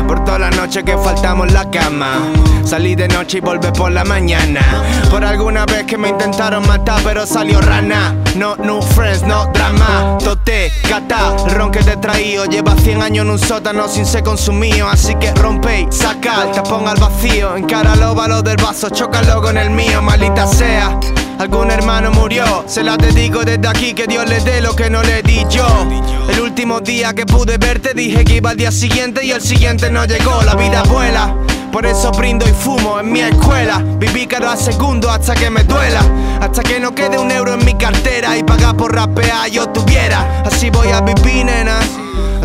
Por 0.08 0.24
todas 0.24 0.40
las 0.40 0.56
noches 0.56 0.82
que 0.82 0.98
faltamos 0.98 1.52
la 1.52 1.70
cama. 1.70 2.18
Salí 2.64 2.96
de 2.96 3.06
noche 3.06 3.38
y 3.38 3.40
volví 3.40 3.68
por 3.70 3.92
la 3.92 4.04
mañana. 4.04 4.60
Por 5.08 5.24
alguna 5.24 5.66
vez 5.66 5.84
que 5.84 5.96
me 5.96 6.08
intentaron 6.08 6.66
matar, 6.66 7.00
pero 7.04 7.26
salió 7.26 7.60
rana. 7.60 8.12
No 8.34 8.56
new 8.56 8.82
friends, 8.82 9.22
no 9.22 9.46
drama. 9.54 10.18
Tote, 10.18 10.72
gata, 10.88 11.36
ron 11.54 11.70
que 11.70 11.78
te 11.78 11.96
traído. 11.96 12.46
Lleva 12.46 12.74
100 12.74 13.00
años 13.00 13.24
en 13.24 13.30
un 13.30 13.38
sótano 13.38 13.86
sin 13.86 14.04
ser 14.04 14.24
consumido. 14.24 14.88
Así 14.88 15.14
que 15.14 15.32
rompe 15.32 15.82
y 15.82 15.92
saca 15.92 16.42
el 16.42 16.50
tapón 16.50 16.88
al 16.88 16.98
vacío. 16.98 17.56
Encáralo, 17.56 18.16
lo 18.28 18.42
del 18.42 18.56
vaso, 18.56 18.90
chócalo 18.90 19.40
con 19.40 19.56
el 19.56 19.70
mío, 19.70 20.02
maldita 20.02 20.44
sea. 20.48 20.98
Algún 21.38 21.70
hermano 21.70 22.10
murió. 22.10 22.64
Se 22.66 22.82
la 22.82 22.96
dedico 22.96 23.44
desde 23.44 23.66
aquí, 23.68 23.94
que 23.94 24.06
Dios 24.06 24.28
le 24.28 24.40
dé 24.40 24.60
lo 24.60 24.74
que 24.74 24.90
no 24.90 25.02
le 25.02 25.22
di 25.22 25.44
yo. 25.48 25.66
El 26.28 26.40
último 26.40 26.80
día 26.80 27.14
que 27.14 27.24
pude 27.24 27.56
verte 27.58 27.94
dije 27.94 28.24
que 28.24 28.36
iba 28.36 28.50
al 28.50 28.56
día 28.56 28.70
siguiente 28.70 29.24
y 29.24 29.30
el 29.30 29.40
siguiente 29.40 29.90
no 29.90 30.04
llegó. 30.04 30.42
La 30.42 30.54
vida 30.54 30.82
vuela. 30.84 31.34
Por 31.72 31.84
eso 31.84 32.10
brindo 32.12 32.46
y 32.48 32.52
fumo 32.52 32.98
en 32.98 33.12
mi 33.12 33.20
escuela. 33.20 33.82
Viví 33.98 34.26
cada 34.26 34.56
segundo 34.56 35.10
hasta 35.10 35.34
que 35.34 35.50
me 35.50 35.64
duela. 35.64 36.00
Hasta 36.40 36.62
que 36.62 36.80
no 36.80 36.94
quede 36.94 37.18
un 37.18 37.30
euro 37.30 37.54
en 37.54 37.64
mi 37.64 37.74
cartera 37.74 38.36
y 38.36 38.42
pagar 38.42 38.76
por 38.76 38.94
rapear 38.94 39.50
yo 39.50 39.68
tuviera. 39.68 40.42
Así 40.44 40.70
voy 40.70 40.88
a 40.88 41.00
vivir, 41.00 41.44
nena. 41.44 41.80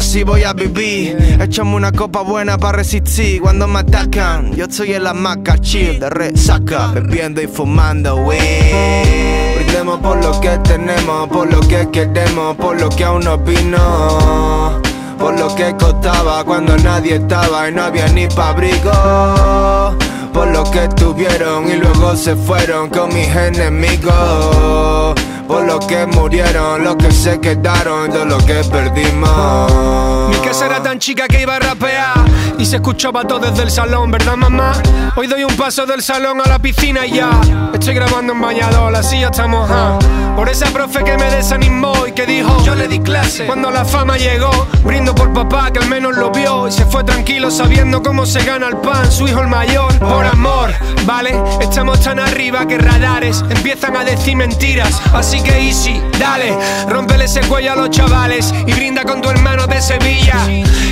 Así 0.04 0.22
voy 0.24 0.44
a 0.44 0.52
vivir. 0.52 1.38
Échame 1.40 1.76
una 1.76 1.90
copa 1.94 2.24
buena 2.24 2.58
para 2.58 2.80
resistir 2.80 3.42
cuando 3.42 3.70
me 3.70 3.80
atacan. 3.80 4.54
Yo 4.54 4.66
estoy 4.66 4.92
en 4.94 5.06
la 5.06 5.14
maca 5.14 5.58
chill 5.60 5.98
de 5.98 6.10
resaca, 6.10 6.88
bebiendo 6.88 7.42
y 7.42 7.48
fumando 7.48 8.18
weed. 8.18 9.56
Brindemos 9.56 10.02
por 10.02 10.22
lo 10.22 10.42
que 10.42 10.58
tenemos, 10.58 11.30
por 11.30 11.50
lo 11.50 11.62
que 11.62 11.88
queremos, 11.90 12.58
por 12.58 12.80
lo 12.82 12.90
que 12.90 13.06
aún 13.06 13.24
no 13.24 13.38
vino. 13.38 14.82
Por 15.18 15.40
lo 15.40 15.56
que 15.56 15.74
costaba 15.80 16.44
cuando 16.44 16.78
nadie 16.80 17.16
estaba 17.16 17.70
y 17.70 17.74
no 17.74 17.84
había 17.84 18.08
ni 18.10 18.28
pa' 18.28 18.50
abrigo. 18.50 19.96
Por 20.34 20.48
lo 20.50 20.70
que 20.70 20.90
tuvieron 20.90 21.70
y 21.72 21.78
luego 21.78 22.18
se 22.18 22.36
fueron 22.36 22.90
con 22.90 23.08
mis 23.08 23.34
enemigos. 23.34 25.16
Por 25.54 25.68
lo 25.68 25.78
que 25.78 26.08
murieron, 26.08 26.84
los 26.84 26.96
que 26.96 27.12
se 27.12 27.40
quedaron, 27.40 28.10
de 28.10 28.26
lo 28.26 28.40
que 28.40 28.64
perdimos. 28.64 30.28
Mi 30.28 30.38
casa 30.38 30.66
era 30.66 30.82
tan 30.82 30.98
chica 30.98 31.28
que 31.28 31.44
iba 31.44 31.58
a 31.58 31.60
rapear 31.60 32.26
y 32.58 32.66
se 32.66 32.78
escuchaba 32.78 33.24
todo 33.28 33.52
desde 33.52 33.62
el 33.62 33.70
salón, 33.70 34.10
¿verdad 34.10 34.36
mamá? 34.36 34.74
Hoy 35.16 35.28
doy 35.28 35.44
un 35.44 35.56
paso 35.56 35.86
del 35.86 36.02
salón 36.02 36.42
a 36.44 36.50
la 36.50 36.58
piscina 36.58 37.06
y 37.06 37.18
ya 37.18 37.40
estoy 37.72 37.94
grabando 37.94 38.34
en 38.34 38.42
bañador, 38.42 38.96
así 38.96 39.20
ya 39.20 39.28
estamos 39.28 39.70
ah. 39.72 40.00
Por 40.36 40.50
esa 40.50 40.66
profe 40.72 41.04
que 41.04 41.16
me 41.18 41.30
desanimó 41.30 42.08
y 42.08 42.14
que 42.14 42.26
dijo 42.26 42.64
yo 42.64 42.74
le 42.74 42.88
di 42.88 43.00
clase 43.00 43.46
cuando 43.46 43.70
la 43.70 43.86
fama 43.86 44.18
llegó. 44.18 44.50
Brindo 44.84 45.14
por 45.14 45.32
papá 45.34 45.72
que 45.72 45.80
al 45.80 45.88
menos 45.88 46.16
lo 46.16 46.32
vio 46.32 46.68
y 46.68 46.72
se 46.72 46.86
fue 46.86 47.04
tranquilo 47.04 47.52
sabiendo 47.52 48.02
cómo 48.02 48.26
se 48.26 48.44
gana 48.44 48.68
el 48.68 48.78
pan, 48.78 49.12
su 49.12 49.28
hijo 49.28 49.42
el 49.42 49.48
mayor. 49.48 49.94
Por 50.00 50.26
amor, 50.26 50.74
¿vale? 51.06 51.40
Estamos 51.62 52.02
tan 52.02 52.20
arriba 52.20 52.68
que 52.68 52.80
radares 52.80 53.44
empiezan 53.50 53.96
a 53.96 54.04
decir 54.04 54.36
mentiras. 54.36 55.00
Así 55.14 55.43
que 55.44 55.60
easy, 55.60 56.02
dale, 56.20 56.58
rompele 56.90 57.26
ese 57.26 57.42
cuello 57.42 57.74
a 57.74 57.76
los 57.76 57.90
chavales 57.90 58.54
y 58.66 58.74
brinda 58.74 59.04
con 59.04 59.22
tu 59.22 59.30
hermano 59.30 59.68
de 59.68 59.82
Sevilla. 59.82 60.36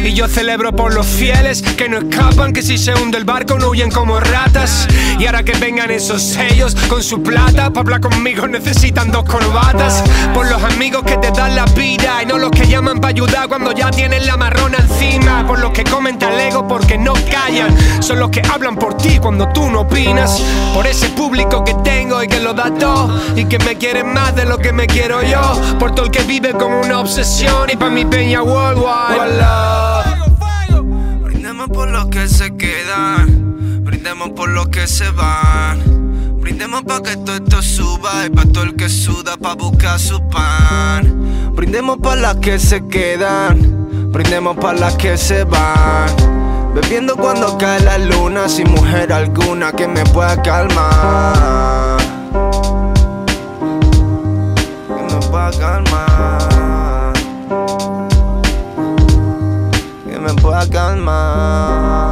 Y 0.04 0.14
yo 0.14 0.28
celebro 0.28 0.76
por 0.76 0.94
los 0.94 1.06
fieles 1.06 1.62
que 1.62 1.88
no 1.88 2.00
escapan, 2.00 2.54
que 2.54 2.64
si 2.64 2.78
se 2.78 2.94
hunde 2.96 3.18
el 3.18 3.24
barco 3.24 3.60
no 3.60 3.70
huyen 3.70 3.92
como 3.92 4.20
ratas. 4.20 4.88
Y 5.20 5.26
ahora 5.28 5.44
que 5.44 5.54
vengan 5.54 5.92
esos 5.92 6.24
sellos 6.24 6.76
con 6.90 7.04
su 7.04 7.22
plata, 7.22 7.70
para 7.70 7.82
hablar 7.82 8.02
conmigo 8.02 8.48
necesitan 8.48 9.12
dos 9.12 9.26
corbatas. 9.26 10.04
Por 10.34 10.50
los 10.50 10.62
amigos 10.64 11.04
que 11.04 11.18
te 11.18 11.30
dan 11.32 11.56
la 11.56 11.66
vida 11.66 12.24
y 12.24 12.26
no 12.26 12.40
los 12.40 12.50
que 12.52 12.68
llaman 12.68 13.00
para 13.00 13.10
ayudar 13.10 13.48
cuando 13.48 13.72
ya 13.74 13.92
tienen 13.92 14.26
la 14.26 14.38
marrona 14.38 14.80
encima. 14.80 15.46
Por 15.48 15.60
los 15.60 15.72
que 15.72 15.84
comentan 15.84 16.40
ego 16.40 16.68
porque 16.68 16.98
no 16.98 17.14
callan, 17.30 17.76
son 18.02 18.20
los 18.20 18.32
que 18.32 18.42
hablan 18.42 18.78
por 18.78 18.98
ti 18.98 19.20
cuando 19.20 19.50
tú 19.50 19.70
no 19.70 19.82
opinas. 19.82 20.42
Por 20.74 20.88
ese 20.88 21.10
público 21.10 21.64
que 21.64 21.76
tengo 21.84 22.24
y 22.24 22.28
que 22.28 22.40
lo 22.40 22.54
da 22.54 22.74
todo 22.74 23.22
y 23.36 23.46
que 23.46 23.60
me 23.60 23.78
quieren 23.78 24.12
más 24.14 24.31
de 24.36 24.46
lo 24.46 24.58
que 24.58 24.72
me 24.72 24.88
quiero 24.88 25.22
yo. 25.24 25.42
Por 25.80 25.94
todo 25.94 26.06
el 26.06 26.12
que 26.12 26.24
vive 26.24 26.54
con 26.54 26.72
una 26.72 27.00
obsesión 27.00 27.70
y 27.72 27.76
para 27.76 27.92
mi 27.92 28.06
peña 28.06 28.44
worldwide. 28.44 29.44
Brindemos 31.24 31.70
por 31.70 31.90
los 31.90 32.08
que 32.08 32.28
se 32.28 32.56
quedan, 32.56 33.84
brindemos 33.84 34.30
por 34.32 34.50
los 34.50 34.70
que 34.70 34.88
se 34.88 35.10
van. 35.12 36.02
Brindemos 36.42 36.84
pa' 36.84 37.02
que 37.04 37.16
todo 37.18 37.36
esto 37.36 37.62
suba 37.62 38.26
y 38.26 38.30
pa' 38.30 38.46
todo 38.46 38.64
el 38.64 38.76
que 38.76 38.90
suda 38.90 39.38
pa' 39.38 39.54
buscar 39.56 40.00
su 40.00 40.28
pan. 40.28 41.54
Brindemos 41.56 41.98
pa' 42.00 42.16
las 42.16 42.38
que 42.38 42.58
se 42.60 42.88
quedan, 42.88 44.12
brindemos 44.12 44.58
pa' 44.58 44.74
las 44.74 44.96
que 44.96 45.18
se 45.18 45.44
van. 45.44 46.10
Bebiendo 46.74 47.16
cuando 47.16 47.58
cae 47.58 47.80
la 47.82 47.98
luna, 47.98 48.50
sin 48.50 48.72
mujer 48.72 49.14
alguna 49.14 49.72
que 49.72 49.88
me 49.88 50.04
pueda 50.06 50.42
calmar. 50.42 51.91
la 55.52 55.60
calma. 55.60 57.14
Que 60.06 60.20
me 60.20 60.34
pueda 60.42 60.70
calmar. 60.70 62.11